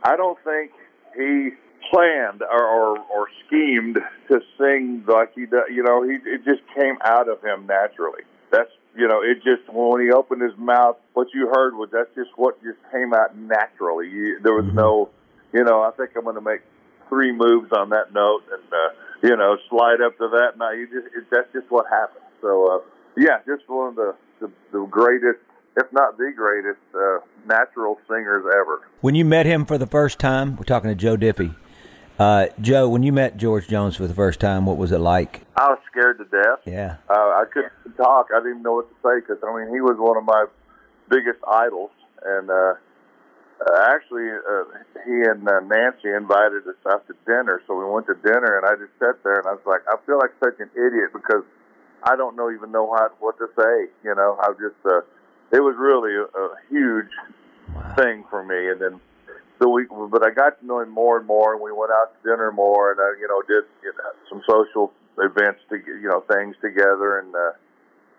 I 0.03 0.15
don't 0.15 0.37
think 0.43 0.71
he 1.15 1.51
planned 1.91 2.41
or, 2.41 2.63
or, 2.63 2.99
or 2.99 3.27
schemed 3.47 3.97
to 4.27 4.39
sing 4.57 5.03
like 5.07 5.33
he 5.35 5.45
does. 5.45 5.63
You 5.71 5.83
know, 5.83 6.03
he 6.03 6.15
it 6.29 6.43
just 6.43 6.61
came 6.79 6.97
out 7.03 7.27
of 7.29 7.41
him 7.43 7.65
naturally. 7.67 8.21
That's 8.51 8.69
you 8.97 9.07
know, 9.07 9.21
it 9.21 9.43
just 9.43 9.67
when 9.71 10.01
he 10.01 10.11
opened 10.11 10.41
his 10.41 10.57
mouth, 10.57 10.97
what 11.13 11.27
you 11.33 11.47
heard 11.53 11.75
was 11.75 11.89
that's 11.91 12.13
just 12.15 12.31
what 12.35 12.61
just 12.63 12.79
came 12.91 13.13
out 13.13 13.37
naturally. 13.37 14.09
You, 14.09 14.39
there 14.43 14.53
was 14.53 14.65
no, 14.73 15.09
you 15.53 15.63
know, 15.63 15.81
I 15.81 15.91
think 15.91 16.11
I'm 16.15 16.23
going 16.23 16.35
to 16.35 16.41
make 16.41 16.61
three 17.09 17.31
moves 17.31 17.71
on 17.71 17.89
that 17.89 18.13
note 18.13 18.43
and 18.51 18.63
uh, 18.73 19.27
you 19.27 19.35
know 19.35 19.57
slide 19.69 20.01
up 20.01 20.17
to 20.17 20.27
that. 20.29 20.57
Now 20.57 20.71
you 20.71 20.87
just 20.87 21.07
it, 21.15 21.25
that's 21.31 21.51
just 21.53 21.69
what 21.69 21.85
happened. 21.89 22.25
So 22.41 22.67
uh, 22.71 22.79
yeah, 23.17 23.39
just 23.45 23.67
one 23.67 23.89
of 23.89 23.95
the, 23.95 24.15
the 24.39 24.51
the 24.71 24.85
greatest, 24.85 25.39
if 25.77 25.91
not 25.91 26.17
the 26.17 26.31
greatest, 26.35 26.79
uh, 26.93 27.19
natural 27.47 27.99
singers 28.07 28.45
ever. 28.47 28.87
When 29.01 29.15
you 29.15 29.25
met 29.25 29.45
him 29.45 29.65
for 29.65 29.77
the 29.77 29.87
first 29.87 30.19
time, 30.19 30.55
we're 30.55 30.63
talking 30.63 30.89
to 30.89 30.95
Joe 30.95 31.17
Diffie. 31.17 31.55
Uh, 32.17 32.47
Joe, 32.61 32.87
when 32.87 33.03
you 33.03 33.11
met 33.11 33.35
George 33.35 33.67
Jones 33.67 33.97
for 33.97 34.07
the 34.07 34.13
first 34.13 34.39
time, 34.39 34.65
what 34.65 34.77
was 34.77 34.91
it 34.91 34.99
like? 34.99 35.41
I 35.57 35.67
was 35.67 35.79
scared 35.91 36.17
to 36.19 36.25
death. 36.25 36.59
Yeah. 36.65 36.97
Uh, 37.09 37.43
I 37.43 37.43
couldn't 37.51 37.73
talk. 37.97 38.27
I 38.33 38.39
didn't 38.39 38.51
even 38.51 38.63
know 38.63 38.79
what 38.79 38.87
to 38.89 38.95
say 39.03 39.19
because 39.19 39.43
I 39.43 39.51
mean 39.51 39.73
he 39.73 39.81
was 39.81 39.97
one 39.99 40.15
of 40.15 40.23
my 40.23 40.45
biggest 41.09 41.39
idols, 41.43 41.91
and 42.23 42.49
uh, 42.49 42.73
uh, 43.59 43.79
actually 43.91 44.31
uh, 44.31 44.63
he 45.03 45.27
and 45.27 45.43
uh, 45.43 45.59
Nancy 45.67 46.07
invited 46.07 46.63
us 46.67 46.79
out 46.87 47.05
to 47.07 47.13
dinner. 47.27 47.61
So 47.67 47.75
we 47.75 47.83
went 47.83 48.07
to 48.07 48.15
dinner, 48.15 48.59
and 48.59 48.65
I 48.65 48.79
just 48.79 48.95
sat 48.97 49.21
there 49.23 49.39
and 49.39 49.47
I 49.47 49.51
was 49.51 49.67
like, 49.67 49.81
I 49.91 49.99
feel 50.05 50.17
like 50.17 50.31
such 50.39 50.55
an 50.63 50.71
idiot 50.71 51.11
because 51.11 51.43
I 52.03 52.15
don't 52.15 52.37
know 52.37 52.49
even 52.49 52.71
know 52.71 52.95
how 52.95 53.11
what 53.19 53.37
to 53.39 53.47
say. 53.59 53.91
You 54.07 54.15
know, 54.15 54.39
I 54.39 54.55
just 54.55 54.79
uh, 54.87 55.03
it 55.51 55.59
was 55.59 55.75
really 55.75 56.15
a, 56.15 56.31
a 56.31 56.55
huge 56.71 57.11
thing 57.99 58.23
for 58.29 58.39
me, 58.41 58.71
and 58.71 58.79
then. 58.79 59.01
So 59.59 59.69
we, 59.69 59.85
but 60.11 60.25
I 60.25 60.31
got 60.31 60.59
to 60.59 60.65
know 60.65 60.81
him 60.81 60.89
more 60.89 61.17
and 61.17 61.25
more, 61.25 61.53
and 61.53 61.61
we 61.61 61.71
went 61.71 61.91
out 61.91 62.11
to 62.11 62.29
dinner 62.29 62.51
more, 62.51 62.91
and 62.91 62.99
I, 62.99 63.15
you 63.19 63.27
know, 63.27 63.41
did 63.47 63.63
you 63.83 63.93
know, 63.97 64.11
some 64.29 64.41
social 64.49 64.91
events 65.17 65.61
to, 65.69 65.77
you 65.77 66.09
know, 66.09 66.21
things 66.27 66.55
together, 66.61 67.19
and 67.19 67.33
uh, 67.33 67.51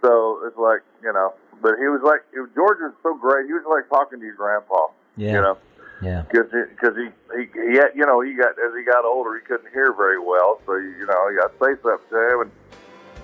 so 0.00 0.40
it's 0.46 0.56
like, 0.56 0.80
you 1.02 1.12
know, 1.12 1.34
but 1.60 1.76
he 1.78 1.88
was 1.88 2.00
like, 2.04 2.20
George 2.54 2.78
was 2.80 2.94
so 3.02 3.14
great. 3.14 3.46
He 3.46 3.52
was 3.52 3.64
like 3.68 3.88
talking 3.90 4.18
to 4.20 4.24
your 4.24 4.34
grandpa, 4.34 4.88
Yeah. 5.16 5.32
you 5.32 5.40
know, 5.42 5.58
Yeah. 6.00 6.22
because 6.24 6.48
because 6.52 6.96
he, 6.96 7.08
he 7.36 7.42
he 7.52 7.76
had, 7.76 7.92
you 7.94 8.04
know 8.06 8.20
he 8.20 8.32
got 8.32 8.56
as 8.56 8.72
he 8.76 8.84
got 8.84 9.04
older 9.04 9.36
he 9.36 9.44
couldn't 9.44 9.72
hear 9.72 9.92
very 9.92 10.18
well, 10.20 10.60
so 10.64 10.76
you 10.76 11.04
know 11.04 11.28
you 11.28 11.36
got 11.40 11.52
to 11.52 11.58
say 11.60 11.72
something 11.84 12.08
to 12.12 12.20
him, 12.32 12.40
and 12.48 12.50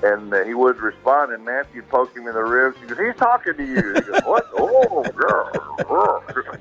and 0.02 0.32
uh, 0.32 0.44
he 0.44 0.54
would 0.54 0.78
respond, 0.80 1.32
and 1.32 1.44
Nancy 1.44 1.76
would 1.76 1.88
poke 1.88 2.16
him 2.16 2.26
in 2.26 2.34
the 2.34 2.42
ribs. 2.42 2.76
She 2.80 2.86
goes, 2.86 2.98
"He's 2.98 3.16
talking 3.16 3.54
to 3.56 3.64
you." 3.64 3.94
He 3.94 4.00
goes, 4.00 4.20
"What? 4.24 4.46
Oh, 4.58 5.02
girl." 5.14 5.50
girl." 5.86 6.58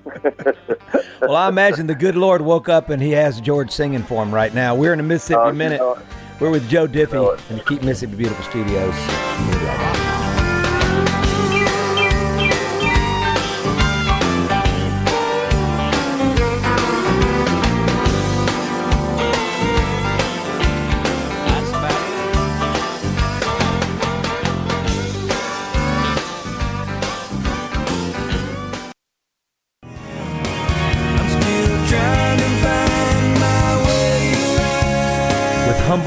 Well, 1.21 1.35
I 1.35 1.47
imagine 1.49 1.85
the 1.87 1.93
good 1.95 2.15
Lord 2.15 2.41
woke 2.41 2.67
up 2.67 2.89
and 2.89 2.99
he 3.01 3.11
has 3.11 3.39
George 3.39 3.69
singing 3.69 4.01
for 4.03 4.23
him 4.23 4.33
right 4.33 4.53
now. 4.53 4.73
We're 4.75 4.91
in 4.93 4.99
a 4.99 5.03
Mississippi 5.03 5.47
you 5.49 5.53
Minute. 5.53 5.77
know. 5.79 5.99
We're 6.39 6.49
with 6.49 6.67
Joe 6.67 6.87
Diffie 6.87 7.13
know 7.13 7.29
it. 7.31 7.39
in 7.51 7.57
the 7.57 7.63
Keep 7.63 7.83
Mississippi 7.83 8.15
Beautiful 8.15 8.43
Studios. 8.45 10.10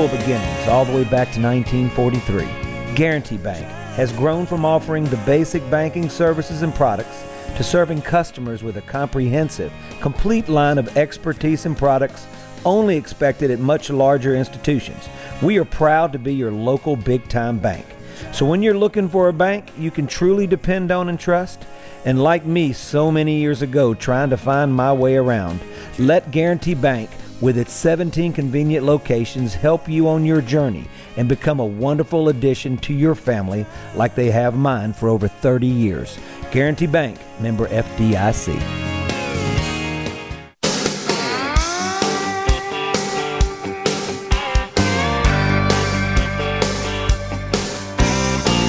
Humble 0.05 0.19
beginnings 0.19 0.69
all 0.69 0.85
the 0.85 0.93
way 0.93 1.05
back 1.05 1.33
to 1.33 1.41
1943, 1.41 2.95
Guarantee 2.95 3.39
Bank 3.39 3.65
has 3.97 4.13
grown 4.13 4.45
from 4.45 4.65
offering 4.65 5.05
the 5.05 5.17
basic 5.19 5.69
banking 5.71 6.11
services 6.11 6.61
and 6.63 6.75
products 6.75 7.25
to 7.57 7.65
serving 7.65 8.03
customers 8.03 8.63
with 8.63 8.77
a 8.77 8.83
comprehensive, 8.83 9.73
complete 10.01 10.49
line 10.49 10.77
of 10.77 10.95
expertise 10.97 11.65
and 11.65 11.77
products 11.77 12.27
only 12.67 12.97
expected 12.97 13.51
at 13.51 13.61
much 13.61 13.89
larger 13.89 14.37
institutions. 14.37 15.09
We 15.41 15.59
are 15.59 15.65
proud 15.65 16.13
to 16.13 16.19
be 16.19 16.35
your 16.35 16.53
local 16.53 16.97
big 16.97 17.27
time 17.29 17.59
bank. 17.59 17.87
So 18.33 18.45
when 18.45 18.63
you're 18.63 18.77
looking 18.77 19.09
for 19.09 19.29
a 19.29 19.33
bank 19.33 19.73
you 19.79 19.91
can 19.91 20.07
truly 20.07 20.47
depend 20.47 20.91
on 20.91 21.09
and 21.09 21.19
trust, 21.19 21.65
and 22.05 22.23
like 22.23 22.45
me 22.45 22.75
so 22.75 23.11
many 23.11 23.39
years 23.39 23.63
ago 23.63 23.95
trying 23.95 24.31
to 24.31 24.37
find 24.37 24.75
my 24.75 24.93
way 24.93 25.17
around, 25.17 25.61
let 25.99 26.31
Guarantee 26.31 26.75
Bank 26.75 27.09
with 27.41 27.59
its 27.59 27.73
17 27.73 28.33
convenient 28.33 28.85
locations 28.85 29.55
help 29.55 29.89
you 29.89 30.09
on 30.09 30.25
your 30.25 30.41
journey 30.41 30.87
and 31.17 31.29
become 31.29 31.61
a 31.61 31.67
wonderful 31.67 32.29
addition 32.29 32.77
to 32.79 32.93
your 32.93 33.15
family 33.15 33.67
like 33.95 34.15
they 34.15 34.31
have 34.31 34.57
mine 34.57 34.93
for 34.93 35.09
over 35.09 35.29
30 35.29 35.67
years. 35.67 36.19
Guarantee 36.51 36.87
Bank, 36.87 37.19
member 37.41 37.67
FDIC. 37.67 38.55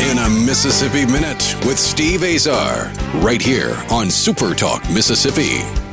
In 0.09 0.17
a 0.17 0.29
Mississippi 0.45 1.05
Minute 1.05 1.55
with 1.65 1.77
Steve 1.77 2.23
Azar, 2.23 2.91
right 3.21 3.41
here 3.41 3.75
on 3.91 4.09
Super 4.09 4.53
Talk 4.53 4.81
Mississippi. 4.89 5.84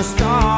The 0.00 0.04
start. 0.04 0.49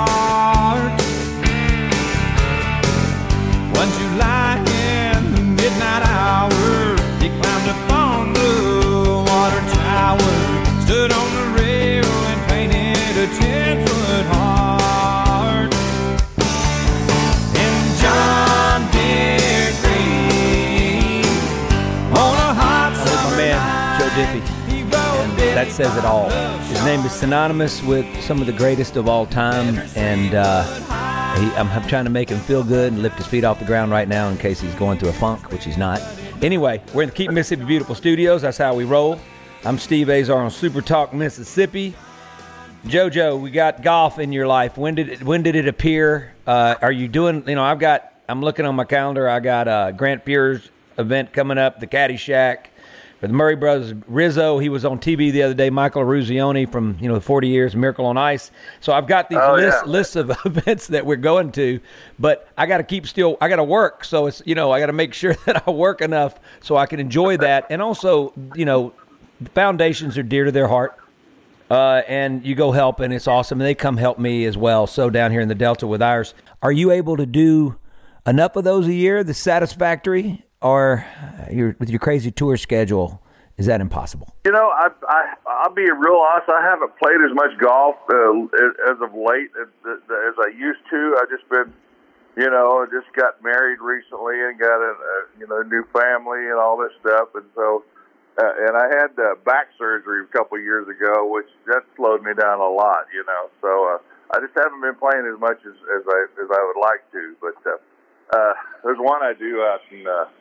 Says 25.82 25.96
it 25.96 26.04
all. 26.04 26.30
His 26.68 26.84
name 26.84 27.00
is 27.00 27.10
synonymous 27.10 27.82
with 27.82 28.06
some 28.22 28.40
of 28.40 28.46
the 28.46 28.52
greatest 28.52 28.94
of 28.94 29.08
all 29.08 29.26
time, 29.26 29.78
and 29.96 30.32
uh, 30.32 30.62
he, 31.34 31.46
I'm, 31.56 31.66
I'm 31.70 31.88
trying 31.88 32.04
to 32.04 32.10
make 32.10 32.28
him 32.28 32.38
feel 32.38 32.62
good 32.62 32.92
and 32.92 33.02
lift 33.02 33.16
his 33.16 33.26
feet 33.26 33.42
off 33.42 33.58
the 33.58 33.64
ground 33.64 33.90
right 33.90 34.06
now 34.06 34.28
in 34.28 34.36
case 34.36 34.60
he's 34.60 34.74
going 34.76 35.00
through 35.00 35.08
a 35.08 35.14
funk, 35.14 35.50
which 35.50 35.64
he's 35.64 35.76
not. 35.76 36.00
Anyway, 36.40 36.80
we're 36.94 37.02
in 37.02 37.08
the 37.08 37.14
Keep 37.16 37.32
Mississippi 37.32 37.64
Beautiful 37.64 37.96
Studios. 37.96 38.42
That's 38.42 38.58
how 38.58 38.76
we 38.76 38.84
roll. 38.84 39.18
I'm 39.64 39.76
Steve 39.76 40.08
Azar 40.08 40.40
on 40.40 40.52
Super 40.52 40.82
Talk 40.82 41.12
Mississippi. 41.12 41.96
Jojo, 42.84 43.40
we 43.40 43.50
got 43.50 43.82
golf 43.82 44.20
in 44.20 44.32
your 44.32 44.46
life. 44.46 44.78
When 44.78 44.94
did 44.94 45.08
it, 45.08 45.22
when 45.24 45.42
did 45.42 45.56
it 45.56 45.66
appear? 45.66 46.32
Uh, 46.46 46.76
are 46.80 46.92
you 46.92 47.08
doing? 47.08 47.42
You 47.48 47.56
know, 47.56 47.64
I've 47.64 47.80
got. 47.80 48.08
I'm 48.28 48.40
looking 48.40 48.66
on 48.66 48.76
my 48.76 48.84
calendar. 48.84 49.28
I 49.28 49.40
got 49.40 49.66
uh, 49.66 49.90
Grant 49.90 50.24
Pierre's 50.24 50.70
event 50.96 51.32
coming 51.32 51.58
up, 51.58 51.80
the 51.80 51.88
Caddy 51.88 52.16
Shack 52.16 52.71
for 53.22 53.28
the 53.28 53.34
Murray 53.34 53.54
Brothers. 53.54 53.94
Rizzo, 54.08 54.58
he 54.58 54.68
was 54.68 54.84
on 54.84 54.98
TV 54.98 55.30
the 55.30 55.44
other 55.44 55.54
day. 55.54 55.70
Michael 55.70 56.02
Eruzione 56.02 56.70
from 56.70 56.96
you 57.00 57.06
know 57.06 57.14
the 57.14 57.20
40 57.20 57.46
years, 57.46 57.76
Miracle 57.76 58.04
on 58.04 58.16
Ice. 58.18 58.50
So 58.80 58.92
I've 58.92 59.06
got 59.06 59.30
these 59.30 59.38
Oh, 59.40 59.54
lists 59.54 59.80
yeah. 59.84 59.90
lists 59.90 60.16
of 60.16 60.30
events 60.44 60.88
that 60.88 61.06
we're 61.06 61.14
going 61.14 61.52
to, 61.52 61.78
but 62.18 62.48
I 62.58 62.66
got 62.66 62.78
to 62.78 62.82
keep 62.84 63.06
still. 63.06 63.38
I 63.40 63.48
got 63.48 63.56
to 63.56 63.64
work, 63.64 64.04
so 64.04 64.26
it's 64.26 64.42
you 64.44 64.56
know 64.56 64.72
I 64.72 64.80
got 64.80 64.86
to 64.86 64.92
make 64.92 65.14
sure 65.14 65.34
that 65.46 65.62
I 65.68 65.70
work 65.70 66.00
enough 66.00 66.34
so 66.60 66.76
I 66.76 66.86
can 66.86 66.98
enjoy 66.98 67.36
that, 67.36 67.66
and 67.70 67.80
also 67.80 68.32
you 68.56 68.64
know 68.64 68.92
the 69.40 69.50
foundations 69.50 70.18
are 70.18 70.24
dear 70.24 70.44
to 70.46 70.50
their 70.52 70.66
heart 70.66 70.98
uh, 71.70 72.02
and 72.08 72.44
you 72.44 72.56
go 72.56 72.72
help, 72.72 72.98
and 72.98 73.14
it's 73.14 73.28
awesome. 73.28 73.60
And 73.60 73.66
they 73.68 73.74
come 73.76 73.98
help 73.98 74.18
me 74.18 74.44
as 74.46 74.56
well. 74.56 74.88
So 74.88 75.10
down 75.10 75.30
here 75.30 75.40
in 75.40 75.48
the 75.48 75.54
Delta 75.54 75.86
with 75.86 76.02
ours, 76.02 76.34
are 76.60 76.72
you 76.72 76.90
able 76.90 77.16
to 77.16 77.24
do 77.26 77.76
enough 78.26 78.56
of 78.56 78.64
those 78.64 78.88
a 78.88 78.92
year? 78.92 79.22
The 79.24 79.32
satisfactory, 79.32 80.44
or 80.62 81.04
your 81.50 81.76
with 81.78 81.90
your 81.90 81.98
crazy 81.98 82.30
tour 82.30 82.56
schedule, 82.56 83.20
is 83.58 83.66
that 83.66 83.80
impossible? 83.80 84.32
You 84.44 84.52
know, 84.52 84.70
I, 84.70 84.88
I 85.08 85.34
I'll 85.46 85.74
be 85.74 85.82
real 85.82 86.22
honest. 86.22 86.48
I 86.48 86.62
haven't 86.62 86.96
played 86.98 87.20
as 87.20 87.34
much 87.34 87.58
golf 87.58 87.96
uh, 88.08 88.90
as 88.90 88.98
of 89.02 89.12
late 89.14 89.50
as, 89.60 89.68
as 89.86 90.34
I 90.38 90.50
used 90.56 90.80
to. 90.90 91.16
I 91.18 91.24
just 91.28 91.48
been, 91.50 91.72
you 92.36 92.48
know, 92.48 92.86
just 92.90 93.12
got 93.14 93.42
married 93.42 93.80
recently 93.80 94.40
and 94.40 94.58
got 94.58 94.80
a, 94.80 94.94
a 94.94 95.14
you 95.38 95.46
know 95.46 95.62
new 95.62 95.84
family 95.92 96.48
and 96.48 96.58
all 96.58 96.76
this 96.78 96.92
stuff, 97.00 97.28
and 97.34 97.44
so. 97.54 97.84
Uh, 98.32 98.48
and 98.64 98.72
I 98.78 98.88
had 98.88 99.12
uh, 99.20 99.36
back 99.44 99.68
surgery 99.76 100.24
a 100.24 100.32
couple 100.32 100.58
years 100.58 100.88
ago, 100.88 101.28
which 101.28 101.52
that 101.66 101.84
slowed 101.96 102.22
me 102.22 102.32
down 102.32 102.60
a 102.60 102.70
lot, 102.72 103.04
you 103.12 103.22
know. 103.28 103.52
So 103.60 103.68
uh, 103.68 103.98
I 104.32 104.40
just 104.40 104.56
haven't 104.56 104.80
been 104.80 104.96
playing 104.96 105.28
as 105.28 105.38
much 105.38 105.60
as, 105.68 105.76
as 105.76 106.02
I 106.08 106.20
as 106.40 106.48
I 106.48 106.60
would 106.64 106.80
like 106.80 107.04
to. 107.12 107.36
But 107.44 107.60
uh, 107.68 107.76
uh, 108.32 108.54
there's 108.84 108.96
one 108.98 109.22
I 109.22 109.34
do 109.36 109.60
out 109.60 109.80
in 109.92 110.06
uh, 110.08 110.32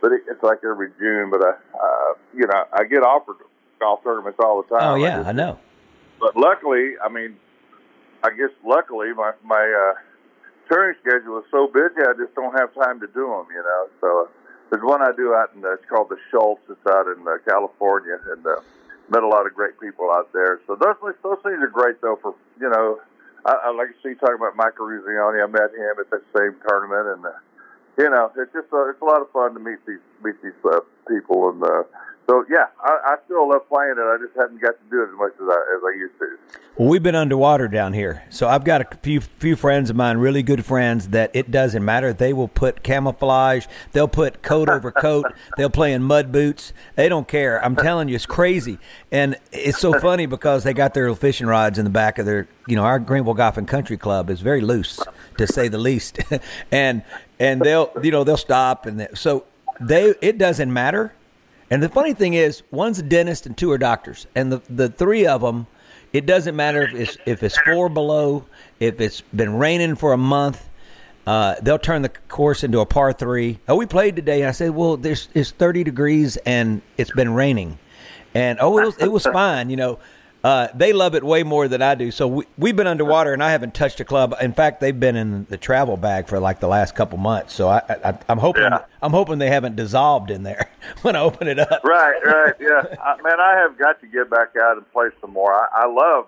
but 0.00 0.12
it, 0.12 0.22
it's 0.28 0.42
like 0.42 0.58
every 0.64 0.90
June. 0.98 1.30
But 1.30 1.42
I, 1.44 1.50
uh, 1.50 2.14
you 2.34 2.46
know, 2.46 2.64
I 2.72 2.84
get 2.84 3.02
offered 3.02 3.36
golf 3.80 4.02
tournaments 4.02 4.38
all 4.42 4.62
the 4.62 4.68
time. 4.68 4.92
oh 4.92 4.94
yeah, 4.96 5.16
just- 5.18 5.28
I 5.28 5.32
know. 5.32 5.58
But 6.20 6.36
luckily, 6.36 6.94
I 7.02 7.08
mean, 7.08 7.36
I 8.22 8.30
guess 8.30 8.50
luckily 8.64 9.12
my 9.14 9.32
my 9.44 9.64
uh, 9.64 9.94
touring 10.68 10.94
schedule 11.00 11.38
is 11.38 11.44
so 11.50 11.66
busy, 11.66 12.00
I 12.04 12.12
just 12.18 12.34
don't 12.34 12.52
have 12.58 12.74
time 12.74 13.00
to 13.00 13.06
do 13.08 13.24
them. 13.26 13.46
You 13.54 13.62
know, 13.64 13.88
so 14.00 14.08
uh, 14.24 14.28
there's 14.70 14.84
one 14.84 15.02
I 15.02 15.12
do 15.16 15.34
out 15.34 15.50
in 15.56 15.64
uh, 15.64 15.72
it's 15.72 15.84
called 15.88 16.10
the 16.10 16.18
Schultz. 16.30 16.62
It's 16.68 16.86
out 16.88 17.06
in 17.08 17.26
uh, 17.26 17.38
California, 17.48 18.18
and 18.36 18.46
uh, 18.46 18.60
met 19.08 19.22
a 19.22 19.28
lot 19.28 19.46
of 19.46 19.54
great 19.54 19.80
people 19.80 20.10
out 20.10 20.30
there. 20.32 20.60
So 20.66 20.76
those 20.76 20.96
those 21.22 21.38
things 21.42 21.58
are 21.62 21.72
great 21.72 22.00
though. 22.02 22.18
For 22.20 22.34
you 22.60 22.68
know, 22.68 23.00
I, 23.46 23.56
I 23.64 23.70
like 23.72 23.88
to 23.88 23.98
see 24.04 24.14
talking 24.20 24.36
about 24.36 24.56
Michael 24.56 24.86
Eruzione. 24.86 25.42
I 25.42 25.46
met 25.48 25.72
him 25.72 25.96
at 25.98 26.10
that 26.10 26.22
same 26.36 26.54
tournament, 26.68 27.16
and 27.16 27.24
uh, 27.26 27.32
you 27.98 28.10
know, 28.10 28.30
it's 28.36 28.52
just 28.52 28.72
uh, 28.72 28.88
it's 28.88 29.00
a 29.00 29.04
lot 29.04 29.20
of 29.20 29.30
fun 29.30 29.54
to 29.54 29.60
meet 29.60 29.78
these 29.86 29.98
meet 30.22 30.40
these 30.42 30.52
uh, 30.64 30.80
people, 31.08 31.50
and 31.50 31.62
uh, 31.62 31.82
so 32.30 32.44
yeah, 32.48 32.66
I, 32.80 32.98
I 33.04 33.16
still 33.24 33.48
love 33.48 33.68
playing 33.68 33.96
it. 33.98 34.02
I 34.02 34.16
just 34.24 34.38
haven't 34.38 34.60
got 34.60 34.74
to 34.78 34.90
do 34.90 35.02
it 35.02 35.08
as 35.08 35.18
much 35.18 35.32
as 35.34 35.48
I 35.48 35.76
as 35.76 35.82
I 35.82 35.98
used 35.98 36.18
to. 36.20 36.60
Well, 36.76 36.88
we've 36.88 37.02
been 37.02 37.16
underwater 37.16 37.66
down 37.66 37.92
here, 37.92 38.22
so 38.30 38.48
I've 38.48 38.62
got 38.62 38.80
a 38.80 38.96
few 39.02 39.20
few 39.20 39.56
friends 39.56 39.90
of 39.90 39.96
mine, 39.96 40.18
really 40.18 40.44
good 40.44 40.64
friends, 40.64 41.08
that 41.08 41.32
it 41.34 41.50
doesn't 41.50 41.84
matter. 41.84 42.12
They 42.12 42.32
will 42.32 42.46
put 42.46 42.84
camouflage, 42.84 43.66
they'll 43.90 44.06
put 44.06 44.42
coat 44.42 44.68
over 44.68 44.92
coat, 44.92 45.26
they'll 45.56 45.70
play 45.70 45.92
in 45.92 46.04
mud 46.04 46.30
boots. 46.30 46.72
They 46.94 47.08
don't 47.08 47.26
care. 47.26 47.62
I'm 47.64 47.74
telling 47.74 48.08
you, 48.08 48.14
it's 48.14 48.26
crazy, 48.26 48.78
and 49.10 49.36
it's 49.50 49.78
so 49.78 49.98
funny 49.98 50.26
because 50.26 50.62
they 50.62 50.72
got 50.72 50.94
their 50.94 51.04
little 51.04 51.16
fishing 51.16 51.48
rods 51.48 51.78
in 51.78 51.84
the 51.84 51.90
back 51.90 52.18
of 52.18 52.26
their. 52.26 52.46
You 52.68 52.76
know, 52.76 52.84
our 52.84 53.00
Greenville 53.00 53.34
Golf 53.34 53.56
and 53.56 53.66
Country 53.66 53.96
Club 53.96 54.30
is 54.30 54.40
very 54.40 54.60
loose, 54.60 55.00
to 55.38 55.48
say 55.48 55.66
the 55.66 55.78
least, 55.78 56.20
and 56.70 57.02
and 57.40 57.60
they'll 57.60 57.90
you 58.02 58.12
know 58.12 58.22
they'll 58.22 58.36
stop 58.36 58.86
and 58.86 59.00
they, 59.00 59.08
so 59.14 59.44
they 59.80 60.14
it 60.20 60.38
doesn't 60.38 60.72
matter. 60.72 61.12
And 61.72 61.80
the 61.80 61.88
funny 61.88 62.14
thing 62.14 62.34
is, 62.34 62.64
one's 62.72 62.98
a 62.98 63.02
dentist 63.02 63.46
and 63.46 63.56
two 63.56 63.70
are 63.70 63.78
doctors, 63.78 64.26
and 64.34 64.52
the 64.52 64.60
the 64.68 64.88
three 64.88 65.24
of 65.26 65.40
them, 65.40 65.68
it 66.12 66.26
doesn't 66.26 66.56
matter 66.56 66.82
if 66.82 66.94
it's 66.94 67.16
if 67.26 67.42
it's 67.42 67.56
four 67.58 67.88
below, 67.88 68.44
if 68.80 69.00
it's 69.00 69.20
been 69.20 69.54
raining 69.56 69.94
for 69.94 70.12
a 70.12 70.18
month, 70.18 70.68
uh, 71.28 71.54
they'll 71.62 71.78
turn 71.78 72.02
the 72.02 72.08
course 72.08 72.64
into 72.64 72.80
a 72.80 72.86
par 72.86 73.12
three. 73.12 73.60
Oh, 73.68 73.76
we 73.76 73.86
played 73.86 74.16
today. 74.16 74.40
And 74.40 74.48
I 74.48 74.52
said, 74.52 74.72
well, 74.72 74.96
there's 74.96 75.28
it's 75.32 75.52
thirty 75.52 75.84
degrees 75.84 76.36
and 76.38 76.82
it's 76.96 77.12
been 77.12 77.34
raining, 77.34 77.78
and 78.34 78.58
oh, 78.60 78.76
it 78.78 78.86
was, 78.86 78.98
it 78.98 79.12
was 79.12 79.22
fine. 79.26 79.70
You 79.70 79.76
know, 79.76 79.98
uh, 80.42 80.68
they 80.74 80.92
love 80.92 81.14
it 81.14 81.22
way 81.22 81.42
more 81.42 81.68
than 81.68 81.82
I 81.82 81.94
do. 81.94 82.10
So 82.10 82.26
we, 82.28 82.44
we've 82.56 82.76
been 82.76 82.86
underwater, 82.86 83.32
and 83.32 83.42
I 83.42 83.50
haven't 83.50 83.74
touched 83.74 84.00
a 84.00 84.04
club. 84.04 84.34
In 84.40 84.52
fact, 84.52 84.80
they've 84.80 84.98
been 84.98 85.16
in 85.16 85.46
the 85.50 85.56
travel 85.56 85.96
bag 85.96 86.28
for 86.28 86.40
like 86.40 86.60
the 86.60 86.68
last 86.68 86.94
couple 86.94 87.18
months. 87.18 87.52
So 87.54 87.68
I, 87.68 87.82
I 87.88 88.18
I'm 88.28 88.38
hoping 88.38 88.62
Yeah. 88.62 88.84
I'm 89.02 89.12
hoping 89.12 89.38
they 89.38 89.50
haven't 89.50 89.76
dissolved 89.76 90.30
in 90.30 90.42
there 90.42 90.70
when 91.02 91.16
I 91.16 91.20
open 91.20 91.48
it 91.48 91.58
up. 91.58 91.82
Right, 91.84 92.20
right, 92.24 92.54
yeah. 92.60 92.82
I, 93.02 93.20
man, 93.22 93.40
I 93.40 93.56
have 93.58 93.78
got 93.78 94.00
to 94.00 94.06
get 94.06 94.30
back 94.30 94.50
out 94.60 94.76
and 94.76 94.90
play 94.92 95.08
some 95.20 95.32
more. 95.32 95.52
I, 95.52 95.84
I 95.84 95.86
love 95.86 96.26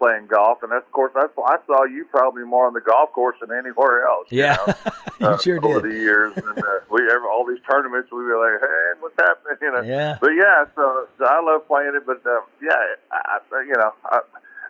playing 0.00 0.26
golf, 0.26 0.62
and 0.64 0.72
that's 0.72 0.86
of 0.86 0.92
course 0.92 1.12
that's 1.14 1.30
I 1.36 1.58
saw 1.66 1.84
you 1.84 2.06
probably 2.10 2.44
more 2.44 2.66
on 2.66 2.72
the 2.72 2.80
golf 2.80 3.12
course 3.12 3.36
than 3.40 3.52
anywhere 3.52 4.06
else. 4.08 4.26
you 4.30 4.40
Yeah, 4.40 4.56
know, 4.66 4.74
you 5.20 5.26
uh, 5.28 5.36
did 5.36 5.64
over 5.64 5.80
the 5.86 5.94
years. 5.94 6.32
And 6.36 6.58
uh, 6.58 6.80
we 6.90 7.04
ever 7.12 7.28
all 7.28 7.44
these 7.46 7.60
tournaments, 7.70 8.10
we 8.10 8.24
were 8.24 8.40
like, 8.40 8.58
"Hey, 8.60 9.00
what's 9.00 9.14
happening?" 9.20 9.58
You 9.60 9.72
know. 9.72 9.82
Yeah. 9.84 10.16
But 10.20 10.30
yeah, 10.30 10.64
so, 10.74 11.06
so 11.18 11.24
I 11.26 11.40
love 11.44 11.68
playing 11.68 11.92
it. 11.94 12.06
But 12.06 12.24
uh, 12.24 12.40
yeah, 12.64 12.80
I, 13.12 13.38
I, 13.52 13.60
you 13.62 13.76
know, 13.76 13.92
I, 14.06 14.20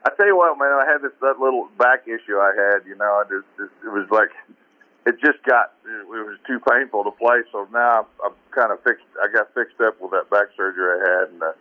I 0.04 0.10
tell 0.16 0.26
you 0.26 0.36
what, 0.36 0.58
man, 0.58 0.72
I 0.74 0.84
had 0.90 1.00
this 1.00 1.12
that 1.22 1.38
little 1.38 1.68
back 1.78 2.04
issue 2.10 2.36
I 2.36 2.50
had. 2.50 2.82
You 2.86 2.96
know, 2.96 3.22
I 3.22 3.24
just, 3.30 3.46
just 3.56 3.72
it 3.86 3.92
was 3.94 4.10
like 4.10 4.34
it 5.06 5.14
just 5.22 5.42
got 5.46 5.72
it 5.86 6.08
was 6.08 6.38
too 6.46 6.58
painful 6.68 7.04
to 7.04 7.12
play. 7.12 7.46
So 7.52 7.68
now 7.72 8.02
I'm, 8.02 8.32
I'm 8.32 8.36
kind 8.50 8.72
of 8.72 8.82
fixed. 8.82 9.06
I 9.22 9.30
got 9.32 9.54
fixed 9.54 9.80
up 9.80 10.00
with 10.00 10.10
that 10.10 10.28
back 10.28 10.50
surgery 10.56 10.90
I 10.90 10.98
had, 11.06 11.28
and 11.30 11.42
uh, 11.42 11.52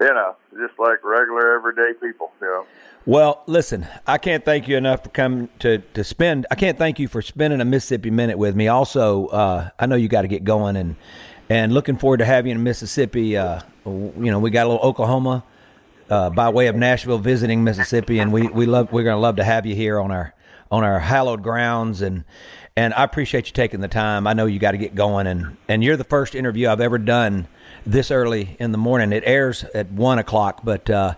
you 0.00 0.14
know, 0.14 0.36
just 0.58 0.78
like 0.78 1.02
regular 1.04 1.54
everyday 1.54 1.92
people. 2.00 2.32
You 2.40 2.46
know. 2.46 2.66
Well, 3.06 3.42
listen, 3.46 3.86
I 4.06 4.18
can't 4.18 4.44
thank 4.44 4.68
you 4.68 4.76
enough 4.76 5.04
for 5.04 5.10
coming 5.10 5.48
to, 5.60 5.78
to 5.78 6.04
spend. 6.04 6.46
I 6.50 6.56
can't 6.56 6.76
thank 6.76 6.98
you 6.98 7.08
for 7.08 7.22
spending 7.22 7.60
a 7.60 7.64
Mississippi 7.64 8.10
minute 8.10 8.36
with 8.36 8.54
me. 8.54 8.68
Also, 8.68 9.28
uh, 9.28 9.70
I 9.78 9.86
know 9.86 9.96
you 9.96 10.08
got 10.08 10.22
to 10.22 10.28
get 10.28 10.44
going 10.44 10.76
and 10.76 10.96
and 11.48 11.72
looking 11.72 11.96
forward 11.96 12.18
to 12.18 12.26
having 12.26 12.50
you 12.50 12.56
in 12.56 12.62
Mississippi. 12.62 13.36
Uh, 13.36 13.62
you 13.86 14.30
know, 14.30 14.38
we 14.38 14.50
got 14.50 14.66
a 14.66 14.68
little 14.68 14.86
Oklahoma 14.86 15.44
uh, 16.10 16.28
by 16.30 16.50
way 16.50 16.66
of 16.66 16.76
Nashville 16.76 17.18
visiting 17.18 17.64
Mississippi, 17.64 18.18
and 18.18 18.32
we 18.32 18.48
we 18.48 18.66
love 18.66 18.92
we're 18.92 19.04
to 19.04 19.16
love 19.16 19.36
to 19.36 19.44
have 19.44 19.64
you 19.64 19.74
here 19.74 19.98
on 19.98 20.10
our 20.10 20.34
on 20.70 20.84
our 20.84 20.98
hallowed 20.98 21.42
grounds 21.42 22.02
and 22.02 22.24
and 22.78 22.94
I 22.94 23.02
appreciate 23.02 23.46
you 23.46 23.52
taking 23.52 23.80
the 23.80 23.88
time. 23.88 24.28
I 24.28 24.34
know 24.34 24.46
you 24.46 24.60
got 24.60 24.70
to 24.70 24.78
get 24.78 24.94
going, 24.94 25.26
and 25.26 25.56
and 25.66 25.82
you're 25.82 25.96
the 25.96 26.04
first 26.04 26.36
interview 26.36 26.68
I've 26.68 26.80
ever 26.80 26.98
done 26.98 27.48
this 27.88 28.10
early 28.10 28.56
in 28.60 28.72
the 28.72 28.78
morning. 28.78 29.12
It 29.12 29.22
airs 29.26 29.64
at 29.74 29.90
one 29.90 30.18
o'clock, 30.18 30.60
but 30.62 30.88
uh, 30.88 31.14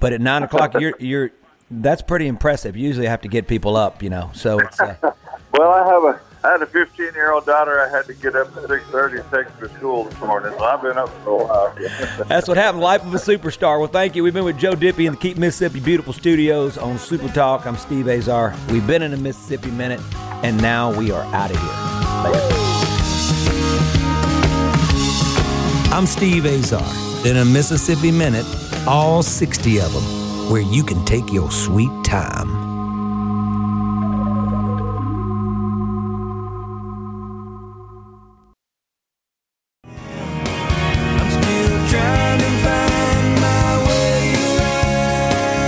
but 0.00 0.12
at 0.12 0.20
nine 0.20 0.42
o'clock, 0.42 0.74
you're 0.80 0.94
you're 0.98 1.30
that's 1.70 2.02
pretty 2.02 2.26
impressive. 2.26 2.76
Usually, 2.76 3.06
I 3.06 3.10
have 3.10 3.22
to 3.22 3.28
get 3.28 3.48
people 3.48 3.76
up, 3.76 4.02
you 4.02 4.10
know. 4.10 4.30
So 4.34 4.58
it's. 4.58 4.80
Uh, 4.80 4.96
well, 5.52 5.70
I 5.70 5.86
have 5.86 6.04
a 6.04 6.20
I 6.44 6.52
had 6.52 6.62
a 6.62 6.66
15 6.66 7.14
year 7.14 7.32
old 7.32 7.46
daughter. 7.46 7.80
I 7.80 7.88
had 7.88 8.06
to 8.06 8.14
get 8.14 8.34
up 8.34 8.56
at 8.56 8.64
6:30 8.64 9.20
and 9.20 9.30
take 9.30 9.46
her 9.54 9.68
to 9.68 9.74
school 9.74 10.04
this 10.04 10.18
morning, 10.20 10.52
so 10.58 10.64
I've 10.64 10.82
been 10.82 10.98
up 10.98 11.08
for 11.22 11.30
a 11.30 11.44
while. 11.44 11.74
That's 12.28 12.48
what 12.48 12.56
happened. 12.56 12.82
Life 12.82 13.04
of 13.04 13.14
a 13.14 13.18
superstar. 13.18 13.78
Well, 13.78 13.88
thank 13.88 14.16
you. 14.16 14.24
We've 14.24 14.34
been 14.34 14.44
with 14.44 14.58
Joe 14.58 14.72
Diffie 14.72 15.06
in 15.06 15.12
the 15.12 15.18
Keep 15.18 15.38
Mississippi 15.38 15.80
Beautiful 15.80 16.12
Studios 16.12 16.78
on 16.78 16.98
Super 16.98 17.28
Talk. 17.28 17.66
I'm 17.66 17.76
Steve 17.76 18.08
Azar. 18.08 18.54
We've 18.70 18.86
been 18.86 19.02
in 19.02 19.12
a 19.12 19.18
Mississippi 19.18 19.70
Minute, 19.70 20.00
and 20.42 20.60
now 20.60 20.96
we 20.96 21.10
are 21.12 21.22
out 21.34 21.50
of 21.50 21.60
here. 21.60 22.81
I'm 25.92 26.06
Steve 26.06 26.46
Azar. 26.46 26.82
In 27.26 27.36
a 27.36 27.44
Mississippi 27.44 28.10
Minute, 28.10 28.46
all 28.86 29.22
60 29.22 29.78
of 29.82 29.92
them, 29.92 30.50
where 30.50 30.62
you 30.62 30.82
can 30.82 31.04
take 31.04 31.30
your 31.30 31.50
sweet 31.50 31.90
time. 32.02 32.48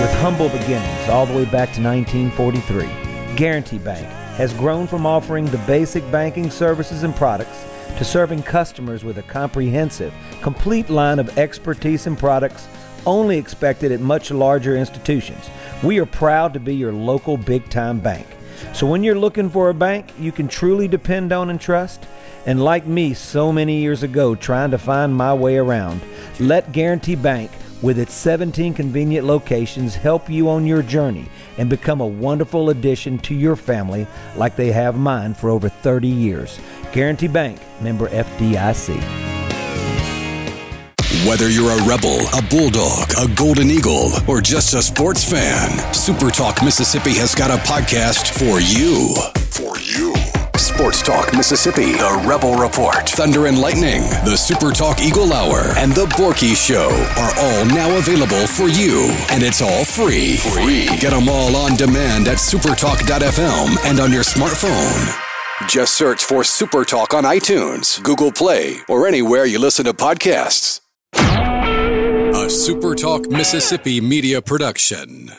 With 0.01 0.11
humble 0.21 0.49
beginnings 0.49 1.07
all 1.09 1.27
the 1.27 1.33
way 1.33 1.45
back 1.45 1.71
to 1.73 1.83
1943, 1.83 3.35
Guarantee 3.35 3.77
Bank 3.77 4.24
has 4.37 4.53
grown 4.53 4.85
from 4.85 5.05
offering 5.05 5.45
the 5.45 5.57
basic 5.59 6.09
banking 6.11 6.51
services 6.51 7.03
and 7.03 7.15
products 7.15 7.65
to 7.97 8.03
serving 8.03 8.43
customers 8.43 9.03
with 9.03 9.17
a 9.17 9.23
comprehensive, 9.23 10.13
complete 10.41 10.89
line 10.89 11.19
of 11.19 11.37
expertise 11.37 12.07
and 12.07 12.17
products 12.17 12.67
only 13.05 13.37
expected 13.37 13.91
at 13.91 14.01
much 14.01 14.31
larger 14.31 14.75
institutions. 14.75 15.49
We 15.83 15.99
are 15.99 16.05
proud 16.05 16.53
to 16.53 16.59
be 16.59 16.75
your 16.75 16.91
local 16.91 17.37
big 17.37 17.69
time 17.69 17.99
bank. 17.99 18.27
So 18.73 18.87
when 18.87 19.03
you're 19.03 19.17
looking 19.17 19.49
for 19.49 19.69
a 19.69 19.73
bank 19.73 20.11
you 20.19 20.31
can 20.31 20.47
truly 20.47 20.87
depend 20.87 21.31
on 21.31 21.49
and 21.49 21.59
trust, 21.59 22.05
and 22.45 22.63
like 22.63 22.85
me 22.85 23.13
so 23.13 23.51
many 23.51 23.79
years 23.79 24.03
ago 24.03 24.35
trying 24.35 24.71
to 24.71 24.77
find 24.77 25.15
my 25.15 25.33
way 25.33 25.57
around, 25.57 26.01
let 26.39 26.71
Guarantee 26.71 27.15
Bank 27.15 27.51
with 27.81 27.99
its 27.99 28.13
17 28.13 28.73
convenient 28.73 29.25
locations 29.25 29.95
help 29.95 30.29
you 30.29 30.49
on 30.49 30.65
your 30.65 30.81
journey 30.81 31.27
and 31.57 31.69
become 31.69 32.01
a 32.01 32.07
wonderful 32.07 32.69
addition 32.69 33.17
to 33.19 33.35
your 33.35 33.55
family 33.55 34.07
like 34.35 34.55
they 34.55 34.71
have 34.71 34.97
mine 34.97 35.33
for 35.33 35.49
over 35.49 35.69
30 35.69 36.07
years. 36.07 36.59
Guarantee 36.91 37.27
Bank, 37.27 37.59
member 37.81 38.07
FDIC. 38.09 39.35
Whether 41.27 41.49
you're 41.49 41.71
a 41.71 41.87
rebel, 41.87 42.19
a 42.33 42.41
bulldog, 42.49 43.09
a 43.17 43.33
golden 43.35 43.71
eagle, 43.71 44.11
or 44.27 44.41
just 44.41 44.73
a 44.75 44.81
sports 44.81 45.23
fan, 45.23 45.93
Super 45.93 46.29
Talk 46.29 46.63
Mississippi 46.63 47.13
has 47.15 47.33
got 47.33 47.49
a 47.49 47.57
podcast 47.63 48.29
for 48.29 48.59
you. 48.61 49.15
For 49.49 49.79
you. 49.79 50.24
Sports 50.75 51.03
Talk 51.03 51.33
Mississippi, 51.33 51.93
The 51.93 52.21
Rebel 52.27 52.55
Report, 52.55 53.07
Thunder 53.07 53.45
and 53.45 53.57
Lightning, 53.57 54.01
The 54.25 54.35
Super 54.35 54.71
Talk 54.73 55.01
Eagle 55.01 55.31
Hour, 55.31 55.71
and 55.77 55.93
The 55.93 56.05
Borky 56.17 56.53
Show 56.53 56.89
are 57.15 57.33
all 57.39 57.65
now 57.65 57.97
available 57.97 58.45
for 58.45 58.67
you. 58.67 59.09
And 59.31 59.41
it's 59.41 59.61
all 59.61 59.85
free. 59.85 60.35
Free. 60.35 60.87
Get 60.99 61.11
them 61.11 61.29
all 61.29 61.55
on 61.55 61.77
demand 61.77 62.27
at 62.27 62.39
supertalk.fm 62.39 63.85
and 63.85 64.01
on 64.01 64.11
your 64.11 64.23
smartphone. 64.23 65.17
Just 65.69 65.93
search 65.93 66.25
for 66.25 66.43
Super 66.43 66.83
Talk 66.83 67.13
on 67.13 67.23
iTunes, 67.23 68.03
Google 68.03 68.33
Play, 68.33 68.79
or 68.89 69.07
anywhere 69.07 69.45
you 69.45 69.59
listen 69.59 69.85
to 69.85 69.93
podcasts. 69.93 70.81
A 71.13 72.49
Super 72.49 72.95
Talk 72.95 73.29
Mississippi 73.29 74.01
media 74.01 74.41
production. 74.41 75.31